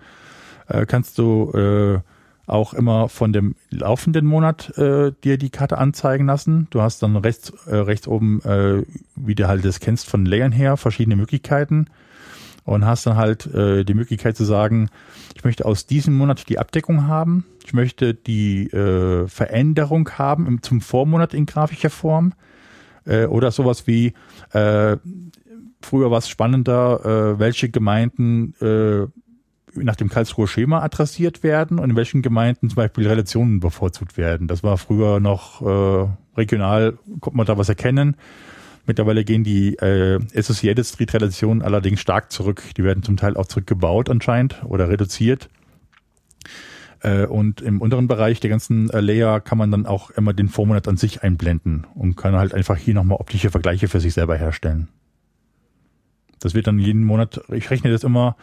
äh, 0.68 0.86
kannst 0.86 1.18
du 1.18 1.52
äh, 1.56 2.02
auch 2.46 2.76
immer 2.76 3.10
von 3.10 3.34
dem 3.34 3.56
laufenden 3.72 4.28
Monat 4.28 4.78
äh, 4.78 5.12
dir 5.24 5.40
die 5.40 5.50
Karte 5.50 5.80
anzeigen 5.80 6.28
lassen. 6.28 6.68
Du 6.70 6.84
hast 6.84 7.02
dann 7.02 7.16
rechts, 7.16 7.50
äh, 7.66 7.78
rechts 7.78 8.08
oben, 8.08 8.44
äh, 8.44 8.84
wie 9.16 9.34
du 9.34 9.48
halt 9.48 9.66
das 9.66 9.80
kennst 9.80 10.08
von 10.08 10.24
Layern 10.24 10.52
her, 10.52 10.78
verschiedene 10.78 11.16
Möglichkeiten. 11.16 11.88
und 12.64 12.86
hast 12.86 13.08
dann 13.08 13.16
halt 13.16 13.48
äh, 13.48 13.84
die 13.84 13.96
Möglichkeit 13.96 14.38
zu 14.38 14.44
sagen, 14.44 14.90
ich 15.36 15.44
möchte 15.44 15.66
aus 15.66 15.88
diesem 15.88 16.16
Monat 16.16 16.48
die 16.48 16.60
Abdeckung 16.60 17.08
haben, 17.08 17.46
ich 17.66 17.74
möchte 17.74 18.14
die 18.14 18.68
äh, 18.68 19.28
Veränderung 19.28 20.08
haben 20.12 20.46
im, 20.46 20.62
zum 20.62 20.80
Vormonat 20.80 21.34
in 21.34 21.48
grafischer 21.48 21.90
Form 21.90 22.34
äh, 23.06 23.26
oder 23.26 23.50
sowas 23.50 23.88
wie 23.88 24.14
äh, 24.54 24.98
früher 25.82 26.12
war 26.12 26.20
es 26.20 26.30
spannender, 26.30 27.36
äh, 27.36 27.40
welche 27.40 27.70
Gemeinden 27.70 28.54
äh, 28.62 29.08
nach 29.76 29.96
dem 29.96 30.10
Karlsruher 30.10 30.48
Schema 30.48 30.82
adressiert 30.82 31.44
werden 31.44 31.80
und 31.80 31.92
in 31.92 31.96
welchen 31.96 32.22
Gemeinden 32.22 32.70
zum 32.70 32.76
Beispiel 32.76 33.08
Relationen 33.08 33.60
bevorzugt 33.60 34.18
werden. 34.18 34.48
Das 34.48 34.64
war 34.64 34.78
früher 34.78 35.20
noch 35.20 35.62
äh, 35.62 36.08
regional, 36.38 36.98
konnte 37.20 37.38
man 37.38 37.46
da 37.46 37.58
was 37.58 37.70
erkennen. 37.70 38.16
Mittlerweile 38.86 39.24
gehen 39.24 39.44
die 39.44 39.76
äh, 39.76 40.20
Associated 40.36 40.86
Street 40.86 41.14
Relationen 41.14 41.62
allerdings 41.62 42.00
stark 42.00 42.32
zurück. 42.32 42.64
Die 42.76 42.84
werden 42.84 43.04
zum 43.04 43.18
Teil 43.18 43.38
auch 43.38 43.46
zurückgebaut 43.46 44.10
anscheinend 44.10 44.64
oder 44.66 44.90
reduziert. 44.90 45.50
Äh, 47.02 47.26
und 47.28 47.62
im 47.62 47.82
unteren 47.82 48.08
Bereich 48.08 48.40
der 48.40 48.50
ganzen 48.50 48.90
äh, 48.90 49.00
Layer 49.00 49.42
kann 49.42 49.58
man 49.58 49.72
dann 49.72 49.86
auch 49.86 50.10
immer 50.10 50.34
den 50.34 50.50
Vormonat 50.50 50.88
an 50.88 50.98
sich 50.98 51.24
einblenden 51.24 51.86
und 51.94 52.16
kann 52.16 52.36
halt 52.36 52.54
einfach 52.54 52.78
hier 52.78 52.96
nochmal 52.96 53.20
optische 53.20 53.52
Vergleiche 53.52 53.88
für 53.88 54.00
sich 54.00 54.14
selber 54.14 54.36
herstellen. 54.36 54.90
Das 56.40 56.54
wird 56.54 56.68
dann 56.68 56.80
jeden 56.80 57.04
Monat, 57.04 57.42
ich 57.50 57.70
rechne 57.70 57.92
das 57.92 58.04
immer 58.04 58.36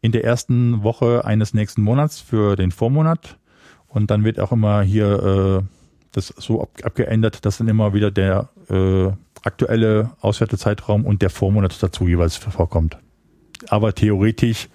in 0.00 0.12
der 0.12 0.24
ersten 0.24 0.82
Woche 0.82 1.24
eines 1.24 1.54
nächsten 1.54 1.82
Monats 1.82 2.20
für 2.20 2.56
den 2.56 2.70
Vormonat. 2.70 3.38
Und 3.88 4.10
dann 4.10 4.24
wird 4.24 4.40
auch 4.40 4.52
immer 4.52 4.82
hier 4.82 5.62
äh, 5.62 5.66
das 6.12 6.28
so 6.36 6.62
ab, 6.62 6.70
abgeändert, 6.82 7.44
dass 7.44 7.58
dann 7.58 7.68
immer 7.68 7.94
wieder 7.94 8.10
der 8.10 8.48
äh, 8.68 9.10
aktuelle 9.42 10.10
Auswertezeitraum 10.20 11.04
und 11.04 11.22
der 11.22 11.30
Vormonat 11.30 11.82
dazu 11.82 12.06
jeweils 12.06 12.36
vorkommt. 12.36 12.98
Aber 13.68 13.94
theoretisch 13.94 14.68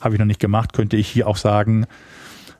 habe 0.00 0.14
ich 0.14 0.18
noch 0.18 0.26
nicht 0.26 0.40
gemacht, 0.40 0.72
könnte 0.72 0.96
ich 0.96 1.08
hier 1.08 1.26
auch 1.26 1.36
sagen, 1.36 1.86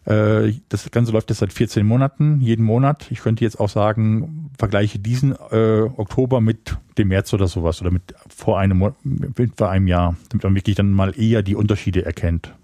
das 0.04 0.90
Ganze 0.90 1.12
läuft 1.12 1.28
jetzt 1.30 1.40
seit 1.40 1.52
14 1.52 1.86
Monaten, 1.86 2.40
jeden 2.40 2.64
Monat. 2.64 3.06
Ich 3.10 3.20
könnte 3.20 3.44
jetzt 3.44 3.60
auch 3.60 3.68
sagen, 3.68 4.50
vergleiche 4.58 4.98
diesen 4.98 5.32
äh, 5.50 5.82
Oktober 5.96 6.40
mit 6.40 6.76
dem 6.96 7.08
März 7.08 7.32
oder 7.34 7.48
sowas 7.48 7.80
oder 7.80 7.90
mit 7.90 8.14
vor 8.28 8.58
einem, 8.58 8.92
mit 9.04 9.56
vor 9.56 9.70
einem 9.70 9.86
Jahr, 9.86 10.16
damit 10.30 10.44
man 10.44 10.54
wirklich 10.54 10.76
dann 10.76 10.90
mal 10.90 11.18
eher 11.18 11.42
die 11.42 11.54
Unterschiede 11.54 12.04
erkennt. 12.04 12.54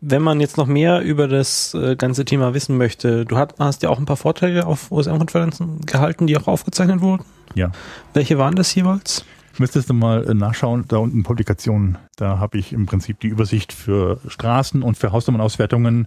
Wenn 0.00 0.22
man 0.22 0.38
jetzt 0.38 0.56
noch 0.56 0.68
mehr 0.68 1.00
über 1.00 1.26
das 1.26 1.74
äh, 1.74 1.96
ganze 1.96 2.24
Thema 2.24 2.54
wissen 2.54 2.76
möchte, 2.76 3.24
du 3.24 3.36
hast, 3.36 3.54
hast 3.58 3.82
ja 3.82 3.88
auch 3.88 3.98
ein 3.98 4.06
paar 4.06 4.16
Vorträge 4.16 4.64
auf 4.64 4.92
OSM-Konferenzen 4.92 5.80
gehalten, 5.80 6.28
die 6.28 6.36
auch 6.36 6.46
aufgezeichnet 6.46 7.00
wurden. 7.00 7.24
Ja. 7.56 7.72
Welche 8.14 8.38
waren 8.38 8.54
das 8.54 8.72
jeweils? 8.74 9.24
Müsstest 9.58 9.90
du 9.90 9.94
mal 9.94 10.28
äh, 10.28 10.34
nachschauen, 10.34 10.84
da 10.86 10.98
unten 10.98 11.24
Publikationen. 11.24 11.98
Da 12.16 12.38
habe 12.38 12.58
ich 12.58 12.72
im 12.72 12.86
Prinzip 12.86 13.18
die 13.20 13.28
Übersicht 13.28 13.72
für 13.72 14.20
Straßen 14.28 14.82
und 14.82 14.96
für 14.96 15.10
Hausnummernauswertungen, 15.10 16.06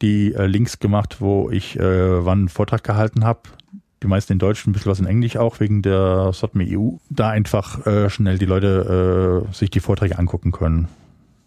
die 0.00 0.32
äh, 0.32 0.46
Links 0.46 0.78
gemacht, 0.78 1.16
wo 1.20 1.50
ich 1.50 1.78
äh, 1.78 2.24
wann 2.24 2.38
einen 2.38 2.48
Vortrag 2.48 2.82
gehalten 2.82 3.24
habe. 3.24 3.40
Die 4.02 4.06
meisten 4.06 4.32
in 4.32 4.38
Deutsch, 4.38 4.66
ein 4.66 4.72
bisschen 4.72 4.90
was 4.90 4.98
in 4.98 5.06
Englisch 5.06 5.36
auch, 5.36 5.60
wegen 5.60 5.82
der 5.82 6.32
SOTME 6.32 6.64
EU. 6.70 6.92
Da 7.10 7.28
einfach 7.28 7.86
äh, 7.86 8.08
schnell 8.08 8.38
die 8.38 8.46
Leute 8.46 9.46
äh, 9.50 9.54
sich 9.54 9.68
die 9.68 9.80
Vorträge 9.80 10.18
angucken 10.18 10.52
können. 10.52 10.88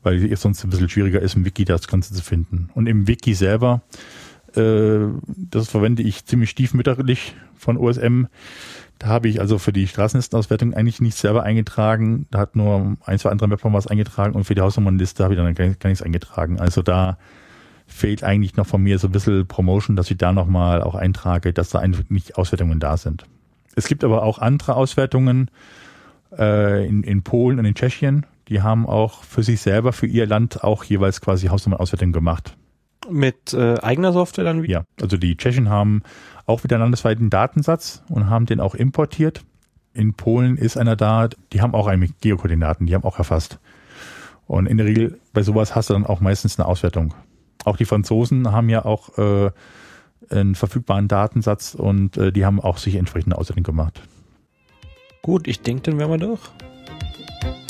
Weil 0.03 0.31
es 0.31 0.41
sonst 0.41 0.63
ein 0.63 0.69
bisschen 0.69 0.89
schwieriger 0.89 1.21
ist, 1.21 1.36
im 1.36 1.45
Wiki 1.45 1.65
das 1.65 1.88
Ganze 1.88 2.13
zu 2.13 2.21
finden. 2.21 2.69
Und 2.75 2.86
im 2.86 3.07
Wiki 3.07 3.34
selber, 3.34 3.81
äh, 4.55 4.99
das 5.27 5.69
verwende 5.69 6.03
ich 6.03 6.25
ziemlich 6.25 6.51
stiefmütterlich 6.51 7.36
von 7.55 7.77
OSM 7.77 8.25
da 9.03 9.09
habe 9.09 9.27
ich 9.27 9.41
also 9.41 9.57
für 9.59 9.73
die 9.73 9.85
Straßenlistenauswertung 9.85 10.73
eigentlich 10.73 11.01
nichts 11.01 11.19
selber 11.19 11.43
eingetragen. 11.43 12.25
Da 12.31 12.39
hat 12.39 12.55
nur 12.55 12.95
ein, 13.05 13.19
zwei 13.19 13.31
andere 13.31 13.49
Mapper 13.49 13.73
was 13.73 13.85
eingetragen 13.85 14.33
und 14.33 14.45
für 14.45 14.55
die 14.55 14.61
Hausnummernliste 14.61 15.25
habe 15.25 15.33
ich 15.33 15.39
dann 15.39 15.53
gar, 15.53 15.67
gar 15.67 15.89
nichts 15.89 16.01
eingetragen. 16.01 16.61
Also 16.61 16.81
da 16.81 17.17
fehlt 17.85 18.23
eigentlich 18.23 18.55
noch 18.55 18.65
von 18.65 18.81
mir 18.81 18.97
so 18.99 19.09
ein 19.09 19.11
bisschen 19.11 19.45
Promotion, 19.45 19.97
dass 19.97 20.09
ich 20.09 20.17
da 20.17 20.31
nochmal 20.31 20.81
auch 20.81 20.95
eintrage, 20.95 21.51
dass 21.51 21.69
da 21.69 21.79
einfach 21.79 22.03
nicht 22.07 22.37
Auswertungen 22.37 22.79
da 22.79 22.95
sind. 22.95 23.25
Es 23.75 23.87
gibt 23.87 24.05
aber 24.05 24.23
auch 24.23 24.39
andere 24.39 24.77
Auswertungen 24.77 25.51
äh, 26.37 26.87
in, 26.87 27.03
in 27.03 27.23
Polen 27.23 27.59
und 27.59 27.65
in 27.65 27.75
Tschechien. 27.75 28.25
Die 28.47 28.61
haben 28.61 28.87
auch 28.87 29.23
für 29.25 29.43
sich 29.43 29.59
selber, 29.59 29.91
für 29.91 30.07
ihr 30.07 30.27
Land 30.27 30.63
auch 30.63 30.85
jeweils 30.85 31.19
quasi 31.19 31.47
Hausnummernauswertungen 31.47 32.13
gemacht. 32.13 32.55
Mit 33.09 33.53
äh, 33.53 33.79
eigener 33.81 34.13
Software 34.13 34.45
dann 34.45 34.63
wieder? 34.63 34.73
Ja, 34.79 34.83
also 35.01 35.17
die 35.17 35.35
Tschechen 35.35 35.67
haben 35.67 36.03
auch 36.45 36.63
wieder 36.63 36.77
landesweiten 36.77 37.29
Datensatz 37.29 38.03
und 38.09 38.29
haben 38.29 38.45
den 38.45 38.59
auch 38.59 38.75
importiert. 38.75 39.43
In 39.93 40.13
Polen 40.13 40.57
ist 40.57 40.77
einer 40.77 40.95
da, 40.95 41.29
die 41.51 41.61
haben 41.61 41.75
auch 41.75 41.87
eine 41.87 42.07
Geokoordinaten, 42.07 42.87
die 42.87 42.95
haben 42.95 43.03
auch 43.03 43.17
erfasst. 43.17 43.59
Und 44.47 44.65
in 44.65 44.77
der 44.77 44.85
Regel 44.85 45.19
bei 45.31 45.43
sowas 45.43 45.75
hast 45.75 45.89
du 45.89 45.93
dann 45.93 46.05
auch 46.05 46.19
meistens 46.19 46.59
eine 46.59 46.67
Auswertung. 46.67 47.13
Auch 47.63 47.77
die 47.77 47.85
Franzosen 47.85 48.51
haben 48.51 48.69
ja 48.69 48.83
auch 48.83 49.17
äh, 49.17 49.51
einen 50.29 50.55
verfügbaren 50.55 51.07
Datensatz 51.07 51.75
und 51.75 52.17
äh, 52.17 52.31
die 52.31 52.45
haben 52.45 52.59
auch 52.59 52.77
sich 52.77 52.95
entsprechende 52.95 53.37
Auswertung 53.37 53.63
gemacht. 53.63 54.01
Gut, 55.21 55.47
ich 55.47 55.61
denke, 55.61 55.83
dann 55.83 55.99
wären 55.99 56.11
wir 56.11 56.17
durch. 56.17 56.41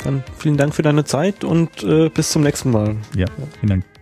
Dann 0.02 0.22
vielen 0.36 0.56
Dank 0.56 0.74
für 0.74 0.82
deine 0.82 1.04
Zeit 1.04 1.44
und 1.44 1.82
äh, 1.82 2.08
bis 2.08 2.30
zum 2.30 2.42
nächsten 2.42 2.70
Mal. 2.70 2.96
Ja, 3.14 3.26
vielen 3.60 3.68
Dank. 3.68 3.93